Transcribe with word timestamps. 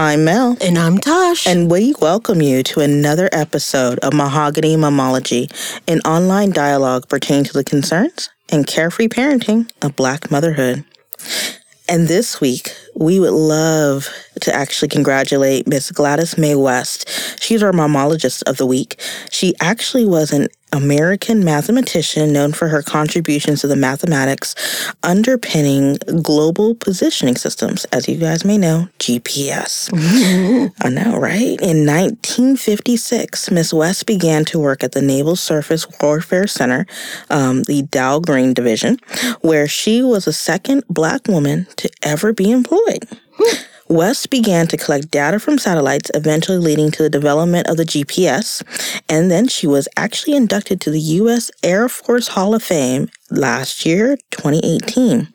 I'm 0.00 0.24
Mel. 0.24 0.56
And 0.60 0.78
I'm 0.78 0.98
Tosh. 0.98 1.44
And 1.44 1.68
we 1.68 1.92
welcome 2.00 2.40
you 2.40 2.62
to 2.62 2.78
another 2.78 3.28
episode 3.32 3.98
of 3.98 4.14
Mahogany 4.14 4.76
Momology, 4.76 5.50
an 5.88 5.98
online 6.02 6.52
dialogue 6.52 7.08
pertaining 7.08 7.42
to 7.42 7.52
the 7.52 7.64
concerns 7.64 8.30
and 8.48 8.64
carefree 8.64 9.08
parenting 9.08 9.68
of 9.82 9.96
Black 9.96 10.30
motherhood. 10.30 10.84
And 11.88 12.06
this 12.06 12.40
week, 12.40 12.76
we 12.94 13.18
would 13.18 13.32
love 13.32 14.08
to 14.42 14.54
actually 14.54 14.86
congratulate 14.86 15.66
Miss 15.66 15.90
Gladys 15.90 16.38
Mae 16.38 16.54
West. 16.54 17.42
She's 17.42 17.64
our 17.64 17.72
momologist 17.72 18.44
of 18.44 18.56
the 18.56 18.66
week. 18.66 19.00
She 19.32 19.54
actually 19.60 20.06
was 20.06 20.30
an 20.30 20.46
American 20.72 21.44
mathematician 21.44 22.32
known 22.32 22.52
for 22.52 22.68
her 22.68 22.82
contributions 22.82 23.60
to 23.60 23.66
the 23.66 23.76
mathematics 23.76 24.54
underpinning 25.02 25.96
global 26.22 26.74
positioning 26.74 27.36
systems, 27.36 27.84
as 27.86 28.08
you 28.08 28.16
guys 28.16 28.44
may 28.44 28.58
know, 28.58 28.88
GPS. 28.98 29.90
I 30.82 30.88
know, 30.88 31.16
right? 31.18 31.60
In 31.60 31.86
1956, 31.86 33.50
Miss 33.50 33.72
West 33.72 34.06
began 34.06 34.44
to 34.46 34.58
work 34.58 34.84
at 34.84 34.92
the 34.92 35.02
Naval 35.02 35.36
Surface 35.36 35.86
Warfare 36.00 36.46
Center, 36.46 36.86
um, 37.30 37.62
the 37.64 37.82
Dahlgren 37.82 38.54
Division, 38.54 38.98
where 39.40 39.68
she 39.68 40.02
was 40.02 40.24
the 40.26 40.32
second 40.32 40.84
Black 40.88 41.26
woman 41.28 41.66
to 41.76 41.90
ever 42.02 42.32
be 42.32 42.50
employed. 42.50 43.08
West 43.88 44.30
began 44.30 44.66
to 44.68 44.76
collect 44.76 45.10
data 45.10 45.38
from 45.38 45.58
satellites, 45.58 46.10
eventually 46.14 46.58
leading 46.58 46.90
to 46.92 47.02
the 47.02 47.10
development 47.10 47.66
of 47.68 47.76
the 47.76 47.84
GPS. 47.84 48.62
And 49.08 49.30
then 49.30 49.48
she 49.48 49.66
was 49.66 49.88
actually 49.96 50.36
inducted 50.36 50.80
to 50.82 50.90
the 50.90 51.00
U.S. 51.00 51.50
Air 51.62 51.88
Force 51.88 52.28
Hall 52.28 52.54
of 52.54 52.62
Fame 52.62 53.08
last 53.30 53.86
year, 53.86 54.16
2018, 54.30 55.28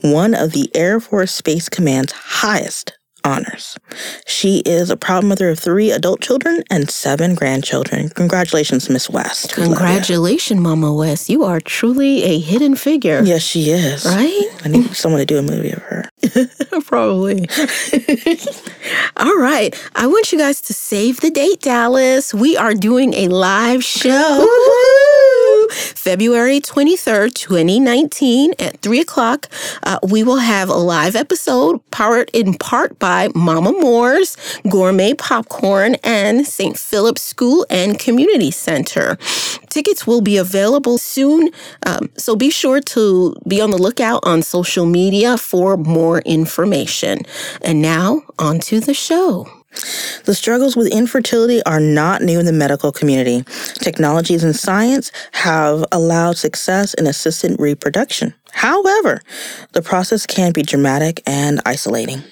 one 0.00 0.34
of 0.34 0.52
the 0.52 0.70
Air 0.74 1.00
Force 1.00 1.32
Space 1.32 1.68
Command's 1.68 2.12
highest 2.12 2.92
honors. 3.24 3.78
She 4.26 4.60
is 4.60 4.90
a 4.90 4.96
proud 4.96 5.24
mother 5.24 5.50
of 5.50 5.58
three 5.58 5.90
adult 5.90 6.20
children 6.20 6.62
and 6.70 6.88
seven 6.88 7.34
grandchildren. 7.34 8.08
Congratulations, 8.10 8.88
Miss 8.88 9.10
West. 9.10 9.52
Congratulations, 9.52 10.60
Mama 10.60 10.92
West. 10.94 11.28
You 11.28 11.44
are 11.44 11.60
truly 11.60 12.22
a 12.22 12.38
hidden 12.38 12.74
figure. 12.76 13.22
Yes, 13.24 13.42
she 13.42 13.70
is. 13.70 14.04
Right? 14.04 14.48
I 14.64 14.68
need 14.68 14.94
someone 14.94 15.20
to 15.20 15.26
do 15.26 15.38
a 15.38 15.42
movie 15.42 15.72
of 15.72 15.82
her. 15.82 15.97
Probably. 16.84 17.48
All 19.16 19.36
right. 19.36 19.74
I 19.94 20.06
want 20.06 20.32
you 20.32 20.38
guys 20.38 20.60
to 20.62 20.74
save 20.74 21.20
the 21.20 21.30
date, 21.30 21.60
Dallas. 21.60 22.32
We 22.34 22.56
are 22.56 22.74
doing 22.74 23.14
a 23.14 23.28
live 23.28 23.84
show. 23.84 24.46
February 25.70 26.60
23rd, 26.60 27.34
2019 27.34 28.54
at 28.58 28.80
3 28.80 29.00
o'clock. 29.00 29.48
Uh, 29.82 29.98
we 30.08 30.22
will 30.22 30.38
have 30.38 30.68
a 30.68 30.74
live 30.74 31.16
episode 31.16 31.80
powered 31.90 32.30
in 32.32 32.54
part 32.54 32.98
by 32.98 33.28
Mama 33.34 33.72
Moore's 33.72 34.36
Gourmet 34.68 35.14
Popcorn 35.14 35.96
and 36.04 36.46
St. 36.46 36.78
Philip's 36.78 37.22
School 37.22 37.66
and 37.70 37.98
Community 37.98 38.50
Center. 38.50 39.16
Tickets 39.68 40.06
will 40.06 40.20
be 40.20 40.36
available 40.36 40.98
soon, 40.98 41.50
um, 41.86 42.10
so 42.16 42.34
be 42.34 42.50
sure 42.50 42.80
to 42.80 43.36
be 43.46 43.60
on 43.60 43.70
the 43.70 43.78
lookout 43.78 44.20
on 44.24 44.42
social 44.42 44.86
media 44.86 45.36
for 45.36 45.76
more 45.76 46.20
information. 46.20 47.20
And 47.62 47.82
now, 47.82 48.22
on 48.38 48.60
to 48.60 48.80
the 48.80 48.94
show. 48.94 49.57
The 50.24 50.34
struggles 50.34 50.76
with 50.76 50.92
infertility 50.92 51.62
are 51.64 51.80
not 51.80 52.22
new 52.22 52.38
in 52.38 52.46
the 52.46 52.52
medical 52.52 52.92
community. 52.92 53.44
Technologies 53.74 54.44
and 54.44 54.54
science 54.54 55.10
have 55.32 55.84
allowed 55.92 56.36
success 56.36 56.94
in 56.94 57.06
assisted 57.06 57.56
reproduction. 57.58 58.34
However, 58.52 59.22
the 59.72 59.82
process 59.82 60.26
can 60.26 60.52
be 60.52 60.62
dramatic 60.62 61.22
and 61.26 61.60
isolating. 61.64 62.22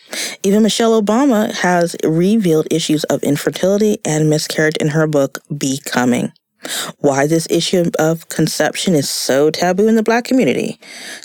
Even 0.42 0.62
Michelle 0.62 1.00
Obama 1.00 1.52
has 1.52 1.96
revealed 2.04 2.66
issues 2.70 3.04
of 3.04 3.22
infertility 3.22 3.98
and 4.04 4.30
miscarriage 4.30 4.76
in 4.76 4.88
her 4.88 5.06
book, 5.06 5.38
Becoming. 5.56 6.32
Why 6.98 7.26
this 7.26 7.46
issue 7.50 7.90
of 7.98 8.28
conception 8.28 8.94
is 8.94 9.08
so 9.08 9.50
taboo 9.50 9.88
in 9.88 9.94
the 9.94 10.02
Black 10.02 10.24
community. 10.24 10.80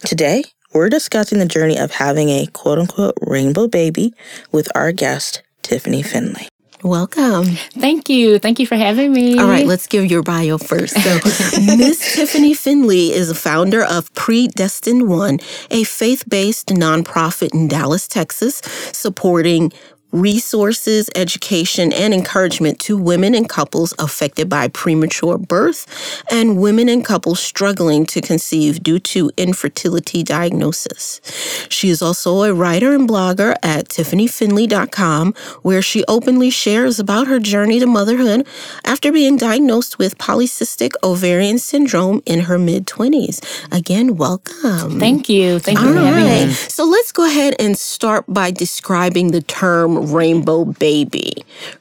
Today, 0.05 0.43
we're 0.73 0.89
discussing 0.89 1.39
the 1.39 1.45
journey 1.45 1.77
of 1.77 1.91
having 1.91 2.29
a 2.29 2.47
quote 2.47 2.79
unquote 2.79 3.17
rainbow 3.21 3.67
baby 3.67 4.13
with 4.51 4.69
our 4.75 4.91
guest, 4.91 5.41
Tiffany 5.61 6.03
Finley. 6.03 6.47
Welcome. 6.83 7.45
Thank 7.77 8.09
you. 8.09 8.39
Thank 8.39 8.59
you 8.59 8.65
for 8.65 8.75
having 8.75 9.13
me. 9.13 9.37
All 9.37 9.47
right, 9.47 9.67
let's 9.67 9.85
give 9.85 10.09
your 10.09 10.23
bio 10.23 10.57
first. 10.57 10.99
So, 10.99 11.19
Miss 11.77 12.15
Tiffany 12.15 12.55
Finley 12.55 13.13
is 13.13 13.29
a 13.29 13.35
founder 13.35 13.83
of 13.83 14.11
Predestined 14.15 15.07
One, 15.07 15.39
a 15.69 15.83
faith 15.83 16.27
based 16.27 16.69
nonprofit 16.69 17.53
in 17.53 17.67
Dallas, 17.67 18.07
Texas, 18.07 18.61
supporting 18.93 19.71
resources, 20.11 21.09
education, 21.15 21.93
and 21.93 22.13
encouragement 22.13 22.79
to 22.79 22.97
women 22.97 23.33
and 23.33 23.47
couples 23.47 23.93
affected 23.99 24.49
by 24.49 24.67
premature 24.69 25.37
birth 25.37 25.87
and 26.31 26.61
women 26.61 26.89
and 26.89 27.05
couples 27.05 27.39
struggling 27.39 28.05
to 28.05 28.21
conceive 28.21 28.83
due 28.83 28.99
to 28.99 29.31
infertility 29.37 30.23
diagnosis. 30.23 31.21
She 31.69 31.89
is 31.89 32.01
also 32.01 32.43
a 32.43 32.53
writer 32.53 32.93
and 32.93 33.07
blogger 33.07 33.55
at 33.63 33.89
tiffanyfinley.com, 33.89 35.33
where 35.61 35.81
she 35.81 36.03
openly 36.07 36.49
shares 36.49 36.99
about 36.99 37.27
her 37.27 37.39
journey 37.39 37.79
to 37.79 37.87
motherhood 37.87 38.47
after 38.85 39.11
being 39.11 39.37
diagnosed 39.37 39.97
with 39.97 40.17
polycystic 40.17 40.91
ovarian 41.03 41.57
syndrome 41.57 42.21
in 42.25 42.41
her 42.41 42.59
mid 42.59 42.85
20s. 42.85 43.41
Again, 43.71 44.17
welcome. 44.17 44.99
Thank 44.99 45.29
you. 45.29 45.59
Thank 45.59 45.79
you 45.79 45.87
All 45.87 45.93
for 45.93 45.99
right. 45.99 46.05
having 46.05 46.47
me. 46.49 46.53
So 46.53 46.85
let's 46.85 47.11
go 47.11 47.25
ahead 47.25 47.55
and 47.59 47.77
start 47.77 48.25
by 48.27 48.51
describing 48.51 49.31
the 49.31 49.41
term 49.41 50.00
rainbow 50.01 50.65
baby, 50.65 51.33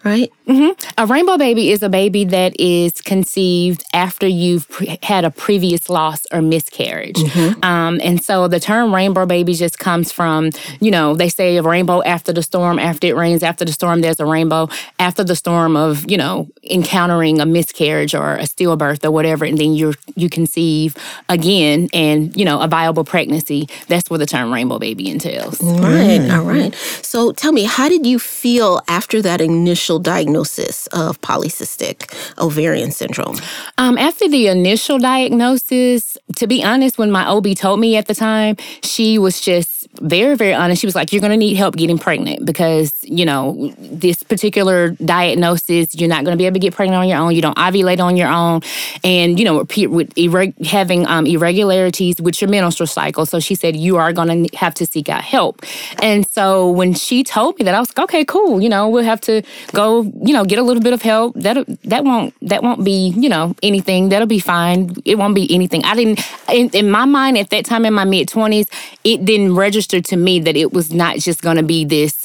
right? 0.04 0.32
Mm-hmm. 0.46 0.72
A 0.98 1.06
rainbow 1.06 1.36
baby 1.38 1.70
is 1.70 1.82
a 1.82 1.88
baby 1.88 2.24
that 2.24 2.58
is 2.58 3.00
conceived 3.00 3.84
after 3.92 4.26
you've 4.26 4.68
pre- 4.68 4.98
had 5.02 5.24
a 5.24 5.30
previous 5.30 5.88
loss 5.88 6.26
or 6.32 6.42
miscarriage. 6.42 7.16
Mm-hmm. 7.16 7.64
Um, 7.64 8.00
and 8.02 8.22
so 8.22 8.48
the 8.48 8.60
term 8.60 8.94
rainbow 8.94 9.26
baby 9.26 9.54
just 9.54 9.78
comes 9.78 10.12
from, 10.12 10.50
you 10.80 10.90
know, 10.90 11.14
they 11.14 11.28
say 11.28 11.56
a 11.56 11.62
rainbow 11.62 12.02
after 12.02 12.32
the 12.32 12.42
storm, 12.42 12.78
after 12.78 13.06
it 13.06 13.16
rains, 13.16 13.42
after 13.42 13.64
the 13.64 13.72
storm, 13.72 14.00
there's 14.00 14.20
a 14.20 14.26
rainbow. 14.26 14.68
After 14.98 15.24
the 15.24 15.36
storm 15.36 15.76
of, 15.76 16.10
you 16.10 16.16
know, 16.16 16.48
encountering 16.62 17.40
a 17.40 17.46
miscarriage 17.46 18.14
or 18.14 18.36
a 18.36 18.42
stillbirth 18.42 19.04
or 19.04 19.10
whatever, 19.10 19.44
and 19.44 19.56
then 19.56 19.72
you 19.74 19.94
you 20.14 20.28
conceive 20.28 20.96
again 21.28 21.88
and, 21.92 22.36
you 22.36 22.44
know, 22.44 22.60
a 22.60 22.68
viable 22.68 23.04
pregnancy. 23.04 23.68
That's 23.88 24.10
what 24.10 24.18
the 24.18 24.26
term 24.26 24.52
rainbow 24.52 24.78
baby 24.78 25.08
entails. 25.10 25.60
Right. 25.62 26.20
Mm. 26.20 26.36
All 26.36 26.44
right. 26.44 26.74
So 27.02 27.32
tell 27.32 27.52
me, 27.52 27.64
how 27.64 27.88
did 27.88 28.04
you 28.04 28.09
feel 28.18 28.80
after 28.88 29.22
that 29.22 29.40
initial 29.40 29.98
diagnosis 29.98 30.86
of 30.88 31.20
polycystic 31.20 32.12
ovarian 32.38 32.90
syndrome? 32.90 33.36
Um, 33.78 33.98
after 33.98 34.28
the 34.28 34.48
initial 34.48 34.98
diagnosis, 34.98 36.16
to 36.36 36.46
be 36.46 36.62
honest, 36.62 36.98
when 36.98 37.10
my 37.10 37.26
OB 37.26 37.54
told 37.56 37.80
me 37.80 37.96
at 37.96 38.06
the 38.06 38.14
time, 38.14 38.56
she 38.82 39.18
was 39.18 39.40
just 39.40 39.88
very, 40.00 40.36
very 40.36 40.54
honest. 40.54 40.80
She 40.80 40.86
was 40.86 40.94
like, 40.94 41.12
You're 41.12 41.20
going 41.20 41.32
to 41.32 41.36
need 41.36 41.54
help 41.56 41.76
getting 41.76 41.98
pregnant 41.98 42.46
because, 42.46 42.94
you 43.02 43.24
know, 43.24 43.72
this 43.78 44.22
particular 44.22 44.90
diagnosis, 44.90 45.94
you're 45.94 46.08
not 46.08 46.24
going 46.24 46.36
to 46.36 46.40
be 46.40 46.46
able 46.46 46.54
to 46.54 46.60
get 46.60 46.74
pregnant 46.74 47.00
on 47.00 47.08
your 47.08 47.18
own. 47.18 47.34
You 47.34 47.42
don't 47.42 47.56
ovulate 47.56 48.00
on 48.00 48.16
your 48.16 48.28
own. 48.28 48.60
And, 49.02 49.38
you 49.38 49.44
know, 49.44 49.64
with 49.88 50.66
having 50.66 51.06
um, 51.06 51.26
irregularities 51.26 52.20
with 52.20 52.40
your 52.40 52.50
menstrual 52.50 52.86
cycle. 52.86 53.26
So 53.26 53.40
she 53.40 53.54
said, 53.54 53.76
You 53.76 53.96
are 53.96 54.12
going 54.12 54.46
to 54.46 54.56
have 54.56 54.74
to 54.74 54.86
seek 54.86 55.08
out 55.08 55.22
help. 55.22 55.62
And 56.02 56.28
so 56.30 56.70
when 56.70 56.94
she 56.94 57.24
told 57.24 57.58
me 57.58 57.64
that, 57.64 57.74
I 57.74 57.80
was 57.80 57.90
like, 57.96 58.04
Okay, 58.04 58.24
cool. 58.24 58.60
You 58.60 58.68
know, 58.68 58.88
we'll 58.88 59.04
have 59.04 59.20
to 59.22 59.42
go, 59.72 60.02
you 60.02 60.32
know, 60.32 60.44
get 60.44 60.58
a 60.58 60.62
little 60.62 60.82
bit 60.82 60.92
of 60.92 61.02
help. 61.02 61.34
That 61.34 61.66
that 61.84 62.04
won't 62.04 62.34
that 62.48 62.62
won't 62.62 62.84
be, 62.84 63.12
you 63.16 63.28
know, 63.28 63.54
anything. 63.62 64.10
That'll 64.10 64.28
be 64.28 64.38
fine. 64.38 64.94
It 65.04 65.18
won't 65.18 65.34
be 65.34 65.52
anything. 65.52 65.84
I 65.84 65.94
didn't 65.94 66.19
in, 66.52 66.70
in 66.70 66.90
my 66.90 67.04
mind 67.04 67.38
at 67.38 67.50
that 67.50 67.64
time 67.64 67.84
in 67.84 67.94
my 67.94 68.04
mid 68.04 68.28
20s, 68.28 68.66
it 69.04 69.24
didn't 69.24 69.54
register 69.54 70.00
to 70.00 70.16
me 70.16 70.40
that 70.40 70.56
it 70.56 70.72
was 70.72 70.92
not 70.92 71.16
just 71.16 71.42
going 71.42 71.56
to 71.56 71.62
be 71.62 71.84
this 71.84 72.19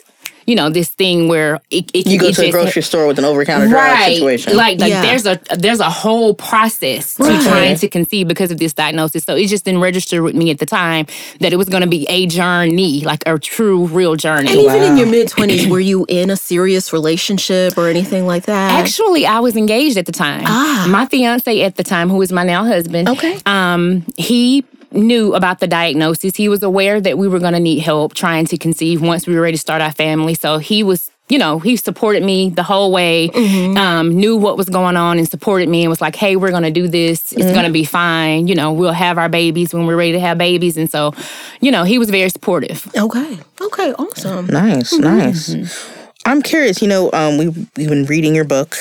you 0.45 0.55
know, 0.55 0.69
this 0.69 0.89
thing 0.89 1.27
where 1.27 1.59
it, 1.71 1.89
it 1.93 2.07
you 2.07 2.19
go 2.19 2.31
to 2.31 2.45
a 2.45 2.51
grocery 2.51 2.81
store 2.81 3.07
with 3.07 3.17
an 3.17 3.25
over 3.25 3.43
counter 3.45 3.67
right, 3.67 4.13
situation. 4.13 4.55
Like, 4.55 4.79
like 4.79 4.89
yeah. 4.89 5.01
there's 5.01 5.25
a 5.25 5.39
there's 5.57 5.79
a 5.79 5.89
whole 5.89 6.33
process 6.33 7.19
right. 7.19 7.39
to 7.39 7.47
trying 7.47 7.75
to 7.77 7.87
conceive 7.87 8.27
because 8.27 8.51
of 8.51 8.59
this 8.59 8.73
diagnosis. 8.73 9.23
So 9.23 9.35
it 9.35 9.47
just 9.47 9.65
didn't 9.65 9.81
register 9.81 10.21
with 10.21 10.35
me 10.35 10.51
at 10.51 10.59
the 10.59 10.65
time 10.65 11.07
that 11.39 11.51
it 11.51 11.55
was 11.55 11.67
going 11.69 11.81
to 11.81 11.89
be 11.89 12.05
a 12.09 12.27
journey, 12.27 13.01
like 13.01 13.23
a 13.25 13.39
true, 13.39 13.87
real 13.87 14.15
journey. 14.15 14.49
And 14.49 14.65
wow. 14.65 14.75
even 14.75 14.91
in 14.91 14.97
your 14.97 15.07
mid 15.07 15.29
twenties, 15.29 15.67
were 15.67 15.79
you 15.79 16.05
in 16.09 16.29
a 16.29 16.35
serious 16.35 16.93
relationship 16.93 17.77
or 17.77 17.87
anything 17.87 18.27
like 18.27 18.45
that? 18.45 18.79
Actually, 18.79 19.25
I 19.25 19.39
was 19.39 19.55
engaged 19.55 19.97
at 19.97 20.05
the 20.05 20.11
time. 20.11 20.43
Ah. 20.45 20.87
My 20.89 21.05
fiance 21.07 21.61
at 21.61 21.75
the 21.75 21.83
time, 21.83 22.09
who 22.09 22.21
is 22.21 22.31
my 22.31 22.43
now 22.43 22.65
husband, 22.65 23.09
okay, 23.09 23.39
um, 23.45 24.05
he 24.17 24.63
knew 24.95 25.35
about 25.35 25.59
the 25.59 25.67
diagnosis. 25.67 26.35
He 26.35 26.49
was 26.49 26.63
aware 26.63 26.99
that 27.01 27.17
we 27.17 27.27
were 27.27 27.39
going 27.39 27.53
to 27.53 27.59
need 27.59 27.79
help 27.79 28.13
trying 28.13 28.45
to 28.47 28.57
conceive 28.57 29.01
once 29.01 29.27
we 29.27 29.35
were 29.35 29.41
ready 29.41 29.57
to 29.57 29.61
start 29.61 29.81
our 29.81 29.91
family. 29.91 30.33
So 30.33 30.57
he 30.57 30.83
was, 30.83 31.11
you 31.29 31.37
know, 31.37 31.59
he 31.59 31.75
supported 31.75 32.23
me 32.23 32.49
the 32.49 32.63
whole 32.63 32.91
way, 32.91 33.29
mm-hmm. 33.29 33.77
um, 33.77 34.09
knew 34.09 34.37
what 34.37 34.57
was 34.57 34.69
going 34.69 34.95
on 34.95 35.17
and 35.17 35.27
supported 35.27 35.69
me 35.69 35.81
and 35.83 35.89
was 35.89 36.01
like, 36.01 36.15
hey, 36.15 36.35
we're 36.35 36.51
going 36.51 36.63
to 36.63 36.71
do 36.71 36.87
this. 36.87 37.31
It's 37.31 37.43
mm-hmm. 37.43 37.53
going 37.53 37.65
to 37.65 37.71
be 37.71 37.83
fine. 37.83 38.47
You 38.47 38.55
know, 38.55 38.71
we'll 38.73 38.91
have 38.91 39.17
our 39.17 39.29
babies 39.29 39.73
when 39.73 39.85
we're 39.85 39.97
ready 39.97 40.13
to 40.13 40.19
have 40.19 40.37
babies. 40.37 40.77
And 40.77 40.89
so, 40.89 41.13
you 41.61 41.71
know, 41.71 41.83
he 41.83 41.99
was 41.99 42.09
very 42.09 42.29
supportive. 42.29 42.87
Okay. 42.95 43.37
Okay. 43.61 43.93
Awesome. 43.93 44.47
Nice. 44.47 44.93
Mm-hmm. 44.93 45.03
Nice. 45.03 45.95
I'm 46.27 46.41
curious. 46.41 46.81
You 46.81 46.87
know, 46.87 47.11
um, 47.13 47.37
we've 47.37 47.55
we've 47.75 47.89
been 47.89 48.05
reading 48.05 48.33
your 48.33 48.45
book. 48.45 48.75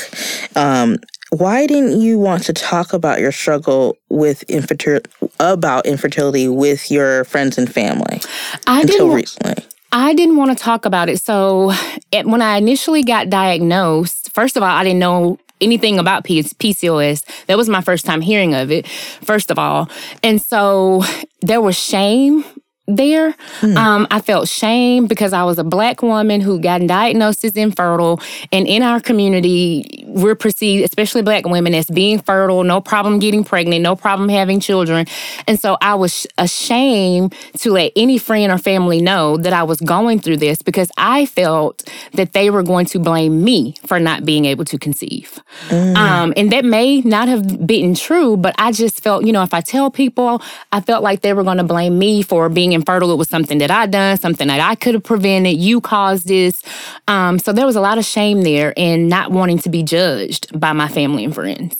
Um, 0.57 0.99
why 1.39 1.67
didn't 1.67 2.01
you 2.01 2.19
want 2.19 2.45
to 2.45 2.53
talk 2.53 2.93
about 2.93 3.21
your 3.21 3.33
struggle 3.33 3.97
with 4.09 4.43
infertility 4.45 5.11
about 5.41 5.87
infertility 5.87 6.49
with 6.49 6.91
your 6.91 7.25
friends 7.25 7.59
and 7.59 7.73
family 7.73 8.21
I 8.67 8.83
until 8.83 8.99
didn't. 8.99 9.15
recently? 9.15 9.65
I 9.93 10.15
didn't 10.15 10.37
want 10.37 10.57
to 10.57 10.63
talk 10.63 10.85
about 10.85 11.09
it. 11.09 11.21
So, 11.21 11.73
it, 12.11 12.27
when 12.27 12.43
I 12.43 12.57
initially 12.57 13.03
got 13.05 13.31
diagnosed, 13.31 14.33
first 14.33 14.57
of 14.57 14.63
all, 14.63 14.69
I 14.69 14.83
didn't 14.83 14.99
know 14.99 15.39
anything 15.61 15.99
about 15.99 16.25
P- 16.25 16.43
PCOS. 16.43 17.47
That 17.47 17.57
was 17.57 17.69
my 17.69 17.81
first 17.81 18.05
time 18.05 18.21
hearing 18.21 18.55
of 18.55 18.73
it, 18.73 18.89
first 18.89 19.51
of 19.51 19.59
all. 19.59 19.89
And 20.23 20.43
so, 20.43 21.05
there 21.43 21.61
was 21.61 21.77
shame 21.77 22.45
there. 22.87 23.35
Um, 23.63 24.07
I 24.11 24.21
felt 24.21 24.49
shame 24.49 25.07
because 25.07 25.33
I 25.33 25.45
was 25.45 25.59
a 25.59 25.65
black 25.65 26.03
woman 26.03 26.41
who 26.41 26.59
got 26.61 26.87
diagnosed 26.87 27.45
as 27.45 27.57
infertile. 27.57 28.21
And 28.53 28.67
in 28.69 28.83
our 28.83 29.01
community, 29.01 30.05
we're 30.07 30.35
perceived, 30.35 30.85
especially 30.85 31.23
black 31.23 31.47
women, 31.47 31.75
as 31.75 31.87
being 31.87 32.21
fertile, 32.21 32.63
no 32.63 32.81
problem 32.81 33.19
getting 33.19 33.43
pregnant, 33.43 33.83
no 33.83 33.97
problem 33.97 34.29
having 34.29 34.61
children. 34.61 35.07
And 35.49 35.59
so 35.59 35.79
I 35.81 35.95
was 35.95 36.27
ashamed 36.37 37.35
to 37.61 37.73
let 37.73 37.93
any 37.97 38.19
friend 38.19 38.53
or 38.53 38.59
family 38.59 39.01
know 39.01 39.39
that 39.39 39.55
I 39.55 39.63
was 39.63 39.81
going 39.81 40.21
through 40.21 40.37
this 40.39 40.61
because 40.61 40.91
I 40.99 41.25
felt 41.27 41.89
that 42.13 42.35
they 42.35 42.51
were 42.51 42.63
going 42.63 42.87
to 42.87 42.99
blame 42.99 43.43
me 43.43 43.75
for 43.87 43.99
not 43.99 44.27
being 44.27 44.45
able 44.45 44.67
to 44.67 44.79
conceive. 44.79 45.41
Um, 45.71 46.35
and 46.37 46.53
that 46.53 46.65
may 46.65 47.01
not 47.01 47.29
have 47.29 47.67
been 47.67 47.95
true, 47.95 48.37
but 48.37 48.55
I 48.59 48.73
just 48.73 49.03
felt, 49.03 49.25
you 49.25 49.33
know, 49.33 49.43
if 49.43 49.55
I 49.55 49.63
tell 49.63 49.91
people, 49.91 50.43
I 50.71 50.81
felt 50.81 51.03
like 51.03 51.23
they 51.23 51.33
were 51.33 51.45
going 51.45 51.59
to 51.59 51.65
blame 51.65 51.99
me 51.99 52.23
for 52.23 52.49
being 52.49 52.74
infertile. 52.75 53.13
It 53.13 53.17
was 53.17 53.29
something 53.29 53.59
that 53.59 53.71
I 53.71 53.87
done, 53.87 54.19
something 54.19 54.49
that 54.49 54.61
I 54.61 54.75
could 54.75 54.95
have 54.95 55.05
prevented. 55.05 55.57
You 55.57 55.81
caused 55.81 56.29
this. 56.29 56.63
Um, 57.09 57.39
so 57.39 57.53
there 57.53 57.67
was 57.67 57.77
a 57.77 57.81
lot 57.81 57.99
of 57.99 58.05
shame 58.05 58.43
there 58.43 58.75
and 58.77 59.09
not 59.09 59.31
wanting 59.31 59.59
to 59.61 59.69
be 59.69 59.83
judged 59.83 60.59
by 60.59 60.73
my 60.73 60.89
family 60.89 61.25
and 61.25 61.35
friends. 61.35 61.77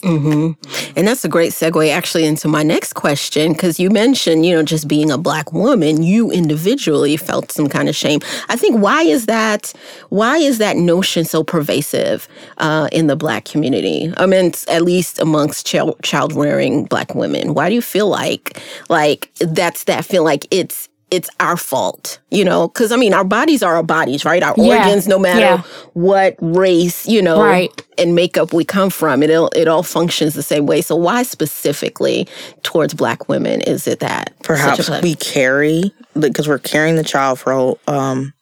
And 0.95 1.07
that's 1.07 1.25
a 1.25 1.29
great 1.29 1.51
segue 1.51 1.89
actually 1.91 2.25
into 2.25 2.47
my 2.47 2.63
next 2.63 2.93
question 2.93 3.53
because 3.53 3.79
you 3.79 3.89
mentioned, 3.89 4.45
you 4.45 4.55
know, 4.55 4.63
just 4.63 4.87
being 4.87 5.11
a 5.11 5.17
black 5.17 5.53
woman, 5.53 6.03
you 6.03 6.31
individually 6.31 7.17
felt 7.17 7.51
some 7.51 7.67
kind 7.67 7.89
of 7.89 7.95
shame. 7.95 8.19
I 8.49 8.55
think 8.55 8.79
why 8.79 9.03
is 9.03 9.25
that? 9.25 9.73
Why 10.09 10.37
is 10.37 10.57
that 10.59 10.77
notion 10.77 11.25
so 11.25 11.43
pervasive 11.43 12.27
uh, 12.57 12.87
in 12.91 13.07
the 13.07 13.15
black 13.15 13.45
community? 13.45 14.13
I 14.17 14.25
mean, 14.25 14.53
at 14.67 14.81
least 14.81 15.19
amongst 15.19 15.65
child 15.65 15.97
child 16.03 16.33
rearing 16.33 16.85
black 16.85 17.15
women. 17.15 17.53
Why 17.53 17.69
do 17.69 17.75
you 17.75 17.81
feel 17.81 18.07
like 18.07 18.61
like 18.89 19.33
that's 19.39 19.85
that 19.85 20.05
feel 20.05 20.23
like 20.23 20.45
it's 20.51 20.84
it's 21.11 21.29
our 21.39 21.55
fault, 21.55 22.19
you 22.31 22.43
know, 22.43 22.67
because 22.67 22.91
I 22.91 22.95
mean, 22.97 23.13
our 23.13 23.23
bodies 23.23 23.61
are 23.61 23.75
our 23.75 23.83
bodies, 23.83 24.25
right? 24.25 24.41
Our 24.41 24.55
Yeah. 24.57 24.79
organs, 24.79 25.07
no 25.07 25.19
matter 25.19 25.39
Yeah. 25.39 25.61
what 25.93 26.35
race, 26.41 27.05
you 27.07 27.21
know, 27.21 27.41
Right. 27.41 27.71
and 27.97 28.15
makeup 28.15 28.53
we 28.53 28.65
come 28.65 28.89
from, 28.89 29.21
it 29.21 29.29
all, 29.31 29.49
it 29.55 29.67
all 29.67 29.83
functions 29.83 30.33
the 30.33 30.43
same 30.43 30.65
way. 30.65 30.81
So 30.81 30.95
why 30.95 31.23
specifically 31.23 32.27
towards 32.63 32.93
Black 32.93 33.29
women 33.29 33.61
is 33.61 33.87
it 33.87 33.99
that 33.99 34.29
such 34.43 34.79
a 34.79 34.83
Perhaps 34.83 34.89
we 35.03 35.15
carry 35.15 35.93
because 36.19 36.47
we're 36.47 36.57
carrying 36.59 36.95
the 36.95 37.03
child 37.03 37.39
for 37.39 37.77
um, 37.87 38.33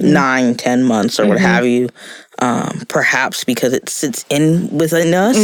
nine, 0.00 0.54
ten 0.54 0.84
months 0.84 1.20
or 1.20 1.26
what 1.26 1.38
have 1.38 1.66
you. 1.66 1.88
Um, 2.38 2.82
perhaps 2.88 3.44
because 3.44 3.72
it 3.72 3.88
sits 3.88 4.24
in 4.28 4.68
within 4.76 5.14
us. 5.14 5.36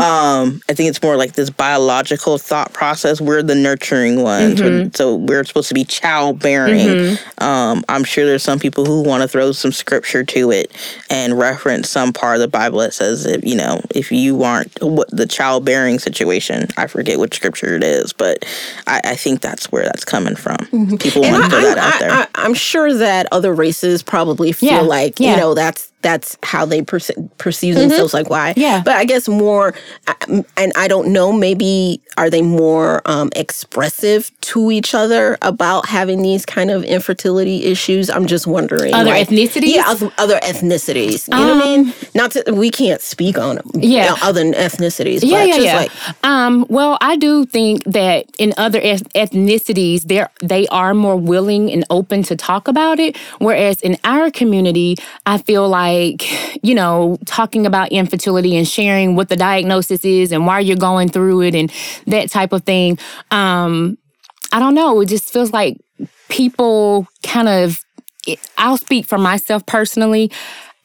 Um, 0.00 0.60
I 0.68 0.72
think 0.74 0.88
it's 0.88 1.02
more 1.02 1.16
like 1.16 1.34
this 1.34 1.50
biological 1.50 2.38
thought 2.38 2.72
process. 2.72 3.20
We're 3.20 3.42
the 3.42 3.54
nurturing 3.54 4.22
ones, 4.22 4.60
We're- 4.60 4.90
so 4.94 5.16
we're 5.16 5.44
supposed 5.44 5.68
to 5.68 5.74
be 5.74 5.84
childbearing. 5.84 7.18
Um, 7.38 7.84
I'm 7.88 8.04
sure 8.04 8.24
there's 8.24 8.42
some 8.42 8.58
people 8.58 8.84
who 8.84 9.02
want 9.02 9.22
to 9.22 9.28
throw 9.28 9.52
some 9.52 9.72
scripture 9.72 10.24
to 10.24 10.50
it 10.50 10.72
and 11.10 11.38
reference 11.38 11.90
some 11.90 12.12
part 12.12 12.36
of 12.36 12.40
the 12.40 12.48
Bible 12.48 12.78
that 12.78 12.94
says, 12.94 13.26
if 13.26 13.44
you 13.44 13.56
know, 13.56 13.80
if 13.94 14.10
you 14.10 14.42
aren't 14.42 14.72
what 14.82 15.10
the 15.10 15.26
childbearing 15.26 15.98
situation, 15.98 16.68
I 16.76 16.86
forget 16.86 17.18
which 17.18 17.34
scripture 17.36 17.74
it 17.76 17.84
is, 17.84 18.12
but 18.12 18.44
I, 18.86 19.00
I 19.04 19.16
think 19.16 19.40
that's 19.40 19.70
where 19.70 19.84
that's 19.84 20.04
coming 20.04 20.36
from. 20.36 20.56
People 20.98 21.22
want 21.22 21.36
to 21.36 21.42
I, 21.44 21.48
throw 21.50 21.60
that 21.60 21.78
out 21.78 22.00
there. 22.00 22.10
I, 22.10 22.26
I, 22.34 22.44
am 22.46 22.54
sure 22.54 22.94
that 22.94 23.26
other 23.32 23.52
races 23.54 24.02
probably 24.02 24.52
feel 24.52 24.70
Yeah, 24.70 24.80
like 24.80 25.20
yeah. 25.20 25.32
you 25.32 25.36
know 25.40 25.54
that's 25.54 25.90
that's 26.04 26.36
how 26.42 26.66
they 26.66 26.82
perce- 26.82 27.10
perceive 27.38 27.74
themselves. 27.74 28.12
Mm-hmm. 28.12 28.18
Like 28.18 28.30
why? 28.30 28.54
Yeah. 28.56 28.82
But 28.84 28.96
I 28.96 29.04
guess 29.06 29.26
more, 29.26 29.74
and 30.28 30.72
I 30.76 30.86
don't 30.86 31.12
know. 31.12 31.32
Maybe 31.32 32.00
are 32.16 32.30
they 32.30 32.42
more 32.42 33.02
um, 33.06 33.30
expressive 33.36 34.30
to 34.42 34.70
each 34.70 34.94
other 34.94 35.36
about 35.42 35.86
having 35.86 36.22
these 36.22 36.46
kind 36.46 36.70
of 36.70 36.84
infertility 36.84 37.64
issues? 37.64 38.10
I'm 38.10 38.26
just 38.26 38.46
wondering. 38.46 38.94
Other 38.94 39.10
like- 39.10 39.28
ethnicities? 39.28 39.74
Yeah, 39.74 39.84
other, 40.18 40.38
ethnicities. 40.40 41.28
You 41.28 41.44
know 41.44 41.56
what 41.56 41.64
I 41.64 41.76
mean? 41.76 41.94
Not 42.14 42.30
to, 42.32 42.52
we 42.52 42.70
can't 42.70 43.00
speak 43.00 43.38
on 43.38 43.56
them. 43.56 43.70
Yeah. 43.74 44.16
other 44.22 44.42
ethnicities. 44.44 45.20
Yeah, 45.22 45.44
yeah, 45.44 45.56
yeah. 45.56 45.76
Like, 45.76 46.24
um, 46.24 46.66
well, 46.68 46.98
I 47.00 47.16
do 47.16 47.44
think 47.46 47.84
that 47.84 48.26
in 48.38 48.52
other 48.56 48.80
eth- 48.80 49.08
ethnicities, 49.14 50.02
they 50.02 50.24
they 50.42 50.66
are 50.68 50.94
more 50.94 51.16
willing 51.16 51.70
and 51.70 51.84
open 51.90 52.22
to 52.24 52.36
talk 52.36 52.68
about 52.68 52.98
it. 52.98 53.16
Whereas 53.38 53.80
in 53.80 53.96
our 54.04 54.30
community, 54.30 54.96
I 55.26 55.38
feel 55.38 55.68
like 55.68 56.24
you 56.64 56.74
know 56.74 57.18
talking 57.26 57.66
about 57.66 57.90
infertility 57.92 58.56
and 58.56 58.66
sharing 58.66 59.16
what 59.16 59.28
the 59.28 59.36
diagnosis 59.36 60.04
is 60.04 60.32
and 60.32 60.46
why 60.46 60.60
you're 60.60 60.76
going 60.76 61.08
through 61.08 61.42
it 61.42 61.54
and 61.54 61.70
that 62.06 62.30
type 62.30 62.52
of 62.52 62.64
thing. 62.64 62.98
Um, 63.30 63.98
I 64.52 64.58
don't 64.58 64.74
know. 64.74 65.00
It 65.00 65.06
just 65.06 65.32
feels 65.32 65.52
like 65.52 65.78
people 66.28 67.06
kind 67.22 67.48
of. 67.48 67.84
It, 68.26 68.38
I'll 68.56 68.78
speak 68.78 69.06
for 69.06 69.18
myself 69.18 69.66
personally. 69.66 70.30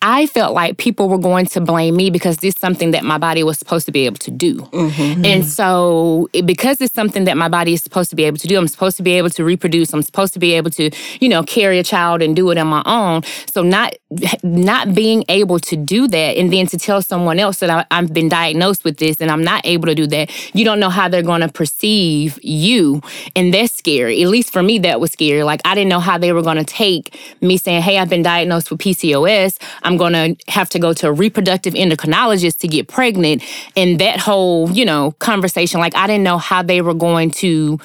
I 0.02 0.28
felt 0.28 0.54
like 0.54 0.78
people 0.78 1.10
were 1.10 1.18
going 1.18 1.46
to 1.48 1.60
blame 1.60 1.98
me 1.98 2.10
because 2.10 2.38
this 2.38 2.56
is 2.56 2.62
something 2.62 2.92
that 2.92 3.04
my 3.04 3.18
body 3.18 3.44
was 3.44 3.60
supposed 3.60 3.86
to 3.88 3.92
be 3.92 4.06
able 4.06 4.18
to 4.20 4.32
do. 4.32 4.60
Mm-hmm. 4.60 5.26
And 5.26 5.46
so, 5.46 6.30
it, 6.32 6.46
because 6.46 6.80
it's 6.80 6.94
something 6.94 7.26
that 7.26 7.36
my 7.36 7.50
body 7.50 7.74
is 7.74 7.84
supposed 7.84 8.10
to 8.12 8.16
be 8.16 8.24
able 8.24 8.38
to 8.38 8.48
do, 8.48 8.58
I'm 8.58 8.70
supposed 8.70 8.96
to 8.98 9.04
be 9.04 9.12
able 9.16 9.30
to 9.32 9.44
reproduce. 9.44 9.94
I'm 9.94 10.02
supposed 10.02 10.32
to 10.34 10.40
be 10.40 10.54
able 10.54 10.72
to, 10.72 10.90
you 11.20 11.28
know, 11.28 11.44
carry 11.44 11.80
a 11.80 11.84
child 11.84 12.22
and 12.22 12.34
do 12.34 12.50
it 12.50 12.58
on 12.58 12.68
my 12.68 12.82
own. 12.86 13.24
So, 13.52 13.62
not 13.62 13.94
not 14.42 14.96
being 14.96 15.26
able 15.28 15.60
to 15.60 15.76
do 15.76 16.08
that, 16.08 16.38
and 16.38 16.52
then 16.52 16.68
to 16.68 16.78
tell 16.78 17.02
someone 17.02 17.38
else 17.38 17.60
that 17.60 17.70
I, 17.70 17.86
I've 17.92 18.14
been 18.14 18.30
diagnosed 18.30 18.86
with 18.86 18.98
this 18.98 19.20
and 19.20 19.30
I'm 19.30 19.44
not 19.44 19.66
able 19.66 19.88
to 19.88 19.96
do 19.96 20.08
that, 20.08 20.32
you 20.56 20.64
don't 20.64 20.80
know 20.80 20.90
how 20.90 21.10
they're 21.10 21.22
going 21.22 21.42
to 21.42 21.50
perceive 21.50 22.40
you, 22.42 23.02
and 23.36 23.54
that's 23.54 23.76
scary. 23.76 24.24
At 24.24 24.30
least 24.30 24.54
for 24.54 24.64
me, 24.64 24.80
that 24.80 25.02
was 25.02 25.12
scary. 25.12 25.44
Like 25.44 25.60
I 25.66 25.76
didn't 25.76 25.90
know 25.90 26.00
how 26.00 26.18
they 26.18 26.32
were 26.32 26.42
going 26.42 26.58
to 26.58 26.64
take 26.64 27.20
me 27.42 27.58
saying, 27.58 27.82
"Hey, 27.82 27.98
I've 27.98 28.10
been 28.10 28.24
diagnosed 28.24 28.72
with 28.72 28.80
PCOS. 28.80 29.60
I'm 29.89 29.89
going 29.98 30.14
to 30.14 30.52
have 30.52 30.70
to 30.70 30.80
go 30.80 30.94
to 30.94 31.08
a 31.08 31.12
reproductive 31.12 31.74
endocrinologist 31.74 32.60
to 32.60 32.68
get 32.68 32.88
pregnant." 32.88 33.44
And 33.76 34.00
that 34.00 34.20
whole, 34.20 34.70
you 34.72 34.86
know, 34.86 35.12
conversation, 35.20 35.80
like 35.80 35.96
I 35.96 36.08
didn't 36.08 36.24
know 36.24 36.38
how 36.38 36.62
they 36.64 36.82
were 36.82 36.94
going 36.94 37.32
to, 37.32 37.80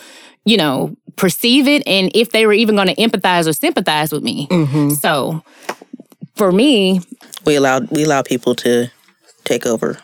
you 0.45 0.57
know, 0.57 0.97
perceive 1.17 1.69
it, 1.69 1.87
and 1.87 2.11
if 2.15 2.31
they 2.33 2.47
were 2.47 2.53
even 2.53 2.75
going 2.77 2.89
to 2.89 2.95
empathize 2.97 3.47
or 3.49 3.53
sympathize 3.53 4.13
with 4.13 4.23
me. 4.23 4.47
Mm-hmm. 4.49 4.91
So, 4.91 5.43
for 6.35 6.51
me, 6.53 7.01
we 7.45 7.57
allow 7.57 7.81
we 7.81 8.05
allow 8.05 8.23
people 8.23 8.55
to 8.57 8.91
take 9.45 9.67
over 9.67 9.99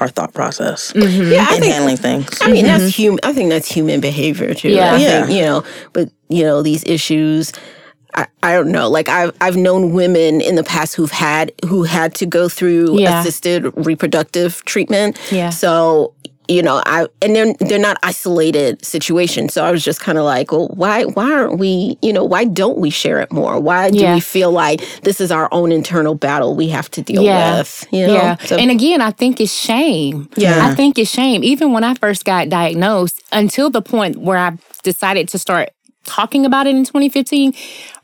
our 0.00 0.08
thought 0.08 0.32
process 0.32 0.92
mm-hmm. 0.92 1.30
yeah, 1.30 1.46
I 1.48 1.54
and 1.54 1.62
think 1.62 1.74
handling 1.74 1.96
things. 1.98 2.38
I 2.40 2.50
mean, 2.50 2.64
that's 2.64 2.84
mm-hmm. 2.84 3.02
human. 3.02 3.20
I 3.22 3.32
think 3.32 3.50
that's 3.50 3.70
human 3.70 4.00
behavior 4.00 4.54
too. 4.54 4.70
Yeah. 4.70 4.94
I 4.94 4.96
Yeah. 4.96 5.26
think, 5.26 5.36
you 5.36 5.42
know, 5.42 5.64
but 5.92 6.10
you 6.28 6.44
know, 6.44 6.62
these 6.62 6.84
issues. 6.84 7.52
I, 8.14 8.26
I 8.42 8.52
don't 8.52 8.72
know. 8.72 8.88
Like 8.88 9.08
I've 9.08 9.32
I've 9.40 9.56
known 9.56 9.92
women 9.92 10.40
in 10.40 10.54
the 10.54 10.64
past 10.64 10.94
who've 10.96 11.10
had 11.10 11.52
who 11.66 11.82
had 11.84 12.14
to 12.16 12.26
go 12.26 12.48
through 12.48 12.98
Yeah. 13.00 13.20
assisted 13.20 13.72
reproductive 13.86 14.64
treatment. 14.64 15.18
Yeah. 15.30 15.50
So 15.50 16.14
you 16.48 16.62
know, 16.62 16.82
I 16.84 17.06
and 17.22 17.36
they're 17.36 17.54
they're 17.60 17.78
not 17.78 17.96
isolated 18.02 18.84
situations. 18.84 19.54
So 19.54 19.64
I 19.64 19.70
was 19.70 19.84
just 19.84 20.00
kind 20.00 20.18
of 20.18 20.24
like, 20.24 20.50
well, 20.50 20.66
why 20.74 21.04
why 21.04 21.30
aren't 21.32 21.58
we? 21.60 21.96
You 22.02 22.12
know, 22.12 22.24
why 22.24 22.44
don't 22.44 22.78
we 22.78 22.90
share 22.90 23.20
it 23.20 23.30
more? 23.30 23.60
Why 23.60 23.90
do 23.90 23.98
Yeah. 23.98 24.14
we 24.14 24.20
feel 24.20 24.50
like 24.50 24.80
this 25.02 25.20
is 25.20 25.30
our 25.30 25.48
own 25.52 25.70
internal 25.70 26.16
battle 26.16 26.56
we 26.56 26.68
have 26.70 26.90
to 26.92 27.02
deal 27.02 27.22
Yeah. 27.22 27.58
with? 27.58 27.86
You 27.92 28.08
know. 28.08 28.14
Yeah. 28.14 28.36
So- 28.38 28.56
and 28.56 28.68
again, 28.70 29.00
I 29.00 29.12
think 29.12 29.40
it's 29.40 29.52
shame. 29.54 30.28
Yeah. 30.36 30.66
I 30.66 30.74
think 30.74 30.98
it's 30.98 31.10
shame. 31.10 31.44
Even 31.44 31.72
when 31.72 31.84
I 31.84 31.94
first 31.94 32.24
got 32.24 32.48
diagnosed, 32.48 33.22
until 33.30 33.70
the 33.70 33.82
point 33.82 34.16
where 34.16 34.38
I 34.38 34.52
decided 34.82 35.28
to 35.28 35.38
start 35.38 35.70
talking 36.04 36.46
about 36.46 36.66
it 36.66 36.74
in 36.74 36.84
2015, 36.84 37.52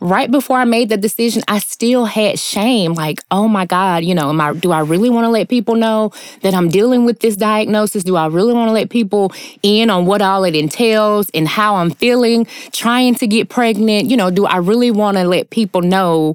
right 0.01 0.31
before 0.31 0.59
I 0.59 0.65
made 0.65 0.89
the 0.89 0.97
decision, 0.97 1.43
I 1.49 1.59
still 1.59 2.05
had 2.05 2.39
shame. 2.39 2.95
Like, 2.95 3.23
oh 3.31 3.49
my 3.49 3.67
God, 3.67 4.05
you 4.05 4.15
know, 4.15 4.29
am 4.29 4.41
I 4.41 4.55
do 4.55 4.73
I 4.73 4.81
really 4.81 5.11
want 5.11 5.25
to 5.25 5.31
let 5.31 5.49
people 5.49 5.75
know 5.75 6.13
that 6.43 6.55
I'm 6.55 6.69
dealing 6.69 7.05
with 7.05 7.21
this 7.21 7.37
diagnosis? 7.37 8.05
Do 8.05 8.17
I 8.17 8.27
really 8.27 8.53
want 8.53 8.69
to 8.69 8.73
let 8.73 8.91
people 8.91 9.33
in 9.63 9.91
on 9.91 10.07
what 10.07 10.23
all 10.23 10.45
it 10.45 10.55
entails 10.55 11.31
and 11.35 11.49
how 11.49 11.77
I'm 11.77 11.91
feeling 11.91 12.47
trying 12.73 13.15
to 13.17 13.27
get 13.27 13.49
pregnant? 13.49 14.11
You 14.11 14.17
know, 14.17 14.31
do 14.31 14.47
I 14.47 14.59
really 14.59 14.91
want 14.91 15.17
to 15.17 15.25
let 15.25 15.51
people 15.51 15.83
know 15.83 16.35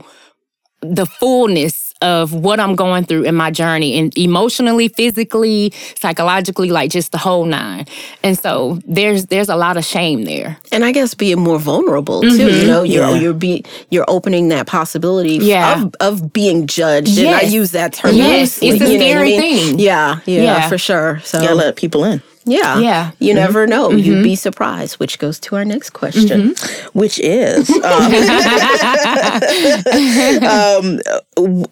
the 0.81 1.05
fullness 1.05 1.90
of 2.01 2.33
what 2.33 2.59
I'm 2.59 2.75
going 2.75 3.05
through 3.05 3.23
in 3.23 3.35
my 3.35 3.51
journey 3.51 3.97
and 3.99 4.15
emotionally, 4.17 4.87
physically, 4.89 5.73
psychologically, 5.99 6.69
like 6.69 6.91
just 6.91 7.11
the 7.11 7.17
whole 7.17 7.45
nine. 7.45 7.85
And 8.23 8.37
so 8.37 8.79
there's 8.85 9.25
there's 9.27 9.49
a 9.49 9.55
lot 9.55 9.77
of 9.77 9.85
shame 9.85 10.23
there. 10.23 10.57
And 10.71 10.83
I 10.85 10.91
guess 10.91 11.13
being 11.13 11.39
more 11.39 11.59
vulnerable 11.59 12.21
too. 12.21 12.27
You 12.29 12.47
mm-hmm. 12.47 12.67
know, 12.67 12.83
you're 12.83 13.09
Yeah. 13.09 13.15
you're 13.19 13.33
be 13.33 13.63
you're 13.89 14.05
opening 14.07 14.49
that 14.49 14.67
possibility 14.67 15.37
Yeah. 15.37 15.83
of 15.83 15.95
of 15.99 16.33
being 16.33 16.67
judged. 16.67 17.17
And 17.17 17.29
I 17.29 17.41
use 17.41 17.71
that 17.71 17.93
term 17.93 18.15
Yes, 18.15 18.61
loosely, 18.61 18.69
it's 18.69 18.81
a 18.81 18.91
you 18.91 18.97
know 18.99 19.05
what 19.05 19.11
I 19.11 19.11
scary 19.11 19.37
mean? 19.37 19.41
thing. 19.41 19.79
Yeah, 19.79 20.19
yeah, 20.25 20.41
Yeah. 20.41 20.69
for 20.69 20.77
sure. 20.77 21.19
So 21.23 21.39
Gotta 21.39 21.55
let 21.55 21.75
people 21.75 22.03
in. 22.03 22.21
Yeah, 22.45 22.79
Yeah. 22.79 23.11
You 23.19 23.33
never 23.33 23.67
know. 23.67 23.91
You'd 23.91 24.23
be 24.23 24.35
surprised. 24.35 24.99
Which 24.99 25.19
goes 25.19 25.39
to 25.41 25.55
our 25.55 25.65
next 25.65 25.91
question. 25.91 26.55
which 26.93 27.19
is 27.19 27.69
um, 27.69 27.83
um, 30.43 30.99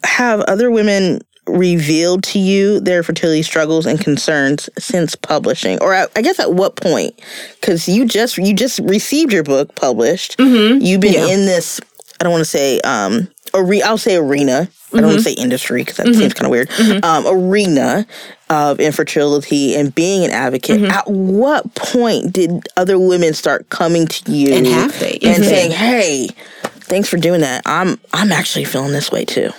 have 0.04 0.40
other 0.42 0.70
women 0.70 1.20
revealed 1.46 2.22
to 2.22 2.38
you 2.38 2.78
their 2.80 3.02
fertility 3.02 3.42
struggles 3.42 3.86
and 3.86 4.00
concerns 4.00 4.68
since 4.78 5.16
publishing 5.16 5.78
or 5.80 5.94
I, 5.94 6.06
I 6.14 6.22
guess 6.22 6.38
at 6.38 6.52
what 6.52 6.76
point 6.76 7.18
because 7.60 7.88
you 7.88 8.04
just 8.04 8.36
you 8.38 8.54
just 8.54 8.78
received 8.80 9.32
your 9.32 9.42
book 9.42 9.74
published 9.74 10.36
you've 10.38 11.00
been 11.00 11.14
in 11.28 11.46
this 11.46 11.80
i 12.20 12.24
don't 12.24 12.32
want 12.32 12.42
to 12.42 12.50
say 12.50 12.80
um 12.82 13.26
i'll 13.54 13.98
say 13.98 14.16
arena. 14.16 14.68
I 14.92 14.96
don't 14.96 15.06
want 15.06 15.18
to 15.18 15.22
say 15.22 15.32
industry 15.34 15.82
because 15.82 15.98
that 15.98 16.14
seems 16.16 16.34
kind 16.34 16.46
of 16.46 16.50
weird 16.50 16.68
um, 17.04 17.24
arena 17.26 18.06
of 18.48 18.80
infertility 18.80 19.76
and 19.76 19.94
being 19.94 20.24
an 20.24 20.32
advocate. 20.32 20.82
At 20.82 21.06
what 21.08 21.72
point 21.76 22.32
did 22.32 22.66
other 22.76 22.98
women 22.98 23.32
start 23.34 23.68
coming 23.68 24.08
to 24.08 24.32
you 24.32 24.52
And 24.52 24.66
and 24.66 25.44
Mhm. 25.44 25.48
saying, 25.48 25.70
"Hey, 25.70 26.28
thanks 26.80 27.08
for 27.08 27.18
doing 27.18 27.40
that. 27.42 27.62
I'm 27.66 28.00
I'm 28.12 28.32
actually 28.32 28.64
feeling 28.64 28.92
this 28.92 29.12
way 29.12 29.24
too." 29.24 29.50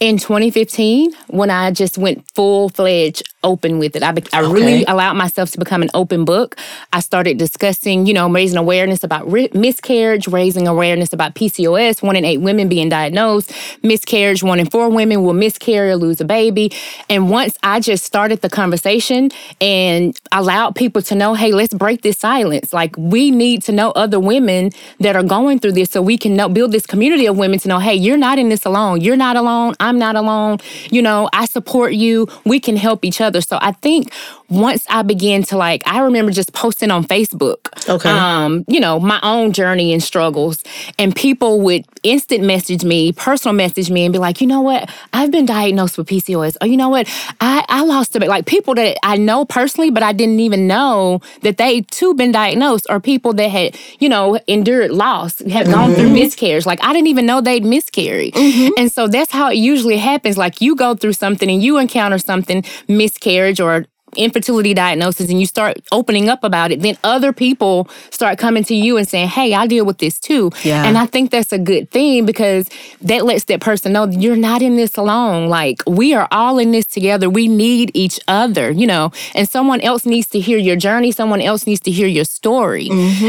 In 0.00 0.18
2015 0.18 1.12
when 1.28 1.50
I 1.50 1.70
just 1.70 1.98
went 1.98 2.24
full 2.34 2.68
fledged 2.68 3.22
open 3.44 3.78
with 3.78 3.94
it. 3.94 4.02
I, 4.02 4.12
be- 4.12 4.24
I 4.32 4.40
really 4.40 4.84
allowed 4.84 5.14
myself 5.14 5.50
to 5.52 5.58
become 5.58 5.82
an 5.82 5.90
open 5.94 6.24
book. 6.24 6.56
I 6.92 7.00
started 7.00 7.38
discussing, 7.38 8.06
you 8.06 8.14
know, 8.14 8.28
raising 8.30 8.56
awareness 8.58 9.04
about 9.04 9.30
ri- 9.30 9.50
miscarriage, 9.52 10.26
raising 10.26 10.66
awareness 10.66 11.12
about 11.12 11.34
PCOS, 11.34 12.02
one 12.02 12.16
in 12.16 12.24
eight 12.24 12.38
women 12.38 12.68
being 12.68 12.88
diagnosed, 12.88 13.52
miscarriage, 13.82 14.42
one 14.42 14.58
in 14.58 14.66
four 14.66 14.88
women 14.88 15.22
will 15.22 15.34
miscarry 15.34 15.90
or 15.90 15.96
lose 15.96 16.20
a 16.20 16.24
baby. 16.24 16.72
And 17.08 17.30
once 17.30 17.56
I 17.62 17.80
just 17.80 18.04
started 18.04 18.40
the 18.40 18.50
conversation 18.50 19.30
and 19.60 20.18
allowed 20.32 20.74
people 20.74 21.02
to 21.02 21.14
know, 21.14 21.34
hey, 21.34 21.52
let's 21.52 21.74
break 21.74 22.02
this 22.02 22.18
silence. 22.18 22.72
Like 22.72 22.96
we 22.96 23.30
need 23.30 23.62
to 23.64 23.72
know 23.72 23.90
other 23.92 24.18
women 24.18 24.70
that 25.00 25.16
are 25.16 25.22
going 25.22 25.58
through 25.58 25.72
this 25.72 25.90
so 25.90 26.00
we 26.00 26.16
can 26.16 26.34
know, 26.34 26.48
build 26.48 26.72
this 26.72 26.86
community 26.86 27.26
of 27.26 27.36
women 27.36 27.58
to 27.60 27.68
know, 27.68 27.78
hey, 27.78 27.94
you're 27.94 28.16
not 28.16 28.38
in 28.38 28.48
this 28.48 28.64
alone. 28.64 29.00
You're 29.00 29.16
not 29.16 29.36
alone. 29.36 29.63
I'm 29.80 29.98
not 29.98 30.16
alone. 30.16 30.58
You 30.90 31.02
know, 31.02 31.28
I 31.32 31.46
support 31.46 31.94
you. 31.94 32.26
We 32.44 32.60
can 32.60 32.76
help 32.76 33.04
each 33.04 33.20
other. 33.20 33.40
So 33.40 33.58
I 33.60 33.72
think 33.72 34.12
once 34.48 34.86
I 34.90 35.02
began 35.02 35.42
to 35.44 35.56
like, 35.56 35.82
I 35.86 36.00
remember 36.00 36.30
just 36.30 36.52
posting 36.52 36.90
on 36.90 37.04
Facebook, 37.04 37.68
Okay. 37.88 38.10
um, 38.10 38.64
you 38.68 38.78
know, 38.78 39.00
my 39.00 39.18
own 39.22 39.52
journey 39.52 39.92
and 39.92 40.02
struggles, 40.02 40.62
and 40.98 41.14
people 41.16 41.60
would 41.62 41.84
instant 42.02 42.44
message 42.44 42.84
me, 42.84 43.12
personal 43.12 43.54
message 43.54 43.90
me, 43.90 44.04
and 44.04 44.12
be 44.12 44.18
like, 44.18 44.40
you 44.40 44.46
know 44.46 44.60
what, 44.60 44.90
I've 45.12 45.30
been 45.30 45.46
diagnosed 45.46 45.96
with 45.96 46.08
PCOS, 46.08 46.56
or 46.60 46.66
you 46.66 46.76
know 46.76 46.88
what, 46.90 47.08
I 47.40 47.64
I 47.68 47.82
lost 47.84 48.14
a 48.16 48.20
bit, 48.20 48.28
like 48.28 48.46
people 48.46 48.74
that 48.74 48.98
I 49.02 49.16
know 49.16 49.44
personally, 49.44 49.90
but 49.90 50.02
I 50.02 50.12
didn't 50.12 50.40
even 50.40 50.66
know 50.66 51.20
that 51.42 51.56
they 51.56 51.80
too 51.80 52.14
been 52.14 52.30
diagnosed, 52.32 52.86
or 52.90 53.00
people 53.00 53.32
that 53.34 53.48
had, 53.50 53.76
you 53.98 54.08
know, 54.08 54.38
endured 54.46 54.90
loss, 54.90 55.38
have 55.50 55.70
gone 55.70 55.94
through 55.96 56.10
miscarriage, 56.10 56.66
like 56.66 56.82
I 56.84 56.92
didn't 56.92 57.08
even 57.08 57.26
know 57.26 57.40
they'd 57.40 57.64
miscarried, 57.64 58.36
and 58.36 58.92
so 58.92 59.08
that's 59.08 59.32
how 59.32 59.48
it 59.50 59.56
usually 59.56 59.96
happens. 59.96 60.36
Like 60.36 60.60
you 60.60 60.76
go 60.76 60.94
through 60.94 61.14
something 61.14 61.50
and 61.50 61.62
you 61.62 61.78
encounter 61.78 62.18
something, 62.18 62.62
miscarriage 62.88 63.60
or 63.60 63.86
infertility 64.16 64.74
diagnosis 64.74 65.30
and 65.30 65.40
you 65.40 65.46
start 65.46 65.78
opening 65.92 66.28
up 66.28 66.44
about 66.44 66.70
it, 66.72 66.80
then 66.80 66.96
other 67.04 67.32
people 67.32 67.88
start 68.10 68.38
coming 68.38 68.64
to 68.64 68.74
you 68.74 68.96
and 68.96 69.08
saying, 69.08 69.28
Hey, 69.28 69.54
I 69.54 69.66
deal 69.66 69.84
with 69.84 69.98
this 69.98 70.18
too. 70.18 70.50
Yeah. 70.62 70.84
And 70.84 70.96
I 70.98 71.06
think 71.06 71.30
that's 71.30 71.52
a 71.52 71.58
good 71.58 71.90
thing 71.90 72.26
because 72.26 72.68
that 73.02 73.24
lets 73.24 73.44
that 73.44 73.60
person 73.60 73.92
know 73.92 74.06
that 74.06 74.20
you're 74.20 74.36
not 74.36 74.62
in 74.62 74.76
this 74.76 74.96
alone. 74.96 75.48
Like 75.48 75.82
we 75.86 76.14
are 76.14 76.28
all 76.30 76.58
in 76.58 76.70
this 76.72 76.86
together. 76.86 77.28
We 77.28 77.48
need 77.48 77.90
each 77.94 78.20
other, 78.28 78.70
you 78.70 78.86
know, 78.86 79.12
and 79.34 79.48
someone 79.48 79.80
else 79.80 80.06
needs 80.06 80.26
to 80.28 80.40
hear 80.40 80.58
your 80.58 80.76
journey. 80.76 81.12
Someone 81.12 81.40
else 81.40 81.66
needs 81.66 81.80
to 81.82 81.90
hear 81.90 82.06
your 82.06 82.24
story. 82.24 82.88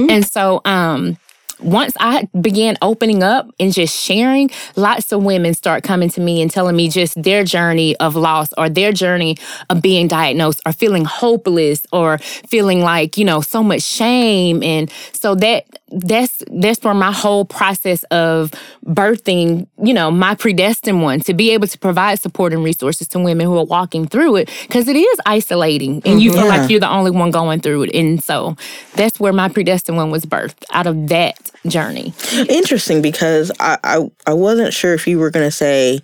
And 0.10 0.26
so, 0.26 0.62
um, 0.66 1.18
once 1.60 1.96
I 2.00 2.28
began 2.40 2.78
opening 2.82 3.24
up 3.24 3.50
and 3.60 3.74
just 3.74 3.96
sharing, 3.96 4.50
lots 4.76 5.12
of 5.12 5.24
women 5.24 5.54
start 5.54 5.84
coming 5.84 6.10
to 6.10 6.22
me 6.22 6.42
and 6.42 6.52
telling 6.52 6.76
me 6.76 6.90
just 6.90 7.22
their 7.22 7.44
journey 7.44 7.96
of 7.98 8.16
loss 8.16 8.50
or 8.58 8.70
their 8.70 8.92
journey 8.92 9.38
of 9.70 9.82
being 9.82 10.08
diagnosed 10.08 10.62
or 10.66 10.74
feeling 10.74 11.06
hopeless 11.06 11.86
or 11.92 12.18
feeling 12.18 12.82
like, 12.82 13.18
you 13.18 13.26
know, 13.26 13.42
so 13.42 13.64
much 13.64 13.82
shame. 13.82 14.62
And 14.64 14.92
so 15.14 15.36
that 15.36 15.66
that's 15.96 16.44
that's 16.52 16.84
where 16.84 16.94
my 16.94 17.12
whole 17.12 17.46
process 17.46 18.04
of 18.12 18.52
birthing, 18.86 19.68
you 19.82 19.94
know, 19.94 20.12
my 20.12 20.36
predestined 20.36 21.02
one 21.02 21.22
to 21.22 21.34
be 21.34 21.52
able 21.52 21.68
to 21.68 21.80
provide 21.80 22.20
support 22.20 22.54
and 22.54 22.64
resources 22.64 23.08
to 23.10 23.20
women 23.20 23.48
who 23.48 23.58
are 23.58 23.66
walking 23.66 24.08
through 24.08 24.36
it 24.36 24.50
because 24.64 24.88
it 24.88 24.96
is 24.96 25.20
isolating 25.26 26.02
and 26.06 26.22
you 26.22 26.32
mm-hmm. 26.32 26.42
feel 26.42 26.50
like 26.50 26.70
you're 26.70 26.80
the 26.80 26.90
only 26.90 27.12
one 27.12 27.32
going 27.32 27.62
through 27.62 27.84
it. 27.84 27.96
And 27.96 28.22
so 28.22 28.58
that's 28.96 29.20
where 29.20 29.34
my 29.34 29.48
predestined 29.48 29.98
one 29.98 30.12
was 30.12 30.26
birthed 30.26 30.66
out 30.72 30.86
of 30.86 31.08
that 31.08 31.52
journey. 31.66 32.14
Interesting 32.50 33.02
because 33.02 33.52
I 33.60 33.78
I, 33.84 34.12
I 34.28 34.34
wasn't 34.34 34.74
sure 34.74 34.94
if 34.94 35.08
you 35.08 35.18
were 35.18 35.30
going 35.30 35.48
to 35.48 35.52
say 35.52 36.02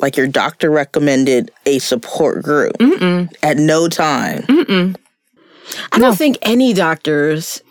like 0.00 0.16
your 0.16 0.26
doctor 0.26 0.70
recommended 0.70 1.50
a 1.66 1.78
support 1.78 2.42
group 2.42 2.76
at 3.42 3.56
no 3.56 3.88
time. 3.88 4.44
I 5.92 5.98
don't 5.98 6.16
think 6.16 6.38
any 6.42 6.72
doctors. 6.72 7.62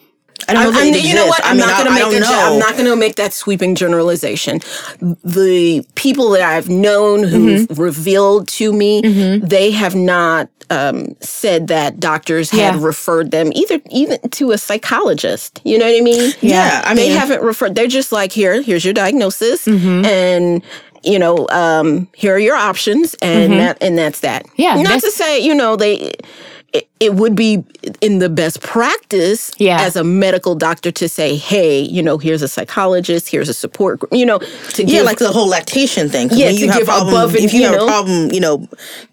I 0.49 0.53
don't 0.53 0.73
know 0.73 0.79
I- 0.79 0.83
it 0.83 0.95
I'm- 0.95 1.05
you 1.05 1.15
know 1.15 1.25
what? 1.27 1.39
exists. 1.39 1.47
I 1.47 1.51
I'm 1.51 1.57
mean, 1.57 1.67
not 1.67 1.77
going 1.77 1.85
to 1.87 1.91
I 1.91 1.93
make 1.95 2.03
don't 2.03 2.21
that. 2.21 2.29
know. 2.49 2.53
I'm 2.53 2.59
not 2.59 2.73
going 2.73 2.85
to 2.85 2.95
make 2.95 3.15
that 3.15 3.33
sweeping 3.33 3.75
generalization. 3.75 4.59
The 5.23 5.85
people 5.95 6.29
that 6.31 6.41
I've 6.41 6.69
known 6.69 7.23
who've 7.23 7.67
Mm-hmm. 7.67 7.81
revealed 7.81 8.47
to 8.49 8.71
me, 8.73 9.01
they 9.39 9.71
have 9.71 9.95
not 9.95 10.49
um, 10.71 11.15
said 11.19 11.67
that 11.69 11.99
doctors 11.99 12.51
had 12.51 12.75
referred 12.75 13.31
them 13.31 13.51
either 13.55 13.81
even 13.89 14.19
to 14.29 14.51
a 14.51 14.57
psychologist. 14.57 15.61
You 15.63 15.79
know 15.79 15.85
what 15.85 15.97
I 15.97 16.01
mean? 16.01 16.33
Yeah, 16.41 16.83
I 16.85 16.89
mean, 16.89 16.95
they 16.97 17.09
mean- 17.09 17.17
haven't 17.17 17.41
referred. 17.41 17.73
They're 17.75 17.87
just 17.87 18.11
like, 18.11 18.31
here, 18.31 18.61
here's 18.61 18.85
your 18.85 18.93
diagnosis, 18.93 19.65
Mm-hmm. 19.65 20.05
and 20.05 20.61
you 21.01 21.17
know, 21.17 21.47
um, 21.49 22.07
here 22.13 22.35
are 22.35 22.39
your 22.39 22.57
options, 22.57 23.15
and 23.21 23.53
that, 23.53 23.77
and 23.81 23.97
that's 23.97 24.19
that. 24.19 24.43
Mm-hmm. 24.45 24.61
Yeah, 24.61 24.81
not 24.83 24.99
to 25.01 25.09
say, 25.11 25.39
you 25.39 25.55
know, 25.55 25.75
they. 25.75 26.11
It, 26.71 27.13
would 27.15 27.33
be 27.33 27.63
in 28.01 28.19
the 28.19 28.27
best 28.29 28.61
practice 28.61 29.51
Yeah. 29.57 29.79
as 29.81 29.95
a 29.95 30.03
medical 30.03 30.53
doctor 30.53 30.91
to 30.91 31.07
say, 31.07 31.35
hey, 31.37 31.79
you 31.79 32.03
know, 32.03 32.17
here's 32.17 32.41
a 32.41 32.47
psychologist, 32.49 33.29
here's 33.29 33.47
a 33.47 33.53
support 33.53 33.99
group, 34.01 34.11
you 34.13 34.25
know, 34.25 34.39
to 34.39 34.83
Yeah, 34.83 34.89
give 34.99 35.05
like 35.05 35.17
the 35.19 35.31
whole 35.31 35.47
lactation 35.47 36.09
thing. 36.09 36.27
Yeah, 36.31 36.49
to 36.49 36.53
you 36.55 36.67
have 36.67 36.77
give 36.79 36.87
problem, 36.87 37.13
above 37.13 37.35
and, 37.35 37.45
if 37.45 37.53
you, 37.53 37.61
you 37.61 37.65
have 37.67 37.75
know- 37.77 37.85
a 37.85 37.87
problem, 37.87 38.31
you 38.33 38.41
know, 38.41 38.67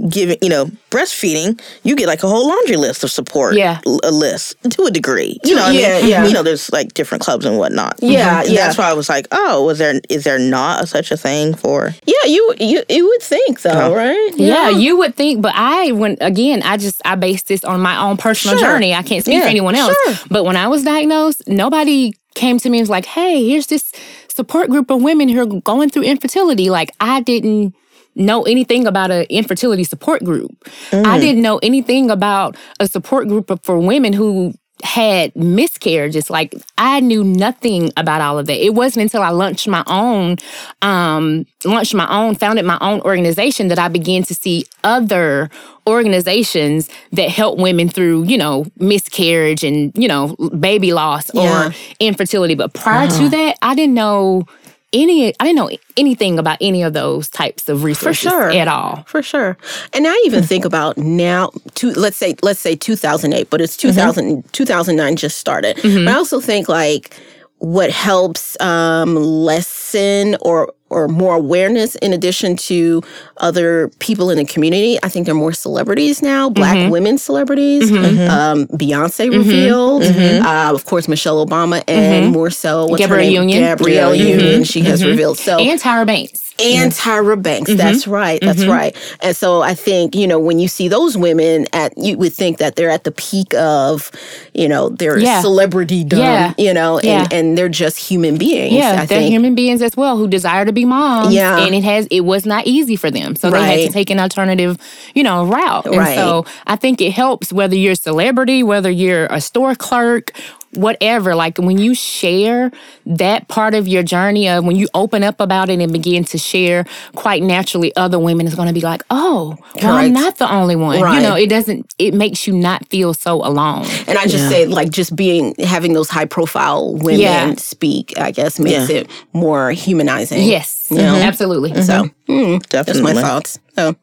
giving, 0.08 0.36
you 0.42 0.48
know, 0.48 0.66
breastfeeding, 0.90 1.60
you 1.84 1.94
get 1.94 2.08
like 2.08 2.22
a 2.24 2.28
whole 2.28 2.48
laundry 2.48 2.76
list 2.76 3.04
of 3.04 3.10
support. 3.10 3.54
Yeah. 3.54 3.78
a 4.02 4.10
list 4.10 4.56
to 4.70 4.82
a 4.84 4.90
degree. 4.90 5.38
You 5.44 5.54
know, 5.54 5.66
what 5.66 5.74
Yeah, 5.74 5.86
I 5.98 6.00
mean, 6.00 6.10
yeah. 6.10 6.26
you 6.26 6.32
know, 6.34 6.42
there's 6.42 6.70
like 6.72 6.92
different 6.94 7.22
clubs 7.22 7.44
and 7.46 7.56
whatnot. 7.56 7.98
Yeah, 8.02 8.28
mm-hmm. 8.28 8.40
And 8.46 8.48
yeah. 8.50 8.66
That's 8.66 8.78
why 8.78 8.90
I 8.90 8.94
was 8.94 9.08
like, 9.08 9.28
oh, 9.30 9.64
was 9.64 9.78
there 9.78 10.00
is 10.10 10.24
there 10.24 10.38
not 10.40 10.82
a, 10.82 10.86
such 10.86 11.10
a 11.12 11.16
thing 11.16 11.54
for? 11.54 11.94
yeah, 12.04 12.24
you 12.26 12.54
you 12.58 12.82
you 12.88 13.06
would 13.06 13.22
think 13.22 13.62
though, 13.62 13.92
Oh. 13.92 13.94
right? 13.94 14.30
Yeah, 14.36 14.70
you 14.70 14.96
would 14.98 15.14
think, 15.14 15.40
but 15.40 15.54
I 15.54 15.92
when 15.92 16.16
again, 16.20 16.62
I 16.64 16.76
just 16.76 17.00
I 17.04 17.14
based 17.14 17.45
this 17.46 17.64
on 17.64 17.80
my 17.80 17.96
own 17.96 18.16
personal 18.16 18.58
Sure. 18.58 18.68
journey. 18.68 18.94
I 18.94 19.02
can't 19.02 19.24
speak 19.24 19.36
Yeah, 19.36 19.42
for 19.42 19.48
anyone 19.48 19.74
else. 19.74 19.96
sure. 20.04 20.14
But 20.30 20.44
when 20.44 20.56
I 20.56 20.68
was 20.68 20.82
diagnosed, 20.84 21.42
nobody 21.46 22.12
came 22.34 22.58
to 22.58 22.68
me 22.70 22.78
and 22.78 22.82
was 22.82 22.90
like, 22.90 23.06
"Hey, 23.06 23.48
here's 23.48 23.66
this 23.66 23.90
support 24.28 24.68
group 24.70 24.90
of 24.90 25.02
women 25.02 25.28
who 25.28 25.40
are 25.40 25.60
going 25.60 25.90
through 25.90 26.02
infertility." 26.02 26.70
Like 26.70 26.92
I 27.00 27.20
didn't 27.20 27.74
know 28.14 28.42
anything 28.44 28.86
about 28.86 29.10
an 29.10 29.26
infertility 29.28 29.84
support 29.84 30.24
group. 30.24 30.50
I 30.92 30.96
mm. 30.96 31.20
didn't 31.20 31.42
know 31.42 31.58
anything 31.58 32.10
about 32.10 32.56
a 32.80 32.86
support 32.86 33.28
group 33.28 33.50
for 33.62 33.78
women 33.78 34.12
who 34.12 34.54
had 34.84 35.34
miscarriages 35.34 36.28
like 36.28 36.54
i 36.76 37.00
knew 37.00 37.24
nothing 37.24 37.90
about 37.96 38.20
all 38.20 38.38
of 38.38 38.46
that. 38.46 38.62
It 38.62 38.74
wasn't 38.74 39.04
until 39.04 39.22
i 39.22 39.30
launched 39.30 39.66
my 39.66 39.82
own 39.86 40.36
um 40.82 41.46
launched 41.64 41.94
my 41.94 42.06
own 42.08 42.34
founded 42.34 42.64
my 42.66 42.76
own 42.82 43.00
organization 43.00 43.68
that 43.68 43.78
i 43.78 43.88
began 43.88 44.22
to 44.24 44.34
see 44.34 44.66
other 44.84 45.48
organizations 45.86 46.88
that 47.12 47.30
help 47.30 47.58
women 47.58 47.88
through 47.88 48.24
you 48.24 48.36
know 48.36 48.66
miscarriage 48.76 49.64
and 49.64 49.92
you 49.96 50.08
know 50.08 50.36
baby 50.60 50.92
loss 50.92 51.30
Yeah. 51.32 51.68
or 51.68 51.74
infertility. 51.98 52.54
But 52.54 52.74
prior 52.74 53.08
to 53.08 53.28
that 53.30 53.56
i 53.62 53.74
didn't 53.74 53.94
know 53.94 54.46
any 54.96 55.28
i 55.40 55.44
didn't 55.44 55.56
know 55.56 55.70
anything 55.96 56.38
about 56.38 56.58
any 56.60 56.82
of 56.82 56.92
those 56.92 57.28
types 57.28 57.68
of 57.68 57.84
resources 57.84 58.24
For 58.24 58.30
sure. 58.30 58.50
at 58.50 58.68
all 58.68 59.04
For 59.06 59.22
sure. 59.22 59.56
And 59.92 60.06
I 60.06 60.14
even 60.26 60.42
think 60.42 60.64
about 60.72 60.96
now 60.98 61.50
to 61.74 61.92
let's 61.92 62.16
say 62.16 62.34
let's 62.42 62.60
say 62.60 62.74
2008, 62.76 63.50
but 63.50 63.60
it's 63.60 63.76
2000 63.76 64.52
2009 64.52 65.16
just 65.16 65.38
started. 65.38 65.76
But 65.82 66.08
I 66.08 66.12
also 66.14 66.40
think 66.40 66.68
like 66.68 67.14
what 67.58 67.90
helps 67.90 68.60
um, 68.60 69.14
lessen 69.16 70.36
or 70.42 70.72
or 70.88 71.08
more 71.08 71.34
awareness 71.34 71.94
in 71.96 72.12
addition 72.12 72.54
to 72.56 73.02
other 73.38 73.88
people 73.98 74.30
in 74.30 74.38
the 74.38 74.44
community. 74.44 74.98
I 75.02 75.08
think 75.08 75.26
there 75.26 75.34
are 75.34 75.38
more 75.38 75.52
celebrities 75.52 76.22
now, 76.22 76.48
black 76.48 76.76
Mm-hmm. 76.76 76.90
women 76.90 77.18
celebrities. 77.18 77.90
Um, 77.90 78.66
Beyonce 78.68 79.30
revealed, 79.30 80.02
Uh, 80.04 80.70
of 80.74 80.84
course, 80.84 81.08
Michelle 81.08 81.44
Obama, 81.44 81.82
and 81.88 82.32
more 82.32 82.50
so 82.50 82.86
what's 82.86 83.02
her 83.04 83.08
Mm-hmm. 83.08 83.14
Gabrielle? 83.18 83.32
Union. 83.42 83.62
Mm-hmm. 83.62 83.76
Gabrielle 83.78 84.14
Union. 84.14 84.64
She 84.64 84.80
has 84.82 85.04
revealed. 85.04 85.38
So 85.38 85.58
And 85.58 85.80
Tyra 85.80 86.06
Banks. 86.06 86.42
and 86.62 86.92
Tyra 86.92 87.40
Banks. 87.40 87.74
That's 87.74 88.06
right. 88.06 88.40
That's 88.40 88.64
right. 88.64 88.96
And 89.20 89.36
so 89.36 89.60
I 89.62 89.74
think, 89.74 90.14
you 90.14 90.26
know, 90.26 90.38
when 90.38 90.58
you 90.58 90.68
see 90.68 90.88
those 90.88 91.16
women 91.16 91.66
at, 91.72 91.96
you 91.98 92.16
would 92.18 92.32
think 92.32 92.58
that 92.58 92.76
they're 92.76 92.90
at 92.90 93.04
the 93.04 93.10
peak 93.12 93.52
of, 93.54 94.10
you 94.54 94.68
know, 94.68 94.88
their 94.90 95.18
Yeah. 95.18 95.40
celebrity 95.42 96.06
Yeah. 96.10 96.54
you 96.58 96.72
know, 96.72 96.96
and, 96.98 97.04
Yeah. 97.06 97.28
and 97.30 97.58
they're 97.58 97.68
just 97.68 97.98
human 97.98 98.36
beings. 98.38 98.72
Yeah, 98.72 98.92
I 98.92 98.96
they're 99.06 99.18
think. 99.18 99.30
human 99.32 99.54
beings 99.54 99.82
as 99.82 99.96
well 99.96 100.16
who 100.16 100.26
desire 100.28 100.64
to 100.64 100.72
be 100.76 100.84
moms. 100.84 101.34
Yeah. 101.34 101.58
and 101.66 101.74
it 101.74 101.82
has 101.82 102.06
it 102.12 102.20
was 102.20 102.46
not 102.46 102.66
easy 102.66 102.94
for 102.94 103.10
them, 103.10 103.34
so 103.34 103.50
they 103.50 103.62
had 103.64 103.86
to 103.88 103.92
take 103.92 104.10
an 104.10 104.20
alternative, 104.20 104.78
you 105.14 105.24
know, 105.24 105.44
route. 105.46 105.86
And 105.86 105.96
Right. 105.96 106.14
so 106.16 106.46
I 106.68 106.76
think 106.76 107.00
it 107.00 107.10
helps 107.12 107.52
whether 107.52 107.74
you're 107.74 107.92
a 107.92 107.96
celebrity, 107.96 108.62
whether 108.62 108.90
you're 108.90 109.26
a 109.26 109.40
store 109.40 109.74
clerk, 109.74 110.30
whatever. 110.76 111.34
Like 111.34 111.58
when 111.58 111.78
you 111.78 111.94
share 111.94 112.70
that 113.06 113.48
part 113.48 113.74
of 113.74 113.88
your 113.88 114.02
journey 114.02 114.48
of 114.48 114.64
when 114.64 114.76
you 114.76 114.88
open 114.94 115.22
up 115.22 115.40
about 115.40 115.70
it 115.70 115.80
and 115.80 115.92
begin 115.92 116.24
to 116.24 116.38
share, 116.38 116.84
quite 117.14 117.42
naturally, 117.42 117.94
other 117.96 118.18
women 118.18 118.46
is 118.46 118.54
going 118.54 118.68
to 118.68 118.74
be 118.74 118.80
like, 118.80 119.02
oh, 119.10 119.56
well, 119.82 119.94
I'm 119.94 120.12
not 120.12 120.36
the 120.38 120.50
only 120.52 120.76
one. 120.76 121.00
Right. 121.00 121.16
You 121.16 121.22
know, 121.22 121.34
it 121.36 121.48
doesn't. 121.48 121.94
It 121.98 122.14
makes 122.14 122.46
you 122.46 122.54
not 122.54 122.86
feel 122.88 123.14
so 123.14 123.36
alone. 123.46 123.86
And 124.06 124.18
I 124.18 124.26
just 124.26 124.48
say, 124.48 124.66
like, 124.66 124.90
just 124.90 125.16
being 125.16 125.54
having 125.58 125.92
those 125.94 126.08
high 126.10 126.24
profile 126.26 126.94
women 126.94 127.20
Yeah. 127.20 127.54
speak, 127.56 128.14
I 128.18 128.30
guess, 128.30 128.58
makes 128.58 128.88
Yeah. 128.90 128.96
it 128.98 129.10
more 129.32 129.70
humanizing. 129.70 130.42
Yes, 130.42 130.86
You 130.90 130.98
know? 130.98 131.14
absolutely. 131.16 131.70
So 131.82 132.08
mm, 132.28 132.60
that's 132.68 132.86
Definitely. 132.86 133.14
my 133.14 133.22
thoughts. 133.22 133.58
So, 133.76 133.94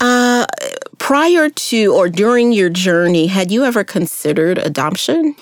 uh, 0.00 0.27
prior 1.08 1.48
to 1.48 1.94
or 1.94 2.06
during 2.10 2.52
your 2.52 2.68
journey, 2.68 3.28
had 3.28 3.50
you 3.50 3.64
ever 3.64 3.82
considered 3.82 4.58
adoption? 4.58 5.34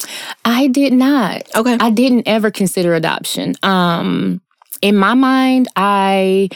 I 0.44 0.68
did 0.68 0.92
not. 0.92 1.42
Okay. 1.56 1.76
I 1.80 1.90
didn't 1.90 2.28
ever 2.28 2.52
consider 2.52 2.94
adoption. 2.94 3.56
Um 3.64 4.40
in 4.80 4.96
my 4.96 5.14
mind, 5.14 5.66
I 5.74 6.50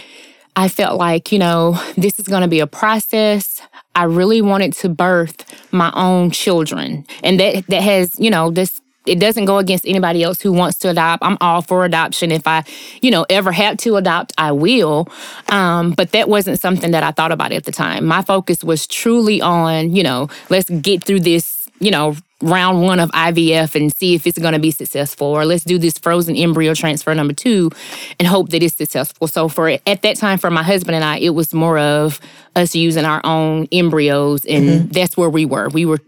I 0.55 0.69
felt 0.69 0.97
like, 0.97 1.33
you 1.33 1.41
know, 1.41 1.77
this 1.97 2.21
is 2.21 2.29
going 2.29 2.43
to 2.43 2.49
be 2.49 2.61
a 2.61 2.69
process. 2.69 3.61
I 3.97 4.05
really 4.05 4.43
wanted 4.43 4.75
to 4.75 4.89
birth 4.89 5.45
my 5.73 5.91
own 5.97 6.31
children. 6.31 7.05
And 7.25 7.41
that 7.41 7.67
that 7.67 7.83
has, 7.83 8.17
you 8.17 8.31
know, 8.31 8.53
this 8.53 8.81
it 9.07 9.19
doesn't 9.19 9.47
go 9.47 9.59
against 9.59 9.87
anybody 9.87 10.23
else 10.23 10.41
who 10.41 10.53
wants 10.53 10.79
to 10.79 10.91
adopt. 10.91 11.25
I'm 11.25 11.39
all 11.41 11.63
for 11.63 11.85
adoption. 11.85 12.31
If 12.31 12.47
I, 12.47 12.65
you 13.01 13.11
know, 13.11 13.25
ever 13.31 13.53
have 13.53 13.79
to 13.79 13.97
adopt, 13.97 14.33
I 14.37 14.53
will. 14.53 15.09
Um, 15.49 15.93
but 15.93 16.13
that 16.13 16.29
wasn't 16.29 16.61
something 16.61 16.91
that 16.91 17.03
I 17.03 17.11
thought 17.11 17.33
about 17.33 17.53
at 17.53 17.65
the 17.65 17.73
time. 17.73 18.05
My 18.05 18.23
focus 18.23 18.63
was 18.63 18.87
truly 18.87 19.41
on, 19.41 19.97
you 19.97 20.03
know, 20.03 20.29
let's 20.51 20.69
get 20.69 21.03
through 21.05 21.21
this, 21.21 21.69
you 21.81 21.91
know, 21.91 22.15
round 22.43 22.83
one 22.83 23.01
of 23.01 23.11
IVF 23.11 23.75
and 23.75 23.95
see 23.95 24.15
if 24.15 24.27
it's 24.27 24.39
going 24.39 24.55
to 24.55 24.59
be 24.59 24.71
successful, 24.71 25.27
or 25.27 25.45
let's 25.45 25.65
do 25.65 25.79
this 25.79 25.99
frozen 25.99 26.37
embryo 26.37 26.75
transfer 26.75 27.15
number 27.15 27.35
two 27.35 27.71
and 28.19 28.27
hope 28.27 28.49
that 28.51 28.63
it's 28.63 28.77
successful. 28.77 29.27
So 29.27 29.49
for 29.49 29.69
at 29.69 30.03
that 30.03 30.17
time, 30.17 30.39
for 30.39 30.51
my 30.51 30.63
husband 30.63 30.95
and 30.95 31.05
I, 31.05 31.19
it 31.19 31.31
was 31.31 31.53
more 31.53 31.79
of 31.79 32.21
us 32.57 32.75
using 32.75 33.05
our 33.05 33.21
own 33.25 33.69
embryos, 33.73 34.45
and 34.47 34.91
that's 34.91 35.17
where 35.17 35.31
we 35.31 35.45
were. 35.45 35.69
We 35.69 35.85
were 35.85 36.01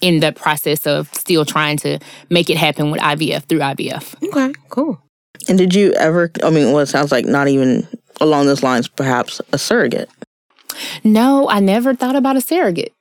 in 0.00 0.20
the 0.20 0.32
process 0.32 0.86
of 0.86 1.12
still 1.14 1.44
trying 1.44 1.76
to 1.78 1.98
make 2.30 2.50
it 2.50 2.56
happen 2.56 2.90
with 2.90 3.00
IVF 3.00 3.44
through 3.44 3.60
IVF. 3.60 4.14
Okay, 4.28 4.52
cool. 4.68 5.00
And 5.48 5.58
did 5.58 5.74
you 5.74 5.92
ever, 5.94 6.30
I 6.42 6.50
mean, 6.50 6.72
well, 6.72 6.80
it 6.80 6.86
sounds 6.86 7.12
like 7.12 7.24
not 7.24 7.48
even 7.48 7.86
along 8.20 8.46
those 8.46 8.62
lines, 8.62 8.88
perhaps 8.88 9.40
a 9.52 9.58
surrogate. 9.58 10.10
No, 11.04 11.48
I 11.48 11.60
never 11.60 11.94
thought 11.94 12.16
about 12.16 12.36
a 12.36 12.40
surrogate. 12.40 12.92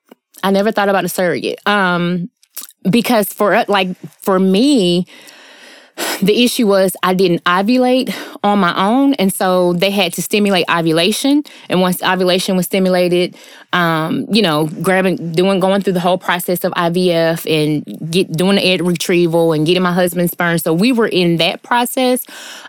I 0.43 0.51
never 0.51 0.71
thought 0.71 0.89
about 0.89 1.05
a 1.05 1.09
surrogate. 1.09 1.59
Um, 1.67 2.29
because 2.89 3.27
for 3.33 3.53
uh, 3.53 3.65
like 3.67 3.95
for 4.21 4.39
me, 4.39 5.05
the 6.21 6.43
issue 6.43 6.67
was 6.67 6.95
I 7.03 7.13
didn't 7.13 7.43
ovulate 7.45 8.13
on 8.43 8.59
my 8.59 8.75
own, 8.75 9.13
and 9.15 9.33
so 9.33 9.73
they 9.73 9.91
had 9.91 10.13
to 10.13 10.21
stimulate 10.21 10.65
ovulation. 10.69 11.43
And 11.69 11.81
once 11.81 12.01
ovulation 12.03 12.55
was 12.57 12.65
stimulated, 12.65 13.35
um, 13.73 14.25
you 14.31 14.41
know, 14.41 14.67
grabbing, 14.81 15.31
doing, 15.33 15.59
going 15.59 15.81
through 15.81 15.93
the 15.93 15.99
whole 15.99 16.17
process 16.17 16.63
of 16.63 16.71
IVF 16.73 17.45
and 17.49 18.11
get 18.11 18.31
doing 18.31 18.55
the 18.55 18.65
egg 18.65 18.81
retrieval 18.81 19.53
and 19.53 19.65
getting 19.65 19.83
my 19.83 19.93
husband's 19.93 20.31
sperm. 20.31 20.57
So 20.57 20.73
we 20.73 20.91
were 20.91 21.07
in 21.07 21.37
that 21.37 21.63
process. 21.63 22.25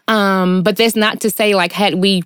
Um, 0.08 0.62
but 0.62 0.76
that's 0.76 0.96
not 0.96 1.20
to 1.20 1.30
say 1.30 1.54
like 1.54 1.72
had 1.72 1.94
we 1.96 2.22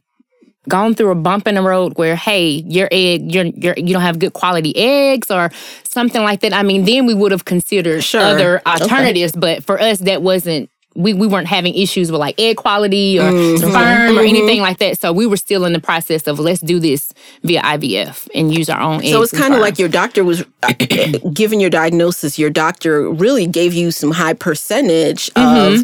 gone 0.68 0.94
through 0.94 1.10
a 1.10 1.14
bump 1.14 1.46
in 1.46 1.56
the 1.56 1.62
road 1.62 1.92
where 1.98 2.16
hey 2.16 2.48
your 2.66 2.88
egg 2.90 3.30
you're, 3.34 3.44
you're 3.44 3.74
you 3.76 3.92
don't 3.92 4.00
have 4.00 4.18
good 4.18 4.32
quality 4.32 4.74
eggs 4.76 5.30
or 5.30 5.50
something 5.82 6.22
like 6.22 6.40
that 6.40 6.54
i 6.54 6.62
mean 6.62 6.86
then 6.86 7.04
we 7.04 7.12
would 7.12 7.32
have 7.32 7.44
considered 7.44 8.02
Sure. 8.02 8.22
other 8.22 8.62
alternatives 8.66 9.32
but 9.36 9.62
for 9.62 9.78
us 9.78 9.98
that 9.98 10.22
wasn't 10.22 10.70
we, 10.94 11.12
we 11.12 11.26
weren't 11.26 11.48
having 11.48 11.74
issues 11.74 12.10
with 12.10 12.20
like 12.20 12.40
egg 12.40 12.56
quality 12.56 13.18
or 13.18 13.34
Mm-hmm. 13.34 13.56
sperm 13.56 13.72
or 13.72 14.20
mm-hmm. 14.20 14.28
anything 14.28 14.60
like 14.60 14.78
that 14.78 15.00
so 15.00 15.12
we 15.12 15.26
were 15.26 15.36
still 15.36 15.64
in 15.64 15.72
the 15.72 15.80
process 15.80 16.26
of 16.26 16.38
let's 16.38 16.60
do 16.60 16.78
this 16.78 17.12
via 17.42 17.60
ivf 17.62 18.28
and 18.34 18.54
use 18.54 18.68
our 18.68 18.80
own 18.80 19.00
eggs 19.00 19.10
So 19.10 19.22
it's 19.22 19.36
kind 19.36 19.54
of 19.54 19.60
like 19.60 19.78
your 19.78 19.88
doctor 19.88 20.24
was 20.24 20.44
uh, 20.62 20.72
given 21.32 21.60
your 21.60 21.70
diagnosis. 21.70 22.38
Your 22.38 22.50
doctor 22.50 23.10
really 23.10 23.46
gave 23.46 23.74
you 23.74 23.90
some 23.90 24.10
high 24.12 24.32
percentage 24.34 25.28
of 25.30 25.34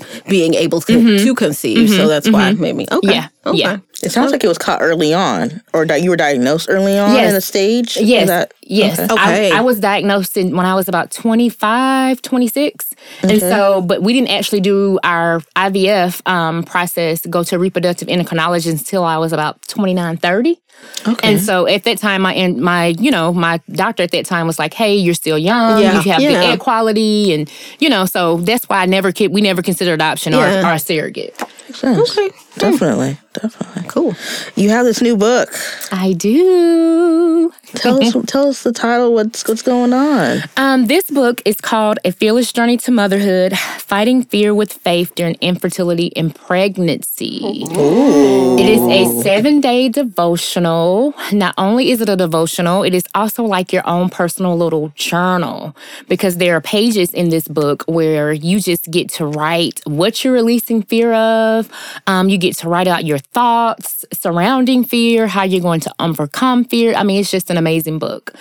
mm-hmm. 0.01 0.29
being 0.29 0.55
able 0.55 0.81
to, 0.83 0.93
mm-hmm. 0.93 1.25
to 1.25 1.35
conceive. 1.35 1.91
So 1.91 2.09
that's 2.09 2.31
why 2.31 2.53
maybe 2.53 2.87
okay. 2.91 3.15
Yeah, 3.15 3.29
okay. 3.47 3.59
yeah. 3.59 3.79
It 4.03 4.11
sounds 4.13 4.33
like 4.33 4.43
it 4.43 4.49
was 4.49 4.57
caught 4.57 4.81
early 4.81 5.13
on, 5.13 5.61
or 5.75 5.85
that 5.85 6.03
you 6.03 6.09
were 6.11 6.17
diagnosed 6.17 6.69
early 6.71 6.99
on 6.99 7.13
Yes. 7.15 7.29
in 7.29 7.35
the 7.35 7.41
stage. 7.43 7.97
Yes. 7.99 8.29
that- 8.29 8.55
yes. 8.63 8.99
okay. 8.99 9.13
Okay. 9.13 9.51
I, 9.53 9.59
I 9.59 9.61
was 9.61 9.79
diagnosed 9.79 10.37
in, 10.39 10.57
when 10.57 10.65
I 10.65 10.75
was 10.75 10.89
about 10.89 11.11
25, 11.11 12.23
26. 12.23 12.95
And 13.23 13.41
so, 13.41 13.83
but 13.83 14.03
we 14.03 14.13
didn't 14.15 14.31
actually 14.31 14.61
do 14.61 14.99
our 15.05 15.41
IVF 15.57 16.27
um, 16.27 16.63
process, 16.63 17.25
go 17.27 17.43
to 17.45 17.59
reproductive 17.59 18.09
endocrinologist 18.09 18.71
until 18.71 19.05
I 19.05 19.19
was 19.19 19.33
about 19.35 19.61
29, 19.69 20.17
30. 20.17 20.59
Okay. 21.07 21.33
And 21.33 21.41
so 21.41 21.67
at 21.67 21.85
that 21.85 21.99
time, 21.99 22.23
my 22.23 22.49
my 22.57 22.87
you 22.99 23.11
know 23.11 23.35
my 23.35 23.61
doctor 23.71 24.03
at 24.03 24.13
that 24.13 24.25
time 24.25 24.47
was 24.47 24.59
like, 24.59 24.73
"Hey, 24.73 24.95
you're 24.97 25.13
still 25.13 25.37
young. 25.37 25.79
Yeah, 25.83 25.93
You 26.03 26.11
have 26.11 26.23
yeah. 26.23 26.31
good 26.31 26.37
egg 26.53 26.59
quality, 26.61 27.35
and 27.35 27.51
you 27.81 27.91
know." 27.91 28.07
So 28.07 28.39
that's 28.39 28.67
why 28.67 28.79
I 28.81 28.87
never 28.87 29.13
we 29.29 29.43
never 29.43 29.61
considered 29.61 29.93
adoption 29.93 30.33
Yeah. 30.33 30.63
or, 30.63 30.67
or 30.71 30.73
a 30.73 30.79
surrogate. 30.79 31.39
Makes 31.71 31.81
sense. 31.83 32.19
Okay. 32.19 32.31
Definitely. 32.59 33.17
Definitely. 33.33 33.85
Cool. 33.89 34.15
You 34.57 34.71
have 34.71 34.85
this 34.85 35.01
new 35.01 35.17
book. 35.17 35.49
I 35.93 36.15
do. 36.15 37.53
Tell 37.75 38.03
us 38.03 38.17
tell 38.27 38.49
us 38.49 38.63
the 38.65 38.73
title, 38.73 39.15
what's 39.15 39.47
what's 39.47 39.63
going 39.63 39.93
on. 39.93 40.39
Um, 40.57 40.87
this 40.87 41.09
book 41.11 41.41
is 41.45 41.61
called 41.61 42.01
A 42.05 42.11
Fearless 42.11 42.53
Journey 42.53 42.77
to 42.79 42.91
Motherhood 42.91 43.57
Fighting 43.57 44.25
Fear 44.25 44.55
with 44.55 44.73
Faith 44.73 45.15
During 45.15 45.37
Infertility 45.41 46.15
and 46.17 46.35
Pregnancy. 46.35 47.65
Ooh. 47.77 48.59
It 48.59 48.69
is 48.69 48.83
a 48.83 49.23
seven 49.23 49.61
day 49.61 49.89
devotional. 49.89 51.15
Not 51.33 51.55
only 51.57 51.91
is 51.91 52.01
it 52.01 52.09
a 52.09 52.17
devotional, 52.17 52.83
it 52.83 52.95
is 52.95 53.05
also 53.15 53.45
like 53.45 53.73
your 53.73 53.87
own 53.89 54.09
personal 54.09 54.57
little 54.57 54.93
journal 54.97 55.77
because 56.09 56.39
there 56.39 56.57
are 56.57 56.61
pages 56.61 57.15
in 57.15 57.29
this 57.29 57.47
book 57.47 57.85
where 57.87 58.33
you 58.33 58.59
just 58.59 58.91
get 58.91 59.09
to 59.11 59.27
write 59.27 59.81
what 59.85 60.25
you're 60.25 60.35
releasing 60.35 60.83
fear 60.83 61.13
of. 61.15 61.60
Um, 62.07 62.29
you 62.29 62.39
get 62.39 62.57
to 62.59 62.69
write 62.69 62.87
out 62.87 63.05
your 63.05 63.19
thoughts 63.19 64.05
surrounding 64.13 64.85
fear, 64.85 65.27
how 65.27 65.43
you're 65.43 65.61
going 65.61 65.81
to 65.81 65.95
overcome 65.99 66.65
fear. 66.65 66.95
I 66.95 67.03
mean, 67.03 67.21
it's 67.21 67.31
just 67.31 67.51
an 67.51 67.57
amazing 67.57 67.99
book. 67.99 68.33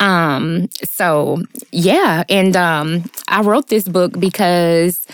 Um, 0.00 0.68
so 0.84 1.42
yeah, 1.72 2.24
and 2.28 2.56
um, 2.56 3.04
I 3.28 3.40
wrote 3.42 3.68
this 3.68 3.88
book 3.88 4.18
because 4.18 5.06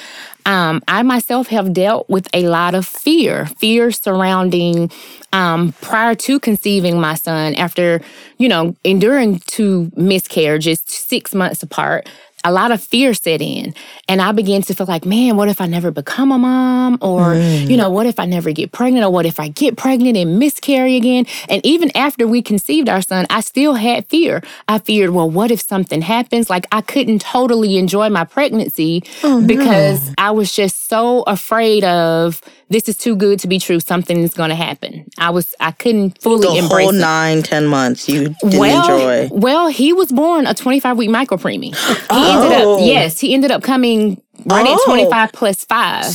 um, 0.47 0.83
I 0.89 1.03
myself 1.03 1.49
have 1.49 1.73
dealt 1.73 2.09
with 2.09 2.29
a 2.35 2.47
lot 2.47 2.75
of 2.75 2.87
fear, 2.87 3.47
fear 3.47 3.91
surrounding 3.91 4.91
um, 5.33 5.73
prior 5.81 6.15
to 6.15 6.39
conceiving 6.39 7.01
my 7.01 7.15
son, 7.15 7.55
after, 7.55 8.01
you 8.39 8.49
know, 8.49 8.77
enduring 8.85 9.41
two 9.47 9.91
miscarriages 9.97 10.83
six 10.87 11.35
months 11.35 11.63
apart. 11.63 12.09
A 12.45 12.53
lot 12.53 12.71
of 12.71 12.83
fear 12.83 13.15
set 13.15 13.41
in. 13.41 13.75
And 14.07 14.21
I 14.21 14.33
began 14.33 14.61
to 14.63 14.75
feel 14.75 14.87
like, 14.87 15.05
man, 15.07 15.37
what 15.37 15.49
if 15.49 15.61
I 15.61 15.67
never 15.67 15.91
become 15.91 16.31
a 16.31 16.39
mom? 16.39 16.99
Or, 17.01 17.35
you 17.35 17.77
know, 17.77 17.89
what 17.91 18.07
if 18.07 18.21
I 18.21 18.27
never 18.27 18.53
get 18.53 18.71
pregnant? 18.71 19.05
Or 19.05 19.11
what 19.11 19.25
if 19.27 19.41
I 19.41 19.49
get 19.49 19.77
pregnant 19.77 20.17
and 20.17 20.39
miscarry 20.39 20.97
again? 20.97 21.27
And 21.49 21.65
even 21.65 21.91
after 21.97 22.27
we 22.27 22.43
conceived 22.43 22.89
our 22.89 23.01
son, 23.01 23.27
I 23.31 23.41
still 23.41 23.75
had 23.75 24.07
fear. 24.09 24.43
I 24.69 24.79
feared, 24.79 25.11
well, 25.11 25.31
what 25.31 25.51
if 25.51 25.61
something 25.63 26.03
happens? 26.03 26.51
Like 26.51 26.67
I 26.71 26.83
couldn't 26.83 27.21
totally 27.23 27.79
enjoy 27.79 28.11
my 28.11 28.25
pregnancy 28.25 29.03
oh, 29.23 29.45
because 29.47 30.13
I 30.19 30.31
was 30.31 30.53
just 30.55 30.89
so 30.89 31.23
afraid 31.23 31.83
of 31.85 32.43
this 32.69 32.89
is 32.89 32.97
too 32.97 33.15
good 33.17 33.39
to 33.41 33.47
be 33.49 33.59
true. 33.59 33.79
Something 33.81 34.19
is 34.19 34.35
going 34.35 34.49
to 34.51 34.55
happen. 34.57 35.05
I 35.19 35.31
was, 35.31 35.55
I 35.61 35.71
couldn't 35.71 36.21
fully 36.21 36.49
The 36.49 36.57
embrace 36.65 36.87
whole 36.87 36.95
it. 36.95 36.99
nine, 36.99 37.43
ten 37.43 37.67
months 37.67 38.09
you 38.09 38.35
didn't 38.43 38.59
Well, 38.59 38.81
enjoy. 39.23 39.35
well, 39.37 39.69
he 39.69 39.93
was 39.93 40.11
born 40.13 40.47
a 40.47 40.55
25 40.55 40.97
week 40.99 41.11
micropreemie. 41.11 41.75
He 42.34 42.34
ended 42.35 42.59
Oh. 42.63 42.75
up, 42.75 42.81
yes, 42.87 43.21
he 43.21 43.35
ended 43.35 43.51
up 43.51 43.63
coming 43.63 44.21
right 44.47 44.67
Oh. 44.69 44.75
at 44.75 44.81
25 44.87 45.33
plus 45.33 45.65
five. 45.65 46.07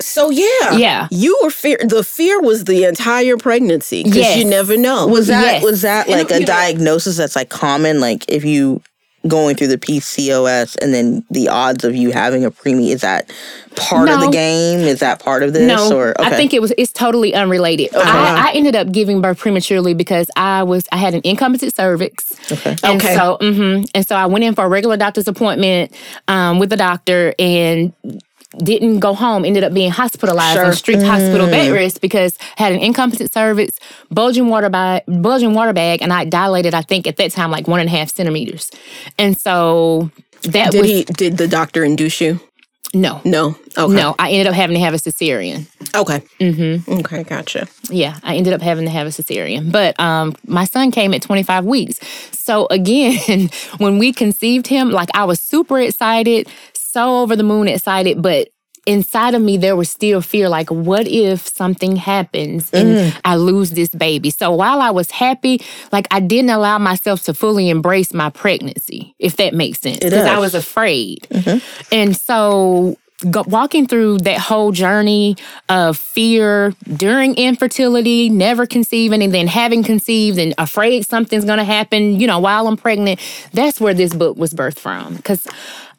So 0.00 0.30
yeah, 0.30 0.72
Yeah. 0.76 1.06
you 1.12 1.38
were 1.42 1.50
fear. 1.50 1.78
The 1.82 2.02
fear 2.02 2.40
was 2.40 2.64
the 2.64 2.84
entire 2.84 3.36
pregnancy 3.36 4.02
because 4.02 4.18
Yes. 4.18 4.36
you 4.38 4.44
never 4.44 4.76
know. 4.76 5.06
Was 5.06 5.28
that 5.28 5.54
Yes. 5.54 5.62
was 5.64 5.82
that 5.82 6.08
like 6.08 6.30
you 6.30 6.36
a 6.36 6.40
know- 6.40 6.46
diagnosis 6.46 7.16
that's 7.16 7.36
like 7.36 7.50
common? 7.50 8.00
Like 8.00 8.24
if 8.28 8.44
you 8.44 8.82
going 9.28 9.56
through 9.56 9.68
the 9.68 9.78
PCOS 9.78 10.76
and 10.82 10.92
then 10.92 11.24
the 11.30 11.48
odds 11.48 11.84
of 11.84 11.94
you 11.94 12.10
having 12.10 12.44
a 12.44 12.50
preemie 12.50 12.90
is 12.90 13.02
that 13.02 13.30
part 13.76 14.08
of 14.08 14.20
the 14.20 14.30
game? 14.30 14.80
Is 14.80 15.00
that 15.00 15.20
part 15.20 15.42
of 15.42 15.52
this? 15.52 15.66
No, 15.66 15.96
or 15.96 16.14
I 16.20 16.30
think 16.30 16.52
it 16.52 16.60
was. 16.60 16.72
It's 16.76 16.92
totally 16.92 17.34
unrelated. 17.34 17.94
I, 17.94 18.50
I 18.50 18.52
ended 18.54 18.76
up 18.76 18.90
giving 18.92 19.20
birth 19.20 19.38
prematurely 19.38 19.94
because 19.94 20.30
I 20.36 20.62
was. 20.62 20.86
I 20.92 20.96
had 20.96 21.14
an 21.14 21.20
incompetent 21.24 21.74
cervix. 21.74 22.32
Okay. 22.50 22.76
And 22.82 23.00
Okay. 23.00 23.14
so, 23.14 23.38
mm-hmm, 23.40 23.84
and 23.94 24.06
so 24.06 24.16
I 24.16 24.26
went 24.26 24.44
in 24.44 24.54
for 24.54 24.64
a 24.64 24.68
regular 24.68 24.96
doctor's 24.96 25.28
appointment 25.28 25.92
um, 26.28 26.58
with 26.58 26.70
the 26.70 26.76
doctor 26.76 27.34
and 27.38 27.92
didn't 28.58 29.00
go 29.00 29.14
home. 29.14 29.44
Ended 29.44 29.64
up 29.64 29.72
being 29.74 29.90
hospitalized 29.90 30.54
Sure. 30.56 30.66
on 30.66 30.72
strict 30.74 31.02
hospital 31.02 31.46
bed 31.46 31.72
rest 31.72 32.00
because 32.00 32.38
I 32.58 32.62
had 32.64 32.72
an 32.72 32.80
incompetent 32.80 33.32
cervix, 33.32 33.78
bulging 34.10 34.48
water 34.48 34.68
bag, 34.68 35.02
bulging 35.06 35.54
water 35.54 35.72
bag, 35.72 36.02
and 36.02 36.12
I 36.12 36.24
dilated. 36.24 36.74
I 36.74 36.82
think 36.82 37.06
at 37.06 37.16
that 37.16 37.30
time 37.32 37.50
like 37.50 37.66
one 37.68 37.80
and 37.80 37.88
a 37.88 37.92
half 37.92 38.10
centimeters, 38.10 38.70
and 39.18 39.36
so 39.38 40.10
that 40.42 40.72
did 40.72 40.80
was 40.80 40.90
he? 40.90 41.04
Did 41.04 41.38
the 41.38 41.48
doctor 41.48 41.84
induce 41.84 42.20
you? 42.20 42.40
no. 42.94 43.22
No. 43.24 43.56
Okay. 43.78 43.94
No, 43.94 44.14
I 44.18 44.32
ended 44.32 44.48
up 44.48 44.54
having 44.54 44.74
to 44.74 44.80
have 44.80 44.92
a 44.92 44.98
cesarean. 44.98 45.66
Okay. 45.94 46.22
Mm-hmm. 46.38 46.92
Okay. 47.00 47.22
Gotcha. 47.22 47.66
Yeah, 47.88 48.18
I 48.22 48.36
ended 48.36 48.52
up 48.52 48.60
having 48.60 48.84
to 48.84 48.90
have 48.90 49.06
a 49.06 49.10
cesarean. 49.10 49.72
But 49.72 49.98
um 49.98 50.34
my 50.46 50.64
son 50.66 50.90
came 50.90 51.14
at 51.14 51.22
25 51.22 51.64
weeks. 51.64 51.98
So 52.32 52.66
again, 52.70 53.48
when 53.78 53.98
we 53.98 54.12
conceived 54.12 54.66
him, 54.66 54.90
like 54.90 55.08
I 55.14 55.24
was 55.24 55.40
super 55.40 55.80
excited, 55.80 56.48
so 56.92 57.20
over 57.22 57.36
the 57.36 57.42
moon 57.42 57.68
excited, 57.68 58.20
but 58.20 58.48
inside 58.84 59.34
of 59.34 59.40
me 59.40 59.56
there 59.56 59.76
was 59.76 59.88
still 59.88 60.20
fear 60.20 60.48
like 60.48 60.68
what 60.68 61.06
if 61.06 61.46
something 61.46 61.94
happens 61.94 62.68
and 62.72 62.88
mm-hmm. 62.88 63.18
I 63.24 63.36
lose 63.36 63.70
this 63.70 63.90
baby. 63.90 64.30
So 64.30 64.52
while 64.52 64.80
I 64.80 64.90
was 64.90 65.10
happy, 65.10 65.62
like 65.92 66.08
I 66.10 66.20
didn't 66.20 66.50
allow 66.50 66.78
myself 66.78 67.22
to 67.24 67.34
fully 67.34 67.70
embrace 67.70 68.12
my 68.12 68.28
pregnancy, 68.30 69.14
if 69.18 69.36
that 69.36 69.54
makes 69.54 69.80
sense, 69.80 70.00
because 70.00 70.26
I 70.26 70.38
was 70.38 70.54
afraid. 70.54 71.28
Mm-hmm. 71.30 71.94
And 71.94 72.16
so 72.16 72.96
go, 73.30 73.44
walking 73.46 73.86
through 73.86 74.18
that 74.18 74.38
whole 74.38 74.72
journey 74.72 75.36
of 75.68 75.96
fear 75.96 76.74
during 76.96 77.36
infertility, 77.36 78.28
never 78.28 78.66
conceiving, 78.66 79.22
and 79.22 79.32
then 79.32 79.46
having 79.46 79.82
conceived 79.82 80.38
and 80.38 80.54
afraid 80.58 81.06
something's 81.06 81.44
going 81.44 81.58
to 81.58 81.64
happen, 81.64 82.18
you 82.20 82.26
know, 82.26 82.40
while 82.40 82.66
I'm 82.66 82.76
pregnant, 82.76 83.20
that's 83.52 83.80
where 83.80 83.94
this 83.94 84.14
book 84.14 84.36
was 84.36 84.52
birthed 84.52 84.78
from. 84.78 85.16
Because 85.16 85.46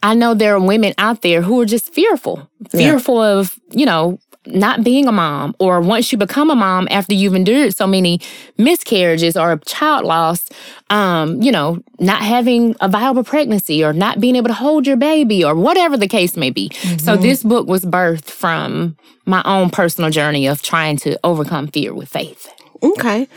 I 0.03 0.13
know 0.13 0.33
there 0.35 0.53
are 0.55 0.59
women 0.59 0.93
out 0.99 1.21
there 1.21 1.41
who 1.41 1.59
are 1.61 1.65
just 1.65 1.93
fearful, 1.93 2.47
fearful 2.69 3.19
of, 3.19 3.57
you 3.71 3.85
know, 3.85 4.19
not 4.45 4.83
being 4.83 5.07
a 5.07 5.11
mom, 5.13 5.55
or 5.59 5.79
once 5.79 6.11
you 6.11 6.17
become 6.17 6.49
a 6.49 6.55
mom 6.55 6.85
after 6.91 7.13
you've 7.13 7.33
endured 7.33 7.73
so 7.73 7.87
many 7.87 8.19
miscarriages 8.57 9.37
or 9.37 9.57
child 9.65 10.03
loss, 10.05 10.49
um, 10.89 11.41
you 11.41 11.49
know, 11.51 11.81
not 11.99 12.21
having 12.21 12.75
a 12.81 12.89
viable 12.89 13.23
pregnancy 13.23 13.81
or 13.83 13.93
not 13.93 14.19
being 14.19 14.35
able 14.35 14.49
to 14.49 14.53
hold 14.53 14.85
your 14.85 14.97
baby 14.97 15.45
or 15.45 15.55
whatever 15.55 15.95
the 15.95 16.09
case 16.09 16.35
may 16.35 16.49
be. 16.49 16.69
So 16.99 17.15
this 17.15 17.41
book 17.41 17.67
was 17.67 17.85
birthed 17.85 18.25
from 18.25 18.97
my 19.25 19.41
own 19.45 19.69
personal 19.69 20.09
journey 20.09 20.45
of 20.47 20.61
trying 20.61 20.97
to 20.97 21.17
overcome 21.23 21.67
fear 21.67 21.93
with 21.93 22.09
faith. 22.09 22.49
Okay. 22.83 23.27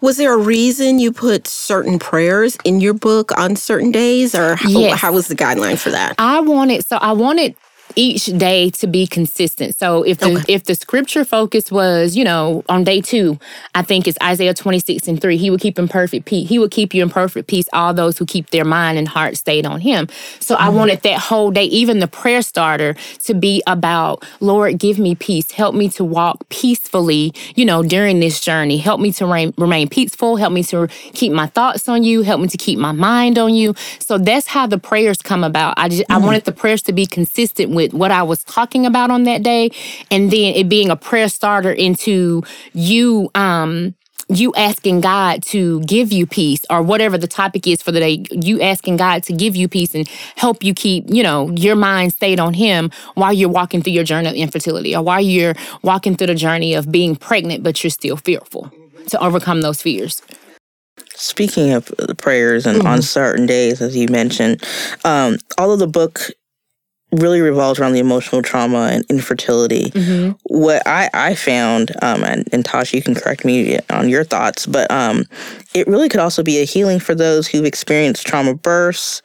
Was 0.00 0.16
there 0.16 0.34
a 0.34 0.36
reason 0.38 0.98
you 0.98 1.12
put 1.12 1.46
certain 1.46 1.98
prayers 1.98 2.58
in 2.64 2.80
your 2.80 2.94
book 2.94 3.30
on 3.38 3.54
certain 3.56 3.92
days, 3.92 4.34
or 4.34 4.56
how, 4.56 4.68
Yes. 4.68 5.00
how 5.00 5.12
was 5.12 5.28
the 5.28 5.36
guideline 5.36 5.78
for 5.78 5.90
that? 5.90 6.14
I 6.18 6.40
wanted 6.40 6.86
so 6.86 6.96
I 6.96 7.12
wanted 7.12 7.54
each 7.96 8.26
day 8.26 8.70
to 8.70 8.86
be 8.86 9.06
consistent. 9.06 9.76
So 9.76 10.02
if 10.02 10.18
the 10.18 10.44
if 10.48 10.64
the 10.64 10.74
scripture 10.74 11.24
focus 11.24 11.72
was, 11.72 12.16
you 12.16 12.24
know, 12.24 12.62
on 12.68 12.84
day 12.84 13.00
2, 13.00 13.38
I 13.74 13.82
think 13.82 14.06
it's 14.06 14.18
Isaiah 14.22 14.54
26 14.54 15.08
and 15.08 15.20
3, 15.20 15.36
he 15.36 15.50
would 15.50 15.60
keep 15.60 15.78
in 15.78 15.88
perfect 15.88 16.26
peace. 16.26 16.48
He 16.48 16.58
would 16.58 16.70
keep 16.70 16.94
you 16.94 17.02
in 17.02 17.10
perfect 17.10 17.48
peace 17.48 17.66
all 17.72 17.94
those 17.94 18.18
who 18.18 18.26
keep 18.26 18.50
their 18.50 18.64
mind 18.64 18.98
and 18.98 19.08
heart 19.08 19.36
stayed 19.36 19.66
on 19.66 19.80
him. 19.80 20.08
So 20.40 20.56
I 20.56 20.66
mm-hmm. 20.66 20.76
wanted 20.76 21.02
that 21.02 21.18
whole 21.18 21.50
day, 21.50 21.64
even 21.64 21.98
the 22.00 22.06
prayer 22.06 22.42
starter 22.42 22.94
to 23.24 23.34
be 23.34 23.62
about, 23.66 24.24
Lord, 24.40 24.78
give 24.78 24.98
me 24.98 25.14
peace. 25.14 25.50
Help 25.50 25.74
me 25.74 25.88
to 25.90 26.04
walk 26.04 26.48
peacefully, 26.50 27.32
you 27.54 27.64
know, 27.64 27.82
during 27.82 28.20
this 28.20 28.40
journey. 28.40 28.76
Help 28.76 29.00
me 29.00 29.12
to 29.12 29.24
remain, 29.24 29.54
remain 29.56 29.88
peaceful. 29.88 30.36
Help 30.36 30.52
me 30.52 30.62
to 30.64 30.86
keep 31.14 31.32
my 31.32 31.46
thoughts 31.46 31.88
on 31.88 32.02
you. 32.02 32.22
Help 32.22 32.40
me 32.40 32.48
to 32.48 32.58
keep 32.58 32.78
my 32.78 32.92
mind 32.92 33.38
on 33.38 33.54
you. 33.54 33.74
So 34.00 34.18
that's 34.18 34.46
how 34.46 34.66
the 34.66 34.78
prayers 34.78 35.22
come 35.22 35.42
about. 35.42 35.74
I 35.78 35.88
just 35.88 36.04
I 36.08 36.14
mm-hmm. 36.14 36.26
wanted 36.26 36.44
the 36.44 36.52
prayers 36.52 36.82
to 36.82 36.92
be 36.92 37.06
consistent 37.06 37.70
with 37.70 37.85
what 37.92 38.10
I 38.10 38.22
was 38.22 38.42
talking 38.44 38.86
about 38.86 39.10
on 39.10 39.24
that 39.24 39.42
day, 39.42 39.70
and 40.10 40.30
then 40.30 40.54
it 40.54 40.68
being 40.68 40.90
a 40.90 40.96
prayer 40.96 41.28
starter 41.28 41.72
into 41.72 42.42
you 42.72 43.30
um 43.34 43.94
you 44.28 44.52
asking 44.56 45.00
God 45.00 45.42
to 45.44 45.80
give 45.82 46.10
you 46.10 46.26
peace 46.26 46.64
or 46.68 46.82
whatever 46.82 47.16
the 47.16 47.28
topic 47.28 47.66
is 47.66 47.80
for 47.80 47.92
the 47.92 48.00
day, 48.00 48.24
you 48.32 48.60
asking 48.60 48.96
God 48.96 49.22
to 49.24 49.32
give 49.32 49.54
you 49.54 49.68
peace 49.68 49.94
and 49.94 50.08
help 50.36 50.64
you 50.64 50.74
keep, 50.74 51.04
you 51.08 51.22
know, 51.22 51.50
your 51.50 51.76
mind 51.76 52.12
stayed 52.12 52.40
on 52.40 52.54
him 52.54 52.90
while 53.14 53.32
you're 53.32 53.48
walking 53.48 53.82
through 53.82 53.92
your 53.92 54.04
journey 54.04 54.28
of 54.28 54.34
infertility 54.34 54.96
or 54.96 55.02
while 55.02 55.20
you're 55.20 55.54
walking 55.82 56.16
through 56.16 56.26
the 56.28 56.34
journey 56.34 56.74
of 56.74 56.90
being 56.90 57.14
pregnant, 57.14 57.62
but 57.62 57.82
you're 57.84 57.90
still 57.90 58.16
fearful 58.16 58.72
to 59.08 59.22
overcome 59.22 59.60
those 59.60 59.80
fears. 59.80 60.22
Speaking 61.14 61.72
of 61.72 61.86
the 61.98 62.14
prayers 62.14 62.66
and 62.66 62.86
on 62.86 63.02
certain 63.02 63.46
days, 63.46 63.80
as 63.80 63.96
you 63.96 64.08
mentioned, 64.08 64.62
um, 65.04 65.38
although 65.56 65.76
the 65.76 65.86
book 65.86 66.30
really 67.16 67.40
revolves 67.40 67.80
around 67.80 67.92
the 67.92 68.00
emotional 68.00 68.42
trauma 68.42 68.90
and 68.92 69.04
infertility, 69.08 69.90
what 70.44 70.82
I, 70.86 71.08
I 71.14 71.34
found, 71.34 71.90
um, 72.02 72.22
and, 72.24 72.48
and 72.52 72.64
Tasha, 72.64 72.94
you 72.94 73.02
can 73.02 73.14
correct 73.14 73.44
me 73.44 73.78
on 73.90 74.08
your 74.08 74.24
thoughts, 74.24 74.66
but 74.66 74.90
um, 74.90 75.24
it 75.74 75.86
really 75.86 76.08
could 76.08 76.20
also 76.20 76.42
be 76.42 76.60
a 76.60 76.64
healing 76.64 76.98
for 77.00 77.14
those 77.14 77.48
who've 77.48 77.64
experienced 77.64 78.26
trauma 78.26 78.54
births, 78.54 79.22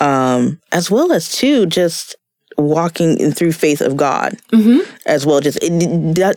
um, 0.00 0.60
as 0.72 0.90
well 0.90 1.12
as, 1.12 1.30
too, 1.30 1.66
just 1.66 2.16
walking 2.56 3.18
in 3.18 3.32
through 3.32 3.52
faith 3.52 3.80
of 3.80 3.96
God 3.96 4.36
mm-hmm. 4.52 4.80
as 5.06 5.26
well. 5.26 5.40
Just 5.40 5.58
it, 5.62 5.72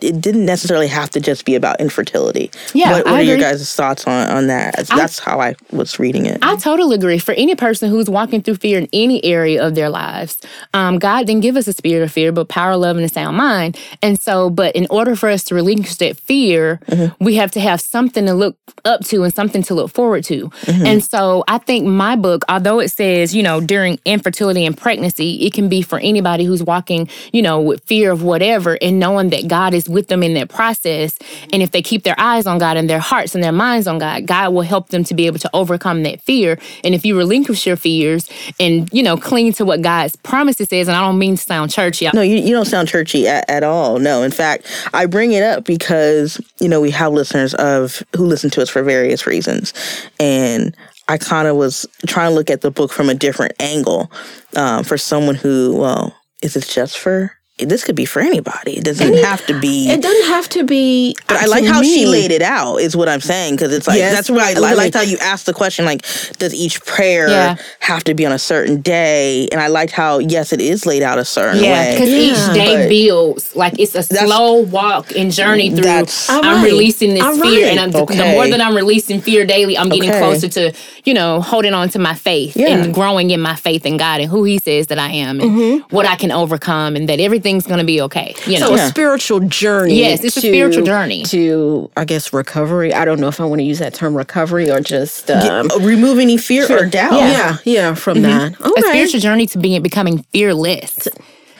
it 0.03 0.21
didn't 0.21 0.45
necessarily 0.45 0.87
have 0.87 1.09
to 1.11 1.19
just 1.19 1.45
be 1.45 1.55
about 1.55 1.79
infertility. 1.79 2.51
Yeah, 2.73 2.91
what, 2.91 3.05
what 3.05 3.13
I 3.15 3.19
are 3.19 3.23
your 3.23 3.37
guys' 3.37 3.73
thoughts 3.73 4.07
on 4.07 4.29
on 4.29 4.47
that? 4.47 4.75
That's 4.87 5.19
how 5.19 5.39
I 5.39 5.55
was 5.71 5.99
reading 5.99 6.25
it. 6.25 6.39
I 6.41 6.55
totally 6.57 6.95
agree. 6.95 7.19
For 7.19 7.33
any 7.33 7.55
person 7.55 7.89
who's 7.89 8.09
walking 8.09 8.41
through 8.41 8.55
fear 8.55 8.79
in 8.79 8.87
any 8.93 9.23
area 9.23 9.65
of 9.65 9.75
their 9.75 9.89
lives, 9.89 10.41
um, 10.73 10.99
God 10.99 11.27
didn't 11.27 11.41
give 11.41 11.55
us 11.55 11.67
a 11.67 11.73
spirit 11.73 12.03
of 12.03 12.11
fear, 12.11 12.31
but 12.31 12.49
power, 12.49 12.75
love, 12.75 12.97
and 12.97 13.05
a 13.05 13.09
sound 13.09 13.37
mind. 13.37 13.77
And 14.01 14.19
so, 14.19 14.49
but 14.49 14.75
in 14.75 14.87
order 14.89 15.15
for 15.15 15.29
us 15.29 15.43
to 15.45 15.55
relinquish 15.55 15.95
that 15.95 16.17
fear, 16.17 16.79
mm-hmm. 16.87 17.23
we 17.23 17.35
have 17.35 17.51
to 17.51 17.59
have 17.59 17.81
something 17.81 18.25
to 18.25 18.33
look 18.33 18.57
up 18.85 19.03
to 19.05 19.23
and 19.23 19.33
something 19.33 19.63
to 19.63 19.73
look 19.73 19.91
forward 19.91 20.23
to. 20.25 20.49
Mm-hmm. 20.49 20.85
And 20.85 21.03
so, 21.03 21.43
I 21.47 21.57
think 21.57 21.85
my 21.85 22.15
book, 22.15 22.43
although 22.49 22.79
it 22.79 22.89
says, 22.89 23.35
you 23.35 23.43
know, 23.43 23.61
during 23.61 23.99
infertility 24.05 24.65
and 24.65 24.77
pregnancy, 24.77 25.45
it 25.45 25.53
can 25.53 25.69
be 25.69 25.81
for 25.81 25.99
anybody 26.07 26.45
who's 26.45 26.63
walking, 26.63 27.09
you 27.31 27.41
know, 27.41 27.59
with 27.59 27.83
fear 27.83 28.11
of 28.11 28.23
whatever 28.23 28.77
and 28.81 28.99
knowing 28.99 29.29
that 29.29 29.47
God 29.47 29.73
is 29.73 29.87
with 29.89 30.07
them 30.07 30.23
in 30.23 30.33
that 30.35 30.49
process. 30.49 31.17
And 31.53 31.61
if 31.61 31.71
they 31.71 31.81
keep 31.81 32.03
their 32.03 32.19
eyes 32.19 32.45
on 32.45 32.57
God 32.57 32.77
and 32.77 32.89
their 32.89 32.99
hearts 32.99 33.35
and 33.35 33.43
their 33.43 33.51
minds 33.51 33.87
on 33.87 33.99
God, 33.99 34.25
God 34.25 34.53
will 34.53 34.61
help 34.61 34.89
them 34.89 35.03
to 35.05 35.13
be 35.13 35.25
able 35.27 35.39
to 35.39 35.49
overcome 35.53 36.03
that 36.03 36.21
fear. 36.21 36.59
And 36.83 36.95
if 36.95 37.05
you 37.05 37.17
relinquish 37.17 37.65
your 37.67 37.75
fears 37.75 38.29
and, 38.59 38.89
you 38.91 39.03
know, 39.03 39.17
cling 39.17 39.53
to 39.53 39.65
what 39.65 39.81
God's 39.81 40.15
promises 40.15 40.71
is, 40.71 40.87
and 40.87 40.95
I 40.95 41.01
don't 41.01 41.19
mean 41.19 41.35
to 41.35 41.41
sound 41.43 41.71
churchy. 41.71 42.09
No, 42.13 42.21
you, 42.21 42.37
you 42.37 42.53
don't 42.53 42.65
sound 42.65 42.87
churchy 42.87 43.27
at, 43.27 43.49
at 43.49 43.63
all. 43.63 43.99
No, 43.99 44.23
in 44.23 44.31
fact, 44.31 44.65
I 44.93 45.05
bring 45.05 45.33
it 45.33 45.43
up 45.43 45.65
because, 45.65 46.39
you 46.59 46.69
know, 46.69 46.81
we 46.81 46.91
have 46.91 47.13
listeners 47.13 47.53
of 47.55 48.03
who 48.15 48.25
listen 48.25 48.49
to 48.51 48.61
us 48.61 48.69
for 48.69 48.83
various 48.83 49.27
reasons. 49.27 49.73
And 50.19 50.75
I 51.07 51.17
kind 51.17 51.47
of 51.47 51.55
was 51.55 51.85
trying 52.05 52.31
to 52.31 52.35
look 52.35 52.49
at 52.49 52.61
the 52.61 52.71
book 52.71 52.91
from 52.91 53.09
a 53.09 53.13
different 53.13 53.53
angle 53.59 54.11
um, 54.55 54.83
for 54.83 54.97
someone 54.97 55.35
who, 55.35 55.75
well, 55.77 56.15
is 56.41 56.55
it 56.55 56.65
just 56.67 56.97
for, 56.97 57.31
this 57.59 57.83
could 57.83 57.95
be 57.95 58.05
for 58.05 58.19
anybody. 58.19 58.77
It 58.77 58.83
doesn't 58.83 59.15
have 59.23 59.45
to 59.47 59.59
be. 59.59 59.89
It 59.89 60.01
doesn't 60.01 60.27
have 60.27 60.47
to 60.49 60.63
be. 60.63 61.15
But 61.27 61.37
I 61.37 61.45
like 61.45 61.65
how 61.65 61.81
she 61.81 62.05
laid 62.05 62.31
it 62.31 62.43
out, 62.43 62.77
is 62.77 62.95
what 62.95 63.09
I'm 63.09 63.19
saying. 63.21 63.55
Because 63.55 63.73
it's 63.73 63.87
like, 63.87 63.97
Yes, 63.97 64.13
that's 64.13 64.29
why 64.29 64.53
I, 64.55 64.71
I 64.71 64.73
liked 64.73 64.93
how 64.93 65.01
you 65.01 65.17
asked 65.17 65.47
the 65.47 65.53
question, 65.53 65.83
like, 65.85 66.03
does 66.37 66.53
each 66.53 66.83
prayer 66.85 67.27
Yeah. 67.27 67.55
have 67.79 68.03
to 68.03 68.13
be 68.13 68.25
on 68.27 68.31
a 68.31 68.37
certain 68.39 68.81
day? 68.81 69.47
And 69.51 69.59
I 69.59 69.67
liked 69.67 69.91
how, 69.91 70.19
yes, 70.19 70.53
it 70.53 70.61
is 70.61 70.85
laid 70.85 71.01
out 71.01 71.17
a 71.17 71.25
certain 71.25 71.63
Yeah, 71.63 71.71
way. 71.71 71.91
because 71.95 72.09
Yeah. 72.09 72.17
each 72.17 72.53
day 72.53 72.75
But- 72.83 72.89
builds. 72.89 73.55
Like 73.55 73.79
it's 73.79 73.95
a 73.95 74.03
slow 74.03 74.61
walk 74.61 75.15
and 75.15 75.31
journey 75.31 75.71
through. 75.71 75.87
I'm 76.29 76.41
right. 76.43 76.63
releasing 76.63 77.15
this 77.15 77.23
All 77.23 77.37
fear, 77.39 77.67
and 77.67 77.79
I'm, 77.79 77.91
the 77.91 78.05
more 78.33 78.47
that 78.47 78.61
I'm 78.61 78.75
releasing 78.75 79.19
fear 79.19 79.45
daily, 79.45 79.77
I'm 79.77 79.89
getting 79.89 80.09
Okay. 80.11 80.19
closer 80.19 80.47
to 80.49 80.73
you 81.05 81.13
know 81.13 81.41
holding 81.41 81.73
on 81.73 81.89
to 81.89 81.99
my 81.99 82.13
faith 82.13 82.55
Yeah. 82.55 82.67
and 82.69 82.93
growing 82.93 83.31
in 83.31 83.41
my 83.41 83.55
faith 83.55 83.85
in 83.85 83.97
God 83.97 84.21
and 84.21 84.29
who 84.29 84.43
He 84.43 84.59
says 84.59 84.87
that 84.87 84.99
I 84.99 85.11
am 85.11 85.39
and 85.41 85.51
mm-hmm. 85.51 85.95
what 85.95 86.05
I 86.05 86.15
can 86.15 86.31
overcome, 86.31 86.95
and 86.95 87.09
that 87.09 87.19
everything's 87.47 87.67
gonna 87.67 87.83
be 87.83 88.01
okay. 88.01 88.35
You 88.45 88.59
know. 88.59 88.67
So 88.67 88.73
a 88.75 88.89
spiritual 88.89 89.39
journey. 89.41 89.95
Yes, 89.99 90.23
it's 90.23 90.37
a 90.37 90.41
spiritual 90.41 90.85
journey. 90.85 91.23
to 91.25 91.89
I 91.95 92.05
guess 92.05 92.33
recovery. 92.33 92.93
I 92.93 93.05
don't 93.05 93.19
know 93.19 93.27
if 93.27 93.39
I 93.39 93.45
want 93.45 93.59
to 93.59 93.63
use 93.65 93.79
that 93.79 93.93
term 93.93 94.15
recovery 94.15 94.69
or 94.69 94.79
just 94.81 95.31
um, 95.31 95.69
Uh, 95.71 95.79
remove 95.79 96.19
any 96.19 96.37
fear 96.37 96.65
or 96.69 96.85
doubt. 96.85 97.13
yeah, 97.13 97.57
yeah, 97.63 97.93
from 97.95 98.21
that. 98.23 98.59
All 98.61 98.73
a 98.77 98.81
spiritual 98.81 99.19
journey 99.21 99.47
to 99.47 99.57
being 99.59 99.81
becoming 99.81 100.23
fearless. 100.33 101.07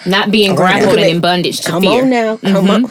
not 0.05 0.29
being 0.31 0.51
right, 0.55 0.81
grappled 0.81 0.97
now. 0.97 1.03
and 1.03 1.11
in 1.15 1.21
bondage 1.21 1.61
to 1.61 1.69
Come 1.71 1.83
fear. 1.83 2.03
on 2.03 2.09
now. 2.09 2.37
Come 2.37 2.69
on. 2.69 2.85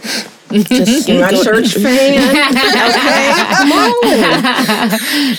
Just 0.51 1.09
You're 1.09 1.29
church 1.43 1.75
fan. 1.75 2.19
okay. 2.37 3.33
Come 3.57 3.73
on. 3.73 4.91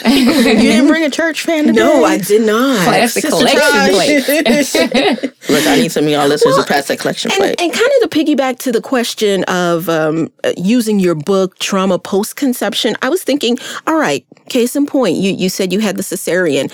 you 0.12 0.43
didn't 0.56 0.88
bring 0.88 1.04
a 1.04 1.10
church 1.10 1.43
fan 1.43 1.65
today. 1.67 1.80
No, 1.80 2.04
I 2.04 2.17
did 2.17 2.46
not. 2.46 2.84
Classic 2.84 3.24
Sister 3.24 3.38
collection 3.38 3.93
plate. 3.93 5.34
Look, 5.50 5.65
I 5.65 5.76
need 5.78 5.91
some 5.91 6.04
of 6.06 6.10
y'all 6.10 6.28
listeners 6.28 6.58
to 6.58 6.63
pass 6.65 6.88
that 6.89 7.00
collection 7.00 7.32
And, 7.32 7.38
plate. 7.39 7.62
and 7.62 7.72
kind 7.72 7.89
of 8.02 8.10
to 8.10 8.17
piggyback 8.20 8.60
to 8.60 8.72
the 8.72 8.82
question 8.82 9.43
of 9.46 9.88
um, 9.89 10.30
uh, 10.43 10.52
using 10.58 11.00
your 11.00 11.15
book, 11.15 11.58
Trauma 11.60 11.98
Post 12.00 12.36
Conception, 12.36 12.96
I 13.02 13.10
was 13.10 13.24
thinking, 13.24 13.58
all 13.86 13.96
right, 13.96 14.26
case 14.50 14.76
in 14.76 14.86
point, 14.86 15.15
you, 15.17 15.32
you 15.34 15.50
said 15.50 15.72
you 15.72 15.80
had 15.80 15.96
the 15.98 16.04
cesarean. 16.04 16.72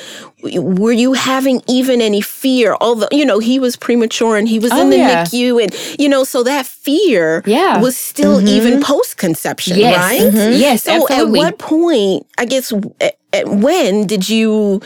Were 0.61 0.91
you 0.91 1.13
having 1.13 1.61
even 1.69 2.01
any 2.01 2.19
fear? 2.19 2.75
Although, 2.81 3.07
you 3.11 3.25
know, 3.25 3.39
he 3.39 3.59
was 3.59 3.77
premature 3.77 4.35
and 4.37 4.47
he 4.47 4.59
was 4.59 4.71
Oh, 4.73 4.81
in 4.81 4.89
the 4.89 4.97
yeah. 4.97 5.23
NICU, 5.23 5.63
and, 5.63 5.99
you 5.99 6.09
know, 6.09 6.23
so 6.25 6.43
that 6.43 6.65
fear 6.65 7.43
Yeah. 7.45 7.79
was 7.79 7.95
still 7.95 8.22
even 8.47 8.73
mm-hmm. 8.73 8.81
post 8.83 9.17
conception, 9.17 9.77
Yes. 9.77 9.97
right? 9.97 10.21
Mhm. 10.21 10.59
Yes, 10.59 10.83
So 10.83 10.91
absolutely. 10.91 11.39
at 11.39 11.45
what 11.45 11.57
point, 11.59 12.25
I 12.37 12.45
guess, 12.45 12.71
at, 12.71 12.83
at 13.01 13.15
eh, 13.33 13.39
eh, 13.39 13.43
when 13.43 14.07
did 14.07 14.29
you 14.29 14.81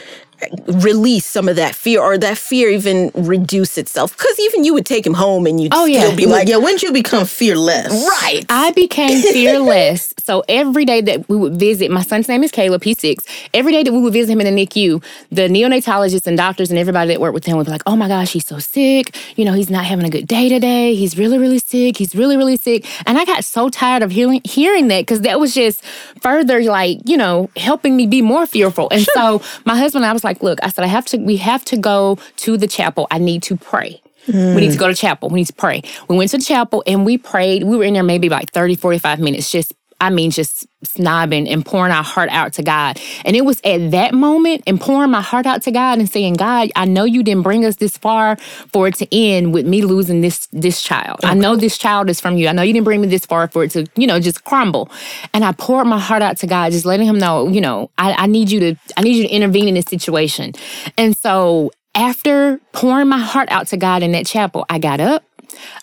release 0.68 1.26
some 1.26 1.48
of 1.50 1.56
that 1.56 1.74
fear 1.76 2.02
or 2.02 2.18
that 2.18 2.38
fear 2.38 2.70
even 2.70 3.12
reduce 3.16 3.78
itself 3.78 4.16
because 4.18 4.40
even 4.40 4.64
you 4.64 4.74
would 4.74 4.86
take 4.86 5.06
him 5.06 5.14
home 5.14 5.48
and 5.48 5.60
you'd 5.62 5.74
Oh, 5.74 5.86
still 5.88 6.10
yeah. 6.12 6.16
be 6.16 6.26
like 6.26 6.48
yeah, 6.48 6.58
when 6.58 6.74
did 6.76 6.84
you 6.84 6.94
become 6.94 7.26
fearless? 7.26 7.92
right 8.22 8.46
I 8.50 8.72
became 8.72 9.22
fearless. 9.22 10.14
so 10.20 10.44
every 10.48 10.86
day 10.86 11.02
that 11.02 11.28
we 11.30 11.38
would 11.38 11.56
visit, 11.58 11.90
my 11.90 12.02
son's 12.04 12.28
name 12.28 12.44
is 12.44 12.52
Caleb, 12.52 12.84
he's 12.84 13.00
six. 13.00 13.24
Every 13.54 13.72
day 13.72 13.84
that 13.84 13.92
we 13.92 14.00
would 14.00 14.14
visit 14.14 14.32
him 14.32 14.42
in 14.42 14.54
the 14.56 14.66
NICU, 14.66 15.04
the 15.32 15.44
neonatologists 15.48 16.28
and 16.28 16.38
doctors 16.38 16.70
and 16.70 16.78
everybody 16.78 17.10
that 17.14 17.22
worked 17.22 17.34
with 17.34 17.46
him 17.46 17.58
would 17.58 17.66
be 17.66 17.72
like, 17.72 17.84
oh 17.86 17.96
my 17.96 18.08
gosh, 18.08 18.34
he's 18.34 18.46
so 18.46 18.60
sick. 18.60 19.16
You 19.38 19.46
know, 19.46 19.54
he's 19.54 19.70
not 19.70 19.86
having 19.86 20.06
a 20.06 20.10
good 20.10 20.28
day 20.28 20.50
today. 20.50 20.94
He's 20.96 21.18
really, 21.18 21.38
really 21.38 21.60
sick. 21.60 21.98
He's 21.98 22.14
really, 22.16 22.38
really 22.38 22.58
sick. 22.58 22.86
And 23.08 23.18
I 23.18 23.26
got 23.26 23.44
so 23.46 23.70
tired 23.70 24.04
of 24.04 24.12
hearing 24.12 24.42
hearing 24.44 24.88
that 24.90 25.02
because 25.02 25.22
that 25.22 25.40
was 25.40 25.54
just 25.54 25.84
further 26.22 26.62
like, 26.64 27.00
you 27.06 27.18
know, 27.18 27.50
helping 27.56 27.96
me 27.96 28.06
be 28.08 28.22
more 28.22 28.46
fearful. 28.46 28.90
And 28.92 29.06
so 29.14 29.42
my 29.66 29.76
husband 29.78 30.04
and 30.04 30.10
I 30.10 30.14
was 30.14 30.24
like, 30.24 30.27
look, 30.42 30.60
I 30.64 30.70
said, 30.70 30.84
I 30.84 30.88
have 30.88 31.06
to, 31.08 31.18
we 31.18 31.38
have 31.38 31.64
to 31.66 31.78
go 31.78 32.18
to 32.38 32.58
the 32.58 32.68
chapel. 32.68 33.08
I 33.12 33.18
need 33.18 33.44
to 33.44 33.56
pray. 33.56 34.02
We 34.28 34.56
need 34.62 34.72
to 34.74 34.78
go 34.78 34.88
to 34.90 34.94
chapel. 34.96 35.30
We 35.30 35.40
need 35.40 35.48
to 35.48 35.54
pray. 35.54 35.82
We 36.10 36.18
went 36.18 36.32
to 36.32 36.38
the 36.38 36.44
chapel 36.44 36.84
and 36.86 37.06
we 37.06 37.18
prayed. 37.18 37.64
We 37.64 37.78
were 37.78 37.84
in 37.86 37.94
there 37.94 38.04
maybe 38.04 38.28
like 38.28 38.52
30, 38.52 38.76
45 38.76 39.20
minutes, 39.20 39.50
just, 39.52 39.74
I 40.00 40.10
mean, 40.10 40.30
just 40.30 40.68
snobbing 40.86 41.52
and 41.52 41.66
pouring 41.66 41.92
our 41.92 42.04
heart 42.04 42.30
out 42.30 42.54
to 42.54 42.64
God. 42.64 43.00
And 43.26 43.36
it 43.36 43.46
was 43.46 43.60
at 43.64 43.92
that 43.92 44.14
moment 44.14 44.64
and 44.68 44.80
pouring 44.80 45.10
my 45.10 45.22
heart 45.22 45.46
out 45.48 45.64
to 45.64 45.72
God 45.72 45.98
and 45.98 46.08
saying, 46.10 46.36
God, 46.36 46.70
I 46.76 46.86
know 46.86 47.04
you 47.04 47.24
didn't 47.24 47.42
bring 47.44 47.66
us 47.66 47.78
this 47.78 47.98
far 47.98 48.36
for 48.72 48.88
it 48.88 48.96
to 48.96 49.08
end 49.12 49.54
with 49.54 49.66
me 49.66 49.82
losing 49.82 50.22
this 50.22 50.48
this 50.52 50.82
child. 50.82 51.20
I 51.24 51.34
know 51.34 51.56
this 51.56 51.78
child 51.78 52.10
is 52.10 52.22
from 52.22 52.38
you. 52.38 52.48
I 52.48 52.52
know 52.52 52.62
you 52.62 52.74
didn't 52.74 52.86
bring 52.86 53.02
me 53.02 53.08
this 53.08 53.26
far 53.26 53.48
for 53.48 53.64
it 53.64 53.72
to, 53.72 53.88
you 53.96 54.06
know, 54.06 54.20
just 54.20 54.44
crumble. 54.44 54.90
And 55.34 55.44
I 55.44 55.52
poured 55.52 55.88
my 55.88 56.00
heart 56.00 56.22
out 56.22 56.38
to 56.38 56.48
God, 56.48 56.72
just 56.72 56.86
letting 56.86 57.08
him 57.08 57.18
know, 57.18 57.48
you 57.48 57.62
know, 57.62 57.90
I, 57.98 58.14
I 58.14 58.28
need 58.28 58.52
you 58.52 58.60
to, 58.60 58.76
I 58.98 59.02
need 59.02 59.16
you 59.16 59.24
to 59.24 59.30
intervene 59.30 59.68
in 59.68 59.74
this 59.74 59.86
situation. 59.86 60.54
And 60.98 61.18
so 61.18 61.72
after 61.96 62.60
pouring 62.72 63.08
my 63.08 63.18
heart 63.18 63.50
out 63.52 63.68
to 63.70 63.78
God 63.78 64.04
in 64.04 64.12
that 64.12 64.28
chapel, 64.28 64.66
I 64.70 64.78
got 64.78 65.00
up, 65.00 65.24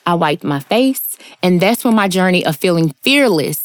I 0.06 0.14
wiped 0.14 0.44
my 0.44 0.60
face, 0.60 1.16
and 1.42 1.60
that's 1.60 1.84
when 1.84 1.96
my 1.96 2.06
journey 2.06 2.46
of 2.46 2.54
feeling 2.56 2.94
fearless 3.02 3.63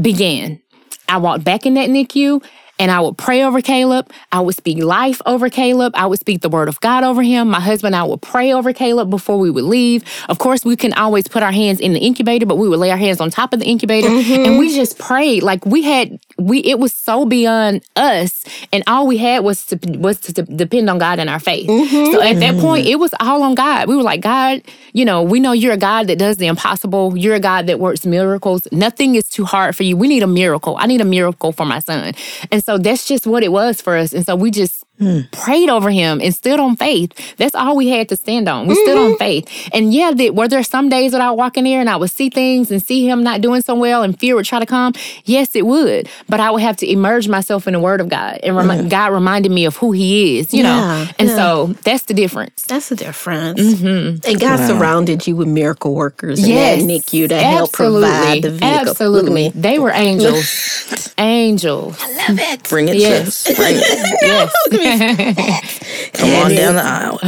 began. 0.00 0.60
I 1.08 1.16
walked 1.18 1.44
back 1.44 1.66
in 1.66 1.74
that 1.74 1.88
NICU 1.88 2.44
and 2.78 2.90
I 2.90 3.00
would 3.00 3.18
pray 3.18 3.42
over 3.42 3.60
Caleb. 3.60 4.10
I 4.32 4.40
would 4.40 4.54
speak 4.54 4.82
life 4.82 5.20
over 5.26 5.48
Caleb. 5.48 5.92
I 5.96 6.06
would 6.06 6.20
speak 6.20 6.42
the 6.42 6.48
word 6.48 6.68
of 6.68 6.80
God 6.80 7.04
over 7.04 7.22
him. 7.22 7.48
My 7.48 7.60
husband 7.60 7.94
and 7.94 8.02
I 8.02 8.04
would 8.04 8.22
pray 8.22 8.52
over 8.52 8.72
Caleb 8.72 9.10
before 9.10 9.38
we 9.38 9.50
would 9.50 9.64
leave. 9.64 10.04
Of 10.28 10.38
course, 10.38 10.64
we 10.64 10.76
can 10.76 10.92
always 10.94 11.26
put 11.28 11.42
our 11.42 11.52
hands 11.52 11.80
in 11.80 11.92
the 11.92 12.00
incubator, 12.00 12.46
but 12.46 12.56
we 12.56 12.68
would 12.68 12.78
lay 12.78 12.90
our 12.90 12.96
hands 12.96 13.20
on 13.20 13.30
top 13.30 13.52
of 13.52 13.60
the 13.60 13.66
incubator 13.66 14.08
mm-hmm. 14.08 14.44
and 14.44 14.58
we 14.58 14.74
just 14.74 14.98
prayed. 14.98 15.42
Like 15.42 15.64
we 15.66 15.82
had, 15.82 16.18
we 16.38 16.60
it 16.60 16.78
was 16.78 16.94
so 16.94 17.24
beyond 17.24 17.82
us, 17.96 18.44
and 18.72 18.84
all 18.86 19.06
we 19.06 19.16
had 19.16 19.44
was 19.44 19.66
to 19.66 19.78
was 19.98 20.20
to 20.20 20.32
depend 20.32 20.90
on 20.90 20.98
God 20.98 21.18
and 21.18 21.28
our 21.28 21.40
faith. 21.40 21.68
Mm-hmm. 21.68 22.12
So 22.12 22.22
at 22.22 22.38
that 22.40 22.54
mm-hmm. 22.54 22.60
point, 22.60 22.86
it 22.86 22.96
was 22.96 23.12
all 23.20 23.42
on 23.42 23.54
God. 23.54 23.88
We 23.88 23.96
were 23.96 24.02
like, 24.02 24.20
God, 24.20 24.62
you 24.92 25.04
know, 25.04 25.22
we 25.22 25.40
know 25.40 25.52
you're 25.52 25.72
a 25.72 25.78
God 25.78 26.06
that 26.08 26.18
does 26.18 26.36
the 26.36 26.46
impossible. 26.46 27.16
You're 27.16 27.34
a 27.34 27.40
God 27.40 27.66
that 27.66 27.80
works 27.80 28.06
miracles. 28.06 28.68
Nothing 28.70 29.14
is 29.14 29.28
too 29.28 29.44
hard 29.44 29.74
for 29.76 29.82
you. 29.82 29.96
We 29.96 30.08
need 30.08 30.22
a 30.22 30.26
miracle. 30.26 30.76
I 30.78 30.86
need 30.86 31.00
a 31.00 31.04
miracle 31.04 31.52
for 31.52 31.64
my 31.64 31.80
son. 31.80 32.14
And 32.50 32.62
so 32.68 32.76
that's 32.76 33.06
just 33.06 33.26
what 33.26 33.42
it 33.42 33.50
was 33.50 33.80
for 33.80 33.96
us. 33.96 34.12
And 34.12 34.26
so 34.26 34.36
we 34.36 34.50
just 34.50 34.84
Hmm. 34.98 35.20
prayed 35.30 35.68
over 35.68 35.90
him 35.90 36.20
and 36.20 36.34
stood 36.34 36.58
on 36.58 36.76
faith. 36.76 37.36
That's 37.36 37.54
all 37.54 37.76
we 37.76 37.88
had 37.88 38.08
to 38.08 38.16
stand 38.16 38.48
on. 38.48 38.66
We 38.66 38.74
stood 38.74 38.96
on 38.98 39.10
mm-hmm. 39.10 39.18
faith. 39.18 39.70
And 39.72 39.94
yeah, 39.94 40.12
that, 40.12 40.34
were 40.34 40.48
there 40.48 40.62
some 40.62 40.88
days 40.88 41.12
that 41.12 41.20
I 41.20 41.30
walk 41.30 41.56
in 41.56 41.64
there 41.64 41.80
and 41.80 41.88
I 41.88 41.96
would 41.96 42.10
see 42.10 42.30
things 42.30 42.70
and 42.70 42.82
see 42.82 43.08
him 43.08 43.22
not 43.22 43.40
doing 43.40 43.62
so 43.62 43.74
well 43.74 44.02
and 44.02 44.18
fear 44.18 44.34
would 44.34 44.44
try 44.44 44.58
to 44.58 44.66
come? 44.66 44.94
Yes, 45.24 45.54
it 45.54 45.66
would. 45.66 46.08
But 46.28 46.40
I 46.40 46.50
would 46.50 46.62
have 46.62 46.76
to 46.78 46.90
immerse 46.90 47.28
myself 47.28 47.66
in 47.66 47.74
the 47.74 47.80
word 47.80 48.00
of 48.00 48.08
God. 48.08 48.40
And 48.42 48.56
remi- 48.56 48.74
mm. 48.74 48.90
God 48.90 49.12
reminded 49.12 49.52
me 49.52 49.64
of 49.66 49.76
who 49.76 49.92
he 49.92 50.38
is, 50.38 50.52
you 50.52 50.62
know? 50.62 51.06
And 51.18 51.28
yeah. 51.28 51.36
so 51.36 51.66
that's 51.84 52.04
the 52.04 52.14
difference. 52.14 52.64
that's 52.64 52.88
the 52.88 52.96
difference 52.96 53.60
mm-hmm. 53.60 54.28
and 54.28 54.40
God 54.40 54.56
surrounded 54.66 55.26
you 55.26 55.36
with 55.36 55.48
miracle 55.48 55.94
workers 55.94 56.40
yes. 56.40 56.48
Yes. 56.48 56.80
and 56.80 56.90
NICU 56.90 57.28
to 57.28 57.38
help 57.38 57.72
provide 57.72 58.42
the 58.42 58.50
vehicle 58.50 58.90
Absolutely. 58.90 59.20
look 59.20 59.50
at 59.50 59.54
me 59.54 59.60
They 59.60 59.78
were 59.78 59.90
angels. 59.90 61.14
angels. 61.18 61.96
I 62.00 62.28
love 62.28 62.38
it 62.38 62.68
Bring 62.68 62.88
it, 62.88 62.96
Yes. 62.96 63.34
sis. 63.34 63.56
Bring 63.56 63.76
it. 63.76 64.18
Yes. 64.22 64.52
Come 66.14 66.30
on 66.34 66.54
down 66.54 66.74
the 66.74 66.82
aisle. 66.84 67.18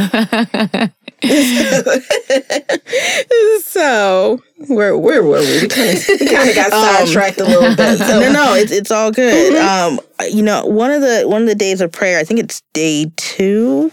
so 3.61 4.39
where 4.67 4.97
where 4.97 5.23
were 5.23 5.39
we 5.39 5.61
we 5.61 5.67
kind 5.67 5.97
of 5.97 6.05
we 6.19 6.27
kind 6.27 6.49
of 6.49 6.55
got 6.55 6.71
sidetracked 7.05 7.39
a 7.39 7.45
little 7.45 7.75
bit 7.75 7.97
so 7.99 8.19
no, 8.19 8.31
no, 8.31 8.53
it's 8.55 8.71
it's 8.71 8.91
all 8.91 9.11
good. 9.11 9.55
Um, 9.57 9.99
you 10.29 10.41
know, 10.41 10.65
one 10.65 10.91
of 10.91 11.01
the 11.01 11.23
one 11.27 11.41
of 11.41 11.47
the 11.47 11.55
days 11.55 11.81
of 11.81 11.91
prayer, 11.91 12.19
I 12.19 12.23
think 12.23 12.39
it's 12.39 12.61
day 12.73 13.11
2 13.17 13.89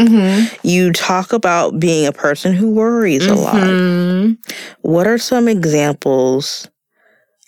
You 0.62 0.92
talk 0.92 1.32
about 1.32 1.78
being 1.78 2.06
a 2.06 2.12
person 2.12 2.54
who 2.54 2.70
worries 2.70 3.26
a 3.26 3.34
lot. 3.34 3.54
Mhm. 3.56 4.38
What 4.80 5.06
are 5.06 5.18
some 5.18 5.48
examples 5.48 6.68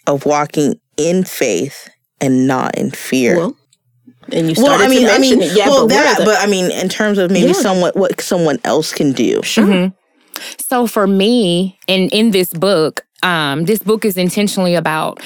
of 0.07 0.27
walking 0.27 0.75
in 0.97 1.25
faith 1.25 1.89
and 2.21 2.47
not 2.47 2.77
in 2.77 2.91
fear? 2.91 3.37
well 3.37 3.57
and 4.35 4.49
you 4.49 4.63
Well, 4.63 4.81
I 4.81 4.89
mean, 4.89 5.07
to 5.07 5.13
I 5.13 5.19
mean, 5.19 5.41
it 5.43 5.57
yeah 5.57 5.69
well, 5.69 5.87
but 5.87 5.95
that, 5.95 6.19
the- 6.19 6.25
but 6.25 6.39
I 6.41 6.47
mean, 6.47 6.71
in 6.71 6.89
terms 6.89 7.19
of 7.19 7.31
maybe 7.31 7.49
Yeah. 7.49 7.53
someone, 7.55 7.93
what 7.95 8.21
someone 8.21 8.59
else 8.65 8.93
can 8.93 9.13
do. 9.13 9.41
sure 9.43 9.65
Mhm. 9.67 9.93
So 10.59 10.87
for 10.87 11.07
me, 11.07 11.79
and 11.89 12.11
in 12.13 12.31
this 12.31 12.51
book, 12.53 13.05
um, 13.23 13.65
this 13.67 13.81
book 13.81 14.05
is 14.07 14.17
intentionally 14.17 14.75
about 14.75 15.21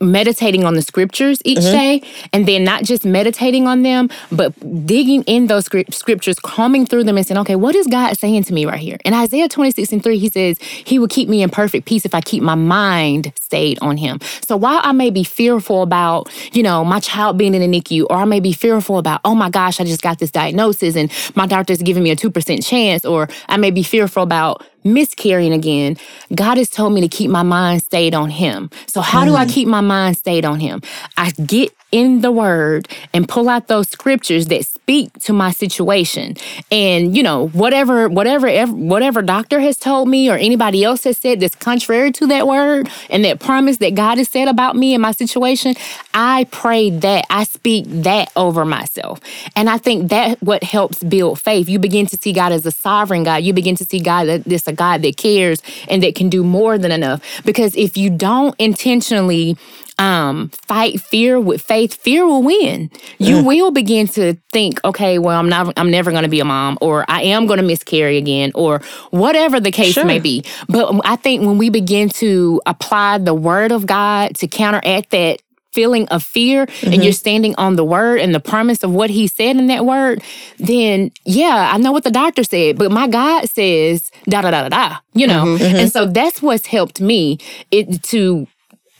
meditating 0.00 0.64
on 0.64 0.74
the 0.74 0.82
scriptures 0.82 1.40
each 1.44 1.58
Mhm. 1.58 1.72
day 1.72 2.02
and 2.32 2.46
then 2.46 2.64
not 2.64 2.84
just 2.84 3.04
meditating 3.04 3.66
on 3.66 3.82
them 3.82 4.08
but 4.32 4.52
digging 4.86 5.22
in 5.26 5.46
those 5.46 5.66
scrip- 5.66 5.92
scriptures 5.92 6.38
combing 6.42 6.86
through 6.86 7.04
them 7.04 7.16
and 7.18 7.26
saying 7.26 7.38
okay 7.38 7.54
what 7.56 7.74
is 7.74 7.86
god 7.86 8.16
saying 8.16 8.42
to 8.44 8.54
me 8.54 8.64
right 8.64 8.78
here 8.78 8.96
in 9.04 9.12
isaiah 9.12 9.48
26 9.48 9.92
and 9.92 10.02
3 10.02 10.18
he 10.18 10.28
says 10.30 10.56
he 10.84 10.98
will 10.98 11.08
keep 11.08 11.28
me 11.28 11.42
in 11.42 11.50
perfect 11.50 11.86
peace 11.86 12.04
if 12.06 12.14
i 12.14 12.20
keep 12.20 12.42
my 12.42 12.54
mind 12.54 13.32
stayed 13.40 13.78
on 13.82 13.96
him 13.98 14.18
so 14.46 14.56
while 14.56 14.80
i 14.84 14.92
may 14.92 15.10
be 15.10 15.22
fearful 15.24 15.82
about 15.82 16.28
you 16.52 16.62
know 16.62 16.84
my 16.84 17.00
child 17.00 17.36
being 17.36 17.54
in 17.54 17.60
the 17.60 17.68
nicu 17.68 18.06
or 18.08 18.16
i 18.16 18.24
may 18.24 18.40
be 18.40 18.52
fearful 18.52 18.96
about 18.98 19.20
oh 19.24 19.34
my 19.34 19.50
gosh 19.50 19.80
i 19.80 19.84
just 19.84 20.02
got 20.02 20.18
this 20.18 20.30
diagnosis 20.30 20.96
and 20.96 21.10
my 21.34 21.46
doctor's 21.46 21.82
giving 21.82 22.02
me 22.02 22.10
a 22.10 22.16
2% 22.16 22.64
chance 22.64 23.04
or 23.04 23.28
i 23.48 23.56
may 23.56 23.70
be 23.70 23.82
fearful 23.82 24.22
about 24.22 24.64
miscarrying 24.84 25.52
again, 25.52 25.96
God 26.34 26.58
has 26.58 26.70
told 26.70 26.92
me 26.92 27.00
to 27.00 27.08
keep 27.08 27.30
my 27.30 27.42
mind 27.42 27.82
stayed 27.82 28.14
on 28.14 28.30
Him. 28.30 28.70
So, 28.86 29.00
how 29.00 29.24
do 29.24 29.34
I 29.34 29.44
mm. 29.44 29.52
keep 29.52 29.68
my 29.68 29.80
mind 29.80 30.16
stayed 30.16 30.44
on 30.44 30.60
Him? 30.60 30.82
I 31.16 31.30
get 31.30 31.72
in 31.92 32.20
the 32.20 32.32
Word 32.32 32.88
and 33.12 33.28
pull 33.28 33.48
out 33.48 33.68
those 33.68 33.88
scriptures 33.88 34.46
that 34.46 34.64
speak 34.64 35.12
to 35.20 35.32
my 35.32 35.50
situation. 35.50 36.36
And 36.70 37.16
you 37.16 37.22
know, 37.22 37.48
whatever, 37.48 38.08
whatever, 38.08 38.66
whatever 38.66 39.22
doctor 39.22 39.60
has 39.60 39.76
told 39.76 40.08
me 40.08 40.28
or 40.28 40.34
anybody 40.34 40.82
else 40.82 41.04
has 41.04 41.16
said 41.16 41.40
that's 41.40 41.54
contrary 41.54 42.10
to 42.12 42.26
that 42.26 42.46
word 42.46 42.88
and 43.08 43.24
that 43.24 43.38
promise 43.38 43.78
that 43.78 43.94
God 43.94 44.18
has 44.18 44.28
said 44.28 44.48
about 44.48 44.76
me 44.76 44.94
and 44.94 45.02
my 45.02 45.12
situation, 45.12 45.74
I 46.12 46.44
pray 46.50 46.90
that 46.90 47.26
I 47.30 47.44
speak 47.44 47.84
that 47.88 48.32
over 48.36 48.64
myself. 48.64 49.20
And 49.54 49.70
I 49.70 49.78
think 49.78 50.10
that 50.10 50.42
what 50.42 50.64
helps 50.64 51.02
build 51.02 51.38
faith. 51.40 51.68
You 51.68 51.78
begin 51.78 52.06
to 52.06 52.16
see 52.16 52.32
God 52.32 52.52
as 52.52 52.66
a 52.66 52.70
sovereign 52.70 53.24
God. 53.24 53.42
You 53.42 53.52
begin 53.52 53.76
to 53.76 53.84
see 53.84 54.00
God 54.00 54.24
that 54.24 54.44
this 54.44 54.66
a 54.66 54.72
God 54.72 55.02
that 55.02 55.16
cares 55.16 55.62
and 55.88 56.02
that 56.02 56.14
can 56.14 56.28
do 56.28 56.42
more 56.42 56.78
than 56.78 56.92
enough. 56.92 57.22
Because 57.44 57.76
if 57.76 57.96
you 57.96 58.10
don't 58.10 58.54
intentionally 58.58 59.56
um, 59.98 60.48
fight 60.50 61.00
fear 61.00 61.38
with 61.38 61.60
faith, 61.60 61.94
fear 61.94 62.26
will 62.26 62.42
win. 62.42 62.90
You 63.18 63.44
will 63.44 63.70
begin 63.70 64.06
to 64.08 64.34
think, 64.52 64.82
okay, 64.84 65.18
well, 65.18 65.38
I'm 65.38 65.48
not, 65.48 65.72
I'm 65.78 65.90
never 65.90 66.10
going 66.10 66.22
to 66.22 66.28
be 66.28 66.40
a 66.40 66.44
mom, 66.44 66.78
or 66.80 67.04
I 67.08 67.22
am 67.22 67.46
going 67.46 67.58
to 67.58 67.62
miscarry 67.62 68.16
again, 68.16 68.52
or 68.54 68.80
whatever 69.10 69.60
the 69.60 69.70
case 69.70 69.94
Sure. 69.94 70.04
may 70.04 70.18
be. 70.18 70.44
But 70.68 71.00
I 71.04 71.16
think 71.16 71.44
when 71.44 71.58
we 71.58 71.70
begin 71.70 72.08
to 72.10 72.60
apply 72.66 73.18
the 73.18 73.34
word 73.34 73.72
of 73.72 73.86
God 73.86 74.36
to 74.36 74.46
counteract 74.46 75.10
that 75.10 75.40
feeling 75.72 76.08
of 76.08 76.22
fear 76.22 76.62
and 76.62 76.68
mm-hmm. 76.68 77.02
you're 77.02 77.12
standing 77.12 77.54
on 77.56 77.76
the 77.76 77.84
word 77.84 78.20
and 78.20 78.34
the 78.34 78.40
promise 78.40 78.82
of 78.82 78.92
what 78.92 79.10
he 79.10 79.26
said 79.26 79.56
in 79.56 79.68
that 79.68 79.84
word, 79.84 80.22
then 80.58 81.10
yeah, 81.24 81.70
I 81.72 81.78
know 81.78 81.92
what 81.92 82.04
the 82.04 82.10
doctor 82.10 82.42
said, 82.42 82.78
but 82.78 82.90
my 82.90 83.06
God 83.06 83.48
says 83.48 84.10
da 84.28 84.42
da 84.42 84.50
da 84.50 84.68
da 84.68 84.68
da, 84.68 84.96
you 85.14 85.26
know? 85.26 85.44
Mm-hmm. 85.44 85.64
Mm-hmm. 85.64 85.76
And 85.76 85.92
so 85.92 86.06
that's 86.06 86.42
what's 86.42 86.66
helped 86.66 87.00
me 87.00 87.38
it 87.70 88.02
to 88.04 88.46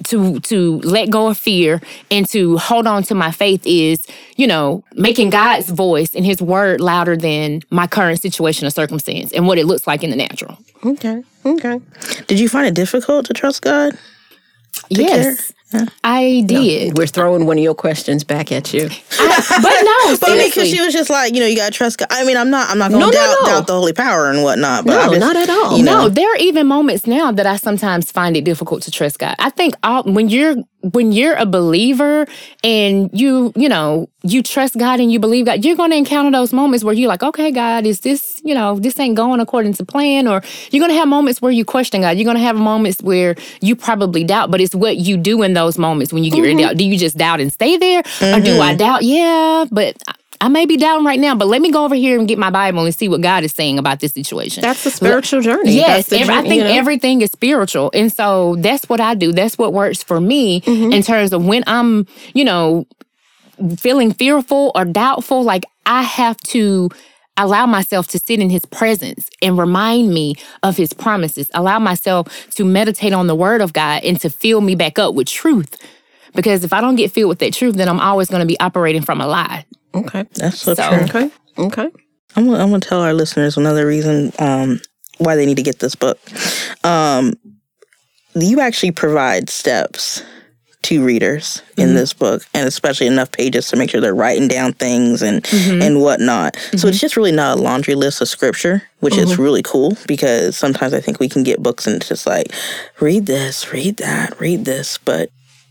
to 0.05 0.41
to 0.41 0.79
let 0.81 1.11
go 1.11 1.29
of 1.29 1.39
fear 1.39 1.81
and 2.11 2.29
to 2.29 2.57
hold 2.59 2.87
on 2.87 3.03
to 3.05 3.15
my 3.15 3.31
faith 3.31 3.63
is 3.65 4.07
you 4.37 4.47
know 4.47 4.83
making 4.95 5.31
god's 5.31 5.69
voice 5.71 6.15
and 6.15 6.25
his 6.25 6.41
word 6.41 6.81
louder 6.81 7.17
than 7.17 7.61
my 7.71 7.87
current 7.87 8.21
situation 8.21 8.67
or 8.67 8.71
circumstance 8.71 9.33
and 9.33 9.47
what 9.47 9.59
it 9.59 9.67
looks 9.67 9.87
like 9.87 10.03
in 10.03 10.11
the 10.11 10.17
natural 10.17 10.59
Okay. 10.83 11.23
Okay. 11.45 11.79
Did 12.27 12.41
you 12.41 12.49
find 12.49 12.67
it 12.67 12.73
difficult 12.75 13.27
to 13.27 13.35
trust 13.35 13.61
God? 13.61 13.99
yes 14.89 15.53
i 16.05 16.43
did 16.47 16.97
We're 16.99 17.07
throwing 17.07 17.47
one 17.47 17.59
of 17.59 17.63
your 17.65 17.75
questions 17.75 18.25
back 18.25 18.51
at 18.53 18.73
you. 18.75 18.89
I- 19.19 19.59
but 19.63 19.83
no 19.85 20.17
But 20.21 20.45
because 20.45 20.69
she 20.69 20.81
was 20.81 20.93
just 20.93 21.11
like, 21.11 21.35
you 21.35 21.41
know, 21.41 21.47
you 21.47 21.57
gotta 21.57 21.73
trust 21.73 21.99
God. 21.99 22.09
I 22.11 22.25
mean, 22.25 22.37
I'm 22.37 22.51
not, 22.51 22.69
I'm 22.71 22.79
not 22.79 22.91
gonna 22.91 23.05
No, 23.05 23.11
no, 23.11 23.13
doubt, 23.13 23.37
no. 23.43 23.49
doubt 23.53 23.67
the 23.67 23.73
holy 23.75 23.93
power 23.93 24.31
and 24.31 24.43
whatnot. 24.43 24.85
But 24.85 24.93
No, 25.07 25.09
just, 25.15 25.21
not 25.21 25.37
at 25.37 25.49
all. 25.51 25.77
You 25.79 25.85
know, 25.85 26.03
No, 26.03 26.09
there 26.09 26.31
are 26.33 26.37
even 26.39 26.67
moments 26.67 27.07
now 27.07 27.31
that 27.33 27.47
I 27.47 27.57
sometimes 27.57 28.11
find 28.11 28.37
it 28.37 28.45
difficult 28.45 28.83
to 28.83 28.91
trust 28.91 29.19
God. 29.19 29.37
I 29.39 29.51
think 29.51 29.75
all, 29.83 30.03
when 30.05 30.29
you're 30.29 30.57
when 30.83 31.13
you're 31.13 31.35
a 31.35 31.45
believer 31.45 32.27
and 32.65 33.11
you 33.13 33.53
you 33.55 33.69
know 33.69 34.09
you 34.23 34.43
trust 34.43 34.79
God 34.79 34.99
and 34.99 35.13
you 35.13 35.19
believe 35.19 35.45
God, 35.47 35.63
you're 35.65 35.77
going 35.77 35.91
to 35.91 35.97
encounter 35.97 36.31
those 36.31 36.53
moments 36.55 36.83
where 36.85 36.95
you're 36.95 37.09
like, 37.09 37.23
okay, 37.23 37.51
God, 37.51 37.87
is 37.87 38.01
this 38.01 38.41
you 38.45 38.55
know 38.55 38.79
this 38.79 38.99
ain't 38.99 39.15
going 39.17 39.41
according 39.41 39.75
to 39.75 39.85
plan, 39.85 40.27
or 40.27 40.43
you're 40.71 40.81
going 40.81 40.91
to 40.91 40.97
have 40.99 41.09
moments 41.09 41.41
where 41.43 41.53
you 41.53 41.65
question 41.65 42.01
God. 42.01 42.17
You're 42.17 42.25
going 42.25 42.37
to 42.37 42.43
have 42.43 42.57
moments 42.57 43.03
where 43.03 43.37
you 43.61 43.77
probably 43.77 44.25
doubt, 44.25 44.51
but 44.51 44.61
it's 44.61 44.75
what 44.75 44.97
you 44.97 45.17
do 45.17 45.43
in 45.43 45.53
those 45.61 45.79
moments 45.79 46.13
when 46.13 46.25
you 46.25 46.31
get 46.31 46.41
ready 46.43 46.57
to 46.57 46.63
doubt. 46.63 46.77
Do 46.77 46.85
you 46.85 46.97
just 46.99 47.17
doubt 47.17 47.41
and 47.41 47.53
stay 47.53 47.77
there, 47.77 48.01
or 48.23 48.41
do 48.41 48.61
I 48.61 48.75
doubt? 48.75 49.03
Yeah, 49.03 49.67
but. 49.71 49.97
I- 50.43 50.49
may 50.49 50.65
be 50.65 50.79
down 50.79 51.05
right 51.05 51.21
now, 51.21 51.35
but 51.35 51.49
let 51.49 51.61
me 51.61 51.71
go 51.71 51.85
over 51.85 51.95
here 51.95 52.19
and 52.19 52.27
get 52.27 52.39
my 52.39 52.49
Bible 52.49 52.83
and 52.87 52.95
see 52.95 53.09
what 53.11 53.21
God 53.21 53.45
is 53.45 53.53
saying 53.53 53.79
about 53.79 54.01
this 54.01 54.13
situation. 54.13 54.63
That's 54.63 54.83
the 54.85 54.91
spiritual 54.91 55.43
journey. 55.43 55.73
Yes, 55.75 56.11
every- 56.11 56.35
I 56.35 56.41
think 56.41 56.55
you 56.55 56.65
know? 56.65 56.71
everything 56.81 57.21
is 57.21 57.31
spiritual. 57.31 57.91
And 57.93 58.11
so 58.11 58.57
that's 58.59 58.89
what 58.89 59.01
I 59.03 59.15
do. 59.15 59.33
That's 59.33 59.59
what 59.59 59.75
works 59.75 60.03
for 60.03 60.19
me 60.19 60.63
Mm-hmm. 60.63 60.93
in 60.95 61.03
terms 61.03 61.35
of 61.35 61.45
when 61.45 61.63
I'm, 61.67 62.07
you 62.33 62.45
know, 62.47 62.87
feeling 63.77 64.13
fearful 64.13 64.73
or 64.75 64.85
doubtful. 64.87 65.43
Like 65.43 65.65
I 65.85 66.03
have 66.03 66.39
to 66.55 66.89
allow 67.45 67.67
myself 67.67 68.07
to 68.09 68.19
sit 68.19 68.41
in 68.41 68.51
his 68.51 68.65
presence 68.67 69.29
and 69.43 69.59
remind 69.59 70.13
me 70.13 70.35
of 70.63 70.77
his 70.77 70.93
promises. 70.93 71.51
Allow 71.55 71.79
myself 71.79 72.49
to 72.57 72.65
meditate 72.65 73.13
on 73.13 73.27
the 73.27 73.35
word 73.35 73.61
of 73.61 73.73
God 73.73 74.03
and 74.05 74.21
to 74.21 74.31
fill 74.31 74.61
me 74.61 74.75
back 74.75 74.99
up 74.99 75.15
with 75.15 75.29
truth. 75.29 75.77
Because 76.35 76.63
if 76.65 76.73
I 76.73 76.81
don't 76.81 76.97
get 76.97 77.11
filled 77.11 77.29
with 77.29 77.41
that 77.41 77.53
truth, 77.55 77.75
then 77.75 77.89
I'm 77.89 78.01
always 78.01 78.29
going 78.29 78.41
to 78.41 78.47
be 78.47 78.59
operating 78.61 79.03
from 79.03 79.21
a 79.21 79.27
lie. 79.27 79.65
Okay. 79.95 80.25
that's 80.35 80.61
so, 80.61 80.75
So- 80.75 80.89
true. 80.89 81.05
Okay. 81.05 81.31
Okay. 81.59 81.89
I'm 82.37 82.47
gonna, 82.47 82.63
I'm 82.63 82.71
gonna 82.71 82.79
tell 82.81 83.01
our 83.01 83.13
listeners 83.13 83.57
another 83.57 83.85
reason 83.87 84.33
um, 84.39 84.81
why 85.19 85.35
they 85.35 85.47
need 85.47 85.57
to 85.57 85.65
get 85.65 85.81
this 85.81 85.97
book. 85.97 86.19
Um, 86.85 87.35
you 88.37 88.61
actually 88.61 88.93
provide 88.93 89.51
steps 89.51 90.23
to 90.83 91.05
readers 91.05 91.63
in 91.77 91.89
mm-hmm. 91.89 91.97
this 91.97 92.13
book, 92.13 92.43
and 92.55 92.67
especially 92.67 93.07
enough 93.07 93.31
pages 93.33 93.69
to 93.69 93.77
make 93.77 93.91
sure 93.91 94.01
they're 94.01 94.15
writing 94.15 94.49
down 94.49 94.73
things 94.73 95.23
and 95.23 95.43
mm-hmm. 95.43 95.83
and 95.83 96.01
whatnot. 96.01 96.57
So 96.57 96.73
it's 96.73 96.85
mm-hmm. 96.85 96.93
just 96.93 97.17
really 97.17 97.33
not 97.33 97.59
a 97.59 97.61
laundry 97.61 97.95
list 97.95 98.21
of 98.21 98.29
scripture, 98.29 98.83
which 99.01 99.17
is 99.17 99.39
really 99.39 99.63
cool 99.63 99.97
because 100.07 100.57
sometimes 100.57 100.95
I 100.95 101.01
think 101.01 101.21
we 101.21 101.29
can 101.29 101.43
get 101.43 101.63
books 101.63 101.87
and 101.87 101.97
it's 101.97 102.09
just 102.09 102.27
like 102.27 102.53
read 103.01 103.27
this, 103.27 103.73
read 103.73 103.99
that, 103.99 104.39
read 104.41 104.65
this, 104.65 104.99
but. 104.99 105.31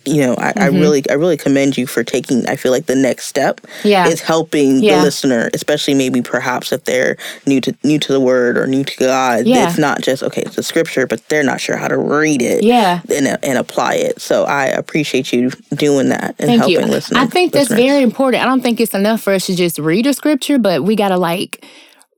You 0.10 0.22
know, 0.28 0.36
I, 0.36 0.50
I 0.50 0.52
mm-hmm. 0.54 0.80
really, 0.80 1.10
I 1.10 1.14
really 1.14 1.38
commend 1.38 1.78
you 1.78 1.88
for 1.88 2.04
taking. 2.04 2.48
I 2.48 2.56
feel 2.56 2.72
like 2.72 2.86
the 2.88 2.96
next 2.96 3.26
step 3.28 3.62
Yeah. 3.84 4.08
is 4.08 4.22
helping 4.22 4.80
Yeah. 4.84 4.98
the 4.98 5.04
listener, 5.04 5.50
especially 5.54 5.94
maybe 5.94 6.22
perhaps 6.22 6.72
if 6.72 6.84
they're 6.86 7.18
new 7.46 7.62
to 7.62 7.76
new 7.84 8.00
to 8.00 8.12
the 8.14 8.20
word 8.20 8.58
or 8.58 8.68
new 8.68 8.84
to 8.84 8.98
God. 8.98 9.46
Yeah. 9.46 9.68
It's 9.68 9.78
not 9.78 10.02
just 10.02 10.24
okay, 10.24 10.42
it's 10.42 10.58
a 10.58 10.64
scripture, 10.64 11.08
but 11.08 11.28
they're 11.30 11.44
not 11.44 11.62
sure 11.62 11.78
how 11.78 11.88
to 11.88 11.98
read 11.98 12.42
it 12.42 12.64
Yeah. 12.64 13.02
and 13.14 13.28
and 13.44 13.58
apply 13.58 13.96
it. 13.96 14.22
So 14.22 14.46
I 14.46 14.66
appreciate 14.66 15.32
you 15.32 15.52
doing 15.76 16.10
that 16.10 16.36
and 16.40 16.48
Thank 16.48 16.60
helping 16.62 16.80
you. 16.82 16.86
listeners. 16.86 17.22
I 17.22 17.28
think 17.28 17.54
that's 17.54 17.70
very 17.70 18.02
important. 18.02 18.44
I 18.44 18.46
don't 18.46 18.62
think 18.62 18.80
it's 18.80 18.94
enough 18.94 19.22
for 19.22 19.34
us 19.34 19.46
to 19.48 19.56
just 19.56 19.80
read 19.80 20.06
a 20.08 20.14
scripture, 20.14 20.58
but 20.58 20.84
we 20.84 20.96
gotta 20.96 21.18
like 21.18 21.66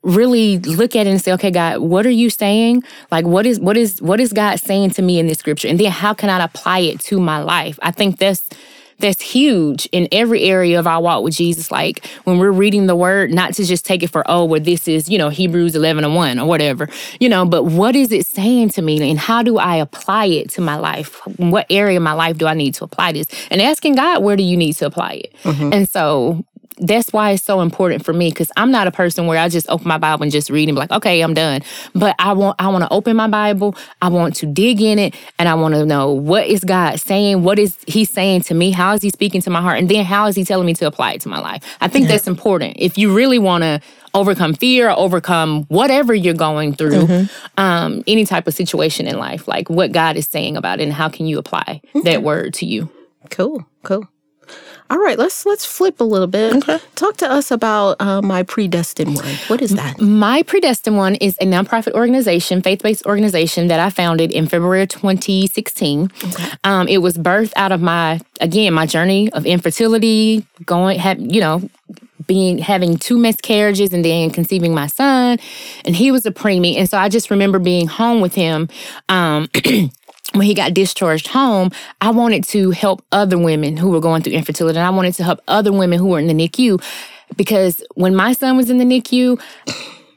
really 0.04 0.58
look 0.60 0.96
at 0.96 1.08
it 1.08 1.10
and 1.10 1.22
say, 1.22 1.32
okay, 1.34 1.52
God, 1.52 1.80
what 1.80 2.06
are 2.06 2.12
you 2.12 2.30
saying? 2.30 2.84
Like 3.12 3.26
what 3.26 3.46
is 3.46 3.60
what 3.60 3.78
is 3.78 4.02
what 4.02 4.20
is 4.20 4.34
God 4.34 4.60
saying 4.60 4.92
to 4.92 5.02
me 5.02 5.20
in 5.20 5.28
this 5.28 5.40
scripture? 5.40 5.68
And 5.68 5.80
then 5.80 5.92
how 5.92 6.14
can 6.14 6.30
I 6.30 6.44
apply 6.44 6.80
it 6.80 7.00
to 7.02 7.20
my 7.20 7.40
life? 7.40 7.78
I 7.82 7.92
think 7.92 8.18
that's 8.18 8.48
that's 9.02 9.22
huge 9.22 9.88
in 9.92 10.08
every 10.12 10.44
area 10.44 10.80
of 10.80 10.88
our 10.88 11.02
walk 11.02 11.24
with 11.24 11.34
Jesus. 11.34 11.72
Like 11.72 12.06
when 12.24 12.38
we're 12.38 12.52
reading 12.52 12.88
the 12.88 12.96
word, 12.96 13.32
not 13.32 13.54
to 13.56 13.66
just 13.66 13.86
take 13.86 14.04
it 14.04 14.10
for, 14.10 14.24
oh, 14.28 14.46
well, 14.46 14.62
this 14.62 14.88
is, 14.88 15.10
you 15.10 15.18
know, 15.18 15.30
Hebrews 15.30 15.76
11 15.76 16.04
and 16.04 16.16
1 16.16 16.40
or 16.40 16.48
whatever, 16.48 16.88
you 17.20 17.28
know, 17.28 17.46
but 17.46 17.64
what 17.64 17.96
is 17.96 18.12
it 18.12 18.26
saying 18.26 18.70
to 18.70 18.82
me 18.82 19.10
and 19.10 19.20
how 19.20 19.44
do 19.44 19.58
I 19.58 19.76
apply 19.76 20.26
it 20.26 20.50
to 20.52 20.62
my 20.62 20.78
life? 20.78 21.20
In 21.40 21.52
what 21.52 21.66
area 21.70 21.98
of 21.98 22.04
my 22.04 22.14
life 22.14 22.38
do 22.38 22.48
I 22.48 22.54
need 22.54 22.76
to 22.76 22.84
apply 22.84 23.12
this? 23.12 23.26
And 23.50 23.62
asking 23.62 23.96
God, 23.96 24.24
where 24.24 24.38
do 24.38 24.44
you 24.44 24.56
need 24.56 24.74
to 24.74 24.86
apply 24.86 25.14
it? 25.14 25.36
Mm-hmm. 25.44 25.74
And 25.74 25.90
so 25.90 26.46
that's 26.82 27.14
why 27.14 27.32
it's 27.32 27.44
so 27.44 27.62
important 27.62 28.04
for 28.04 28.12
me 28.12 28.30
because 28.30 28.52
I'm 28.58 28.72
not 28.72 28.88
a 28.88 28.92
person 28.92 29.28
where 29.28 29.38
I 29.38 29.48
just 29.50 29.70
open 29.70 29.88
my 29.88 30.00
Bible 30.00 30.24
and 30.24 30.32
just 30.32 30.50
read 30.50 30.68
and 30.68 30.76
be 30.76 30.80
like, 30.80 30.92
okay, 30.92 31.22
I'm 31.22 31.34
done. 31.34 31.62
But 31.94 32.16
I 32.20 32.34
want 32.34 32.56
I 32.60 32.68
want 32.70 32.84
to 32.84 32.92
open 32.92 33.16
my 33.16 33.28
Bible. 33.28 33.76
I 34.02 34.10
want 34.10 34.36
to 34.38 34.48
dig 34.48 34.82
in 34.82 35.00
it 35.00 35.16
and 35.38 35.48
I 35.48 35.54
want 35.54 35.76
to 35.76 35.86
know 35.86 36.12
what 36.12 36.48
is 36.48 36.64
God 36.64 37.00
saying? 37.00 37.44
What 37.44 37.60
is 37.60 37.78
He 37.88 38.04
saying 38.04 38.42
to 38.42 38.54
me? 38.54 38.72
How 38.72 38.94
is 38.94 39.02
He 39.02 39.10
speaking 39.12 39.42
to 39.44 39.50
my 39.50 39.62
heart? 39.62 39.78
And 39.80 39.88
then 39.90 40.04
how 40.04 40.26
is 40.26 40.36
He 40.36 40.44
telling 40.44 40.66
me 40.66 40.74
to 40.76 40.88
apply 40.88 41.14
it 41.14 41.22
to 41.22 41.30
my 41.30 41.40
life? 41.40 41.64
I 41.80 41.88
think 41.88 42.08
that's 42.08 42.28
important. 42.28 42.78
If 42.80 42.98
you 42.98 43.14
really 43.14 43.40
want 43.40 43.64
to 43.64 43.80
overcome 44.14 44.54
fear 44.54 44.90
or 44.90 44.98
overcome 44.98 45.64
whatever 45.66 46.14
you're 46.14 46.34
going 46.34 46.74
through, 46.74 47.28
um, 47.58 48.04
any 48.08 48.26
type 48.26 48.48
of 48.48 48.54
situation 48.54 49.08
in 49.08 49.18
life, 49.18 49.48
like 49.48 49.70
what 49.70 49.92
God 49.92 50.18
is 50.18 50.28
saying 50.28 50.58
about 50.58 50.80
it 50.80 50.84
and 50.84 50.94
how 50.94 51.08
can 51.10 51.28
you 51.28 51.38
apply 51.38 51.82
that 52.04 52.24
word 52.24 52.54
to 52.56 52.66
you? 52.66 52.90
Cool. 53.30 53.66
Cool. 53.84 54.08
All 54.92 55.00
right, 55.00 55.18
let's 55.18 55.46
let's 55.46 55.64
flip 55.64 56.02
a 56.02 56.04
little 56.04 56.28
bit. 56.28 56.54
Okay. 56.58 56.78
Talk 56.96 57.16
to 57.18 57.32
us 57.32 57.50
about 57.50 57.96
uh, 58.02 58.22
my 58.22 58.44
predestined 58.44 59.16
one. 59.16 59.36
What 59.48 59.62
is 59.62 59.72
that? 59.72 60.02
My 60.02 60.44
Predestined 60.44 60.98
One 60.98 61.16
is 61.16 61.38
a 61.40 61.46
nonprofit 61.46 61.94
organization, 61.94 62.62
faith 62.62 62.84
based 62.84 63.06
organization 63.06 63.68
that 63.68 63.80
I 63.80 63.90
founded 63.90 64.34
in 64.34 64.48
February 64.48 64.82
of 64.82 64.90
2016. 64.90 66.12
Um, 66.66 66.90
it 66.90 66.98
was 66.98 67.18
birthed 67.18 67.54
out 67.56 67.72
of 67.72 67.82
my, 67.82 68.20
again, 68.42 68.74
my 68.74 68.86
journey 68.86 69.32
of 69.32 69.46
infertility, 69.46 70.46
going, 70.66 71.00
have, 71.00 71.22
you 71.22 71.40
know, 71.40 71.62
being 72.28 72.58
having 72.58 72.98
two 72.98 73.18
miscarriages 73.18 73.94
and 73.94 74.04
then 74.04 74.30
conceiving 74.30 74.74
my 74.74 74.88
son 74.88 75.38
and 75.86 75.96
he 75.96 76.12
was 76.12 76.26
a 76.26 76.32
preemie 76.32 76.78
and 76.78 76.90
so 76.90 76.98
i 76.98 77.10
just 77.10 77.30
remember 77.32 77.60
being 77.60 77.88
home 77.88 78.22
with 78.22 78.36
him 78.36 78.70
um 79.10 79.50
when 80.34 80.48
he 80.48 80.54
got 80.54 80.74
discharged 80.74 81.28
home, 81.28 81.72
I 82.00 82.12
wanted 82.12 82.44
to 82.46 82.72
help 82.72 83.04
other 83.12 83.38
women 83.38 83.78
who 83.78 83.90
were 83.90 84.00
going 84.00 84.24
through 84.24 84.34
infertility. 84.34 84.78
And 84.78 84.86
I 84.86 84.92
wanted 84.92 85.14
to 85.16 85.24
help 85.24 85.42
other 85.48 85.72
women 85.72 86.00
who 86.00 86.08
were 86.08 86.20
in 86.20 86.28
the 86.28 86.34
NICU 86.34 86.82
because 87.36 87.84
when 87.96 88.16
my 88.16 88.34
son 88.34 88.58
was 88.58 88.70
in 88.70 88.78
the 88.78 88.86
NICU, 88.86 89.42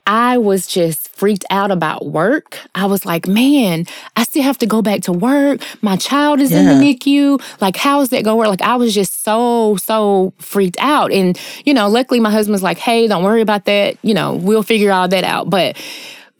I 0.07 0.37
was 0.37 0.67
just 0.67 1.09
freaked 1.15 1.45
out 1.49 1.71
about 1.71 2.05
work. 2.05 2.59
I 2.75 2.85
was 2.85 3.05
like, 3.05 3.27
man, 3.27 3.85
I 4.15 4.23
still 4.23 4.43
have 4.43 4.57
to 4.59 4.67
go 4.67 4.81
back 4.83 5.01
to 5.03 5.11
work. 5.11 5.61
My 5.81 5.97
child 5.97 6.39
is 6.41 6.51
in 6.51 6.65
the 6.65 6.73
NICU. 6.73 7.41
Like, 7.59 7.75
how 7.75 8.01
is 8.01 8.09
that 8.09 8.23
going? 8.23 8.47
Like, 8.49 8.61
I 8.61 8.75
was 8.75 8.93
just 8.93 9.23
so, 9.23 9.77
so 9.77 10.33
freaked 10.37 10.77
out. 10.79 11.11
And, 11.11 11.39
you 11.65 11.73
know, 11.73 11.87
luckily 11.89 12.19
my 12.19 12.29
husband's 12.29 12.61
like, 12.61 12.77
hey, 12.77 13.07
don't 13.07 13.23
worry 13.23 13.41
about 13.41 13.65
that. 13.65 13.97
You 14.03 14.13
know, 14.13 14.35
we'll 14.35 14.63
figure 14.63 14.91
all 14.91 15.07
that 15.07 15.23
out. 15.23 15.49
But 15.49 15.75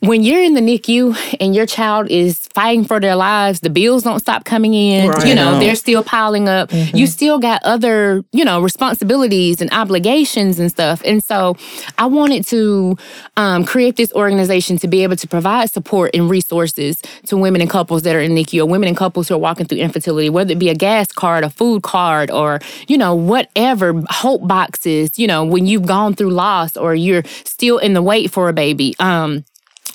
when 0.00 0.22
you're 0.22 0.42
in 0.42 0.52
the 0.52 0.60
NICU 0.60 1.36
and 1.40 1.54
your 1.54 1.64
child 1.64 2.10
is 2.10 2.46
fighting 2.54 2.84
for 2.84 3.00
their 3.00 3.16
lives, 3.16 3.60
the 3.60 3.70
bills 3.70 4.02
don't 4.02 4.20
stop 4.20 4.44
coming 4.44 4.74
in. 4.74 5.08
Right. 5.08 5.26
You 5.26 5.34
know, 5.34 5.58
they're 5.58 5.74
still 5.74 6.04
piling 6.04 6.48
up. 6.48 6.70
You 6.72 7.06
still 7.06 7.38
got 7.38 7.62
other, 7.64 8.22
you 8.32 8.44
know, 8.44 8.60
responsibilities 8.60 9.62
and 9.62 9.72
obligations 9.72 10.58
and 10.58 10.70
stuff. 10.70 11.00
And 11.04 11.24
so 11.24 11.56
I 11.96 12.06
wanted 12.06 12.46
to 12.48 12.98
um, 13.38 13.64
create 13.64 13.96
this 13.96 14.12
organization 14.12 14.76
to 14.78 14.88
be 14.88 15.02
able 15.02 15.16
to 15.16 15.26
provide 15.26 15.70
support 15.70 16.10
and 16.14 16.28
resources 16.28 17.00
to 17.26 17.38
women 17.38 17.62
and 17.62 17.70
couples 17.70 18.02
that 18.02 18.14
are 18.14 18.20
in 18.20 18.32
NICU 18.32 18.60
or 18.60 18.66
women 18.66 18.88
and 18.88 18.96
couples 18.96 19.28
who 19.28 19.34
are 19.34 19.38
walking 19.38 19.66
through 19.66 19.78
infertility, 19.78 20.28
whether 20.28 20.52
it 20.52 20.58
be 20.58 20.68
a 20.68 20.74
gas 20.74 21.10
card, 21.10 21.42
a 21.42 21.48
food 21.48 21.82
card, 21.82 22.30
or, 22.30 22.60
you 22.86 22.98
know, 22.98 23.14
whatever, 23.14 24.02
hope 24.10 24.46
boxes, 24.46 25.18
you 25.18 25.26
know, 25.26 25.42
when 25.42 25.64
you've 25.64 25.86
gone 25.86 26.14
through 26.14 26.30
loss 26.30 26.76
or 26.76 26.94
you're 26.94 27.24
still 27.44 27.78
in 27.78 27.94
the 27.94 28.02
wait 28.02 28.30
for 28.30 28.50
a 28.50 28.52
baby. 28.52 28.94
Um, 28.98 29.44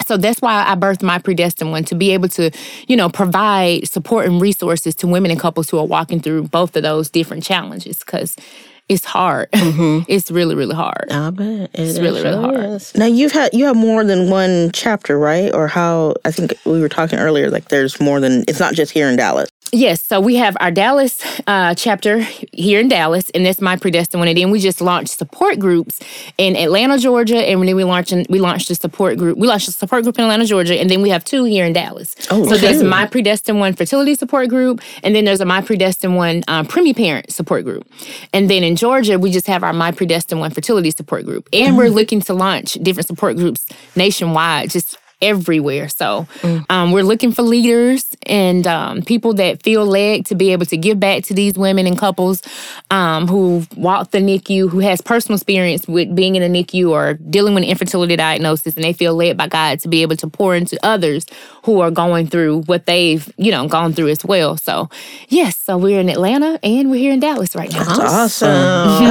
so 0.06 0.18
that's 0.18 0.42
why 0.42 0.66
I 0.68 0.76
birthed 0.76 1.04
my 1.04 1.20
predestined 1.20 1.72
one 1.72 1.84
to 1.86 1.96
be 1.96 2.12
able 2.12 2.30
to, 2.30 2.52
you 2.88 2.95
know, 2.95 3.10
provide 3.10 3.88
support 3.88 4.26
and 4.26 4.41
resources 4.41 4.95
to 4.95 5.08
women 5.08 5.32
and 5.32 5.39
couples 5.39 5.70
who 5.70 5.78
are 5.78 5.86
walking 5.86 6.20
through 6.20 6.43
both 6.49 6.76
of 6.76 6.84
those 6.84 7.10
different 7.10 7.43
challenges 7.43 7.99
because 7.99 8.36
it's 8.89 9.06
hard. 9.06 9.49
Mm-hmm. 9.52 10.04
it's 10.12 10.30
really, 10.30 10.54
really 10.54 10.76
hard. 10.76 11.08
I 11.12 11.30
bet 11.30 11.72
It's 11.74 11.97
really, 11.97 12.22
really 12.22 12.41
hard. 12.41 12.82
Now 12.95 13.06
you've 13.06 13.32
had 13.32 13.54
you 13.54 13.66
have 13.66 13.76
more 13.76 14.04
than 14.04 14.30
one 14.30 14.72
chapter, 14.74 15.18
right? 15.18 15.54
Or 15.54 15.68
how 15.68 16.16
I 16.26 16.32
think 16.32 16.54
we 16.66 16.82
were 16.82 16.89
talking 16.89 17.20
earlier, 17.20 17.49
like 17.49 17.70
there's 17.70 17.99
more 18.02 18.20
than 18.20 18.43
it's 18.47 18.60
not 18.60 18.74
just 18.74 18.91
here 18.91 19.08
in 19.08 19.16
Dallas. 19.16 19.49
Yes, 19.72 20.03
so 20.03 20.19
we 20.19 20.36
have 20.36 20.55
our 20.59 20.72
Dallas 20.72 21.24
uh, 21.47 21.74
chapter 21.76 22.19
here 22.51 22.80
in 22.80 22.88
Dallas, 22.88 23.30
and 23.32 23.45
that's 23.45 23.61
my 23.61 23.76
predestined 23.76 24.19
one. 24.19 24.28
And 24.28 24.38
then 24.38 24.51
we 24.51 24.59
just 24.59 24.82
launched 24.82 25.17
support 25.17 25.59
groups 25.59 25.99
in 26.38 26.55
Atlanta, 26.55 26.97
Georgia, 26.97 27.38
and 27.38 27.67
then 27.67 27.76
we 27.76 27.84
launched 27.84 28.13
we 28.30 28.39
launched 28.39 28.69
a 28.69 28.76
support 28.76 29.17
group. 29.17 29.38
We 29.38 29.47
launched 29.47 29.67
a 29.67 29.72
support 29.72 30.03
group 30.03 30.17
in 30.17 30.24
Atlanta, 30.24 30.45
Georgia, 30.45 30.80
and 30.80 30.89
then 30.89 31.01
we 31.01 31.09
have 31.09 31.24
two 31.24 31.43
here 31.43 31.65
in 31.65 31.74
Dallas. 31.74 32.15
Oh, 32.30 32.45
so 32.47 32.57
there's 32.57 32.82
two. 32.82 32.88
my 32.88 33.05
predestined 33.05 33.59
one 33.59 33.74
fertility 33.74 34.15
support 34.15 34.49
group, 34.49 34.82
and 35.03 35.15
then 35.15 35.26
there's 35.26 35.41
a 35.41 35.45
my 35.45 35.61
predestined 35.61 36.15
one 36.15 36.43
um, 36.47 36.65
preemie 36.65 36.95
parent 36.95 37.32
support 37.32 37.63
group. 37.65 37.88
And 38.34 38.49
then 38.49 38.63
in 38.63 38.76
Georgia, 38.76 39.19
we 39.19 39.32
just 39.32 39.47
have 39.47 39.63
our 39.63 39.74
my 39.74 39.91
predestined 39.91 40.39
one 40.39 40.51
fertility 40.51 40.91
support 40.91 41.26
group, 41.26 41.47
and 41.53 41.78
we're 41.78 41.89
looking 41.89 42.22
to 42.22 42.34
launch 42.34 42.74
different 42.74 43.07
support 43.07 43.38
groups 43.38 43.65
nationwide. 43.95 44.69
Just 44.69 44.97
everywhere. 45.22 45.89
So 45.89 46.28
um, 46.69 46.91
we're 46.91 47.03
looking 47.03 47.32
for 47.32 47.41
leaders 47.43 48.05
and 48.26 48.65
um, 48.67 49.01
people 49.01 49.34
that 49.36 49.61
feel 49.63 49.86
led 49.86 50.26
to 50.28 50.36
be 50.36 50.51
able 50.51 50.65
to 50.67 50.78
give 50.78 50.99
back 50.99 51.24
to 51.26 51.34
these 51.34 51.57
women 51.57 51.88
and 51.88 51.97
couples 51.97 52.41
um, 52.89 53.28
who 53.28 53.65
walk 53.76 54.11
the 54.11 54.19
NICU, 54.19 54.69
who 54.69 54.80
has 54.80 55.01
personal 55.01 55.36
experience 55.38 55.88
with 55.88 56.13
being 56.15 56.36
in 56.36 56.43
a 56.43 56.49
NICU 56.49 56.89
or 56.89 57.13
dealing 57.15 57.53
with 57.53 57.63
an 57.63 57.69
infertility 57.69 58.15
diagnosis, 58.15 58.76
and 58.76 58.84
they 58.84 58.93
feel 58.93 59.15
led 59.15 59.38
by 59.38 59.47
God 59.47 59.80
to 59.82 59.88
be 59.88 60.01
able 60.01 60.15
to 60.17 60.28
pour 60.28 60.55
into 60.55 60.78
others 60.84 61.26
who 61.63 61.80
are 61.82 61.91
going 61.91 62.28
through 62.28 62.61
what 62.63 62.86
they've, 62.86 63.32
you 63.38 63.51
know, 63.51 63.67
gone 63.67 63.93
through 63.93 64.09
as 64.09 64.24
well. 64.26 64.57
So 64.57 64.89
yes, 65.30 65.57
so 65.57 65.78
we're 65.78 65.99
in 65.99 66.09
Atlanta 66.09 66.59
and 66.63 66.89
we're 66.89 66.97
here 66.97 67.13
in 67.13 67.19
Dallas 67.19 67.55
right 67.55 67.72
now. 67.72 67.84
That's 67.84 67.99
awesome. 67.99 68.47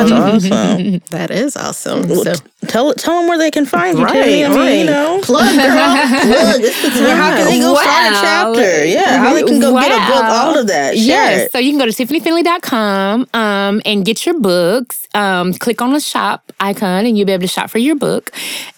That's 0.08 0.12
awesome. 0.12 1.00
That 1.10 1.30
is 1.30 1.56
awesome. 1.56 2.08
Well, 2.08 2.24
So, 2.24 2.34
t- 2.34 2.40
tell 2.68 2.94
tell 2.94 3.18
them 3.18 3.28
where 3.28 3.38
they 3.38 3.50
can 3.50 3.66
find 3.66 3.98
you. 3.98 4.04
Right, 4.04 4.12
Tiffany. 4.14 4.44
I 4.44 4.48
mean, 4.48 4.58
right. 4.58 4.78
you 4.80 4.84
know, 4.86 5.20
plug, 5.22 5.54
girl. 5.56 5.99
Plug. 6.08 6.60
It's 6.62 6.82
the 6.82 6.90
time. 7.00 7.16
how 7.16 7.36
can 7.36 7.46
they 7.46 7.60
go 7.60 7.74
start 7.74 8.12
a 8.12 8.20
chapter? 8.20 8.84
Yeah, 8.84 9.18
how 9.18 9.34
they 9.34 9.42
can 9.42 9.60
go 9.60 9.78
get 9.78 9.90
a 9.90 10.12
book. 10.12 10.22
Wow. 10.22 10.46
All 10.46 10.58
of 10.58 10.66
that. 10.68 10.96
Yes. 10.96 11.50
So 11.52 11.58
you 11.58 11.70
can 11.70 11.78
go 11.78 11.86
to 11.86 11.92
tiffanyfinley.com 11.92 13.28
um, 13.34 13.82
and 13.84 14.04
get 14.04 14.24
your 14.26 14.38
books. 14.38 15.06
Um, 15.14 15.52
click 15.54 15.82
on 15.82 15.92
the 15.92 16.00
shop 16.00 16.52
icon 16.60 17.06
and 17.06 17.18
you'll 17.18 17.26
be 17.26 17.32
able 17.32 17.42
to 17.42 17.48
shop 17.48 17.70
for 17.70 17.78
your 17.78 17.96
book. 17.96 18.30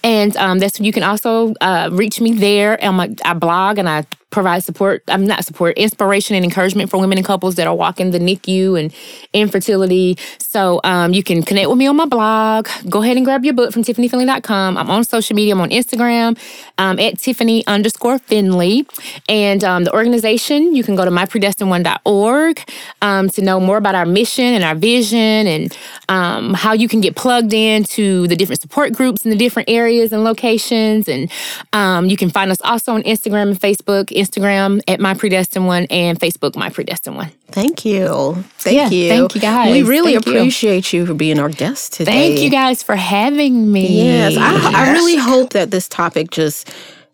And 0.02 0.36
um, 0.36 0.58
that's 0.58 0.80
you 0.80 0.92
can 0.92 1.02
also 1.02 1.54
uh, 1.60 1.90
reach 1.92 2.20
me 2.20 2.32
there. 2.32 2.78
My, 2.82 3.14
I 3.24 3.34
blog 3.34 3.78
and 3.78 3.88
I 3.88 4.04
provide 4.32 4.64
support. 4.64 5.04
I'm 5.06 5.26
not 5.26 5.44
support, 5.44 5.76
inspiration 5.78 6.34
and 6.34 6.44
encouragement 6.44 6.90
for 6.90 6.98
women 6.98 7.18
and 7.18 7.26
couples 7.26 7.54
that 7.56 7.66
are 7.66 7.74
walking 7.74 8.10
the 8.10 8.18
NICU 8.18 8.80
and 8.80 8.92
infertility. 9.32 10.18
So 10.38 10.80
um, 10.82 11.12
you 11.12 11.22
can 11.22 11.42
connect 11.42 11.68
with 11.68 11.78
me 11.78 11.86
on 11.86 11.96
my 11.96 12.06
blog. 12.06 12.68
Go 12.88 13.02
ahead 13.02 13.16
and 13.16 13.24
grab 13.24 13.44
your 13.44 13.54
book 13.54 13.72
from 13.72 13.84
tiffanyfinley.com. 13.84 14.76
I'm 14.76 14.90
on 14.90 15.04
social 15.04 15.36
media. 15.36 15.54
I'm 15.54 15.60
on 15.60 15.70
Instagram 15.70 16.38
um, 16.78 16.98
at 16.98 17.18
Tiffany 17.18 17.64
underscore 17.66 18.18
Finley. 18.18 18.86
And 19.28 19.62
um, 19.62 19.84
the 19.84 19.92
organization, 19.92 20.74
you 20.74 20.82
can 20.82 20.96
go 20.96 21.04
to 21.04 21.10
mypredestined1.org 21.10 22.70
um, 23.02 23.28
to 23.28 23.42
know 23.42 23.60
more 23.60 23.76
about 23.76 23.94
our 23.94 24.06
mission 24.06 24.54
and 24.54 24.64
our 24.64 24.74
vision 24.74 25.46
and 25.46 25.76
um, 26.08 26.54
how 26.54 26.72
you 26.72 26.88
can 26.88 27.00
get 27.00 27.16
plugged 27.16 27.52
into 27.52 28.26
the 28.28 28.36
different 28.36 28.60
support 28.60 28.92
groups 28.94 29.24
in 29.24 29.30
the 29.30 29.36
different 29.36 29.68
areas 29.68 30.12
and 30.12 30.24
locations. 30.24 31.06
And 31.08 31.30
um, 31.72 32.06
you 32.06 32.16
can 32.16 32.30
find 32.30 32.50
us 32.50 32.60
also 32.62 32.94
on 32.94 33.02
Instagram 33.02 33.50
and 33.50 33.60
Facebook. 33.60 34.10
Instagram 34.22 34.80
at 34.88 35.00
My 35.00 35.14
Predestined 35.14 35.66
One 35.66 35.86
and 35.90 36.18
Facebook 36.18 36.56
My 36.56 36.70
Predestined 36.70 37.16
One. 37.16 37.30
Thank 37.48 37.84
you. 37.84 38.44
Thank 38.58 38.76
Yeah, 38.76 38.88
you. 38.90 39.08
thank 39.08 39.34
you, 39.34 39.40
guys. 39.40 39.72
We 39.72 39.82
really 39.82 40.12
Thank 40.14 40.26
appreciate 40.26 40.92
you 40.92 41.04
for 41.06 41.14
being 41.14 41.38
our 41.38 41.48
guest 41.48 41.92
today. 41.94 42.10
Thank 42.12 42.40
you 42.40 42.50
guys 42.50 42.82
for 42.82 42.96
having 42.96 43.70
me. 43.70 44.04
Yes, 44.04 44.36
I, 44.38 44.88
I 44.88 44.92
really 44.92 45.16
hope 45.16 45.50
that 45.50 45.70
this 45.70 45.88
topic 45.88 46.30
just 46.30 46.70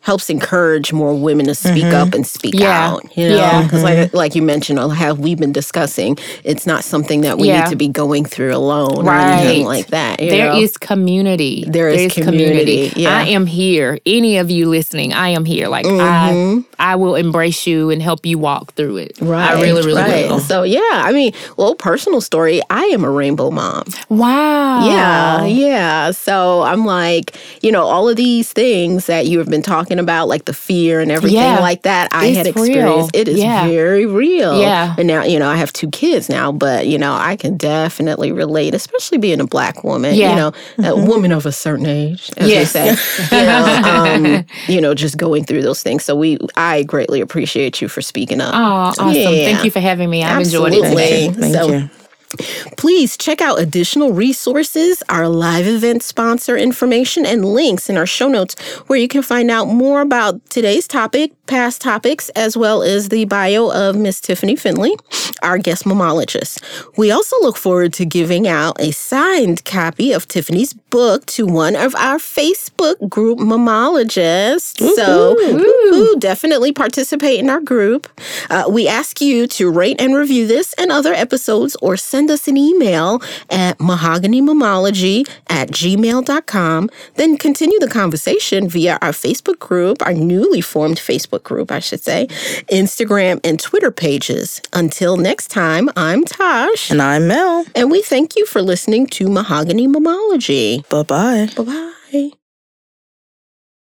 helps 0.08 0.30
encourage 0.30 0.88
more 0.92 1.12
women 1.14 1.44
to 1.46 1.54
speak 1.54 1.84
up 2.00 2.14
and 2.14 2.26
speak 2.26 2.54
Mm-hmm. 2.54 2.62
Yeah. 2.62 2.88
out. 2.88 3.02
You 3.16 3.28
know, 3.28 3.36
Yeah. 3.36 3.62
because 3.62 3.82
like 3.88 4.14
like 4.22 4.32
you 4.34 4.42
mentioned, 4.54 4.78
how 5.02 5.12
we've 5.14 5.38
been 5.44 5.52
discussing, 5.52 6.16
it's 6.44 6.64
not 6.66 6.80
something 6.92 7.20
that 7.26 7.36
we 7.38 7.48
Yeah. 7.48 7.60
need 7.60 7.70
to 7.70 7.76
be 7.76 7.88
going 7.88 8.24
through 8.24 8.54
alone 8.62 9.06
or 9.06 9.14
anything 9.14 9.66
like 9.66 9.88
that. 9.88 10.14
you 10.22 10.30
There 10.30 10.52
know? 10.52 10.58
is 10.64 10.78
community. 10.78 11.64
There 11.68 11.90
is 11.90 12.12
community, 12.14 12.80
yeah. 12.96 13.18
I 13.20 13.24
am 13.38 13.44
here. 13.46 13.98
Any 14.06 14.38
of 14.42 14.50
you 14.50 14.64
listening, 14.78 15.12
I 15.12 15.28
am 15.38 15.44
here. 15.44 15.68
Like 15.68 15.84
I, 15.86 16.64
I 16.78 16.96
will 16.96 17.14
embrace 17.24 17.66
you 17.66 17.90
and 17.90 18.00
help 18.00 18.24
you 18.24 18.38
walk 18.38 18.72
through 18.76 18.96
it. 19.06 19.12
Right, 19.20 19.50
I 19.50 19.60
really, 19.60 19.82
really 19.88 20.00
right. 20.02 20.28
will. 20.30 20.40
So 20.40 20.62
yeah, 20.62 20.80
I 21.08 21.12
mean, 21.12 21.32
well, 21.58 21.74
personal 21.74 22.20
story. 22.30 22.62
I 22.70 22.84
am 22.96 23.04
a 23.04 23.10
rainbow 23.20 23.50
mom. 23.50 23.84
Wow. 24.08 24.86
Yeah, 24.86 25.44
yeah. 25.44 26.10
So 26.12 26.62
I'm 26.62 26.84
like, 26.86 27.26
you 27.62 27.70
know, 27.72 27.84
all 27.84 28.08
of 28.08 28.16
these 28.16 28.52
things 28.62 29.04
that 29.06 29.26
you 29.26 29.38
have 29.38 29.48
been 29.50 29.62
talking 29.74 29.97
about, 29.98 30.28
like 30.28 30.44
the 30.44 30.52
fear 30.52 31.00
and 31.00 31.10
everything 31.10 31.38
Yeah. 31.38 31.60
like 31.60 31.82
that, 31.82 32.08
I 32.12 32.26
It's 32.26 32.36
had 32.38 32.46
real. 32.56 32.64
experienced. 32.64 33.10
It 33.14 33.28
is 33.28 33.38
Yeah. 33.38 33.66
very 33.66 34.06
real. 34.06 34.60
Yeah. 34.60 34.94
And 34.98 35.06
now, 35.06 35.24
you 35.24 35.38
know, 35.38 35.48
I 35.48 35.56
have 35.56 35.72
two 35.72 35.88
kids 35.90 36.28
now, 36.28 36.52
but 36.52 36.86
you 36.86 36.98
know, 36.98 37.12
I 37.14 37.36
can 37.36 37.56
definitely 37.56 38.32
relate, 38.32 38.74
especially 38.74 39.18
being 39.18 39.40
a 39.40 39.46
black 39.46 39.84
woman. 39.84 40.14
Yeah. 40.14 40.30
You 40.30 40.36
know, 40.36 40.52
a 40.90 40.96
woman 40.96 41.32
of 41.32 41.46
a 41.46 41.52
certain 41.52 41.86
age, 41.86 42.30
as 42.36 42.48
Yes. 42.48 42.72
they 42.72 42.94
say. 42.94 42.96
you 43.40 43.46
know, 43.46 43.82
um, 43.84 44.44
you 44.68 44.80
know, 44.80 44.94
just 44.94 45.16
going 45.16 45.44
through 45.44 45.62
those 45.62 45.82
things. 45.82 46.04
So 46.04 46.14
we, 46.16 46.38
I 46.56 46.82
greatly 46.84 47.20
appreciate 47.20 47.80
you 47.80 47.88
for 47.88 48.02
speaking 48.02 48.40
up. 48.40 48.54
Oh, 48.54 48.58
awesome. 48.58 49.10
Yeah. 49.12 49.24
Thank 49.30 49.64
you 49.64 49.70
for 49.70 49.80
having 49.80 50.08
me. 50.10 50.22
I've 50.24 50.40
enjoyed 50.42 50.72
it 50.72 50.84
Absolutely. 50.84 51.04
today. 51.04 51.30
Thank 51.30 51.54
So- 51.54 51.68
you. 51.72 51.90
Please 52.76 53.16
check 53.16 53.40
out 53.40 53.60
additional 53.60 54.12
resources, 54.12 55.02
our 55.08 55.28
live 55.28 55.66
event 55.66 56.02
sponsor 56.02 56.56
information, 56.56 57.24
and 57.24 57.44
links 57.44 57.88
in 57.88 57.96
our 57.96 58.06
show 58.06 58.28
notes 58.28 58.54
where 58.86 58.98
you 58.98 59.08
can 59.08 59.22
find 59.22 59.50
out 59.50 59.66
more 59.66 60.00
about 60.00 60.44
today's 60.50 60.86
topic, 60.86 61.32
past 61.48 61.80
topics, 61.80 62.28
as 62.30 62.56
well 62.56 62.82
as 62.82 63.08
the 63.08 63.24
bio 63.24 63.72
of 63.72 63.96
Miss 63.96 64.20
Tiffany 64.20 64.54
Finley, 64.54 64.94
our 65.42 65.58
guest 65.58 65.84
momologist. 65.84 66.62
We 66.96 67.10
also 67.10 67.36
look 67.40 67.56
forward 67.56 67.92
to 67.94 68.04
giving 68.04 68.46
out 68.46 68.80
a 68.80 68.92
signed 68.92 69.64
copy 69.64 70.12
of 70.12 70.28
Tiffany's 70.28 70.72
book 70.72 71.26
to 71.26 71.46
one 71.46 71.74
of 71.74 71.94
our 71.96 72.18
Facebook 72.18 73.08
group 73.08 73.38
momologists. 73.38 74.78
So, 74.94 75.34
woo, 75.38 76.16
definitely 76.18 76.72
participate 76.72 77.40
in 77.40 77.50
our 77.50 77.60
group. 77.60 78.08
Uh, 78.50 78.64
we 78.68 78.86
ask 78.86 79.20
you 79.20 79.46
to 79.48 79.70
rate 79.70 80.00
and 80.00 80.14
review 80.14 80.46
this 80.46 80.74
and 80.74 80.92
other 80.92 81.12
episodes 81.12 81.76
or 81.82 81.96
send 81.96 82.30
us 82.30 82.48
an 82.48 82.56
email 82.56 83.22
at 83.50 83.78
mahoganymomology 83.78 85.28
at 85.48 85.70
gmail.com. 85.70 86.90
Then 87.14 87.36
continue 87.36 87.78
the 87.78 87.88
conversation 87.88 88.68
via 88.68 88.98
our 89.00 89.12
Facebook 89.12 89.58
group, 89.58 90.02
our 90.02 90.12
newly 90.12 90.60
formed 90.60 90.98
Facebook 91.38 91.42
group, 91.44 91.70
I 91.70 91.78
should 91.80 92.00
say, 92.02 92.26
Instagram 92.70 93.40
and 93.44 93.58
Twitter 93.60 93.90
pages. 93.90 94.60
Until 94.72 95.16
next 95.16 95.48
time, 95.48 95.88
I'm 95.96 96.24
Tosh, 96.24 96.90
And 96.90 97.02
I'm 97.02 97.28
Mel. 97.28 97.64
and 97.74 97.90
we 97.90 98.02
thank 98.02 98.36
you 98.36 98.46
for 98.46 98.62
listening 98.62 99.06
to 99.08 99.28
Mahogany 99.28 99.86
Momology. 99.88 100.88
Bye 100.88 101.02
bye. 101.02 101.48
Bye 101.56 101.64
bye. 102.12 102.30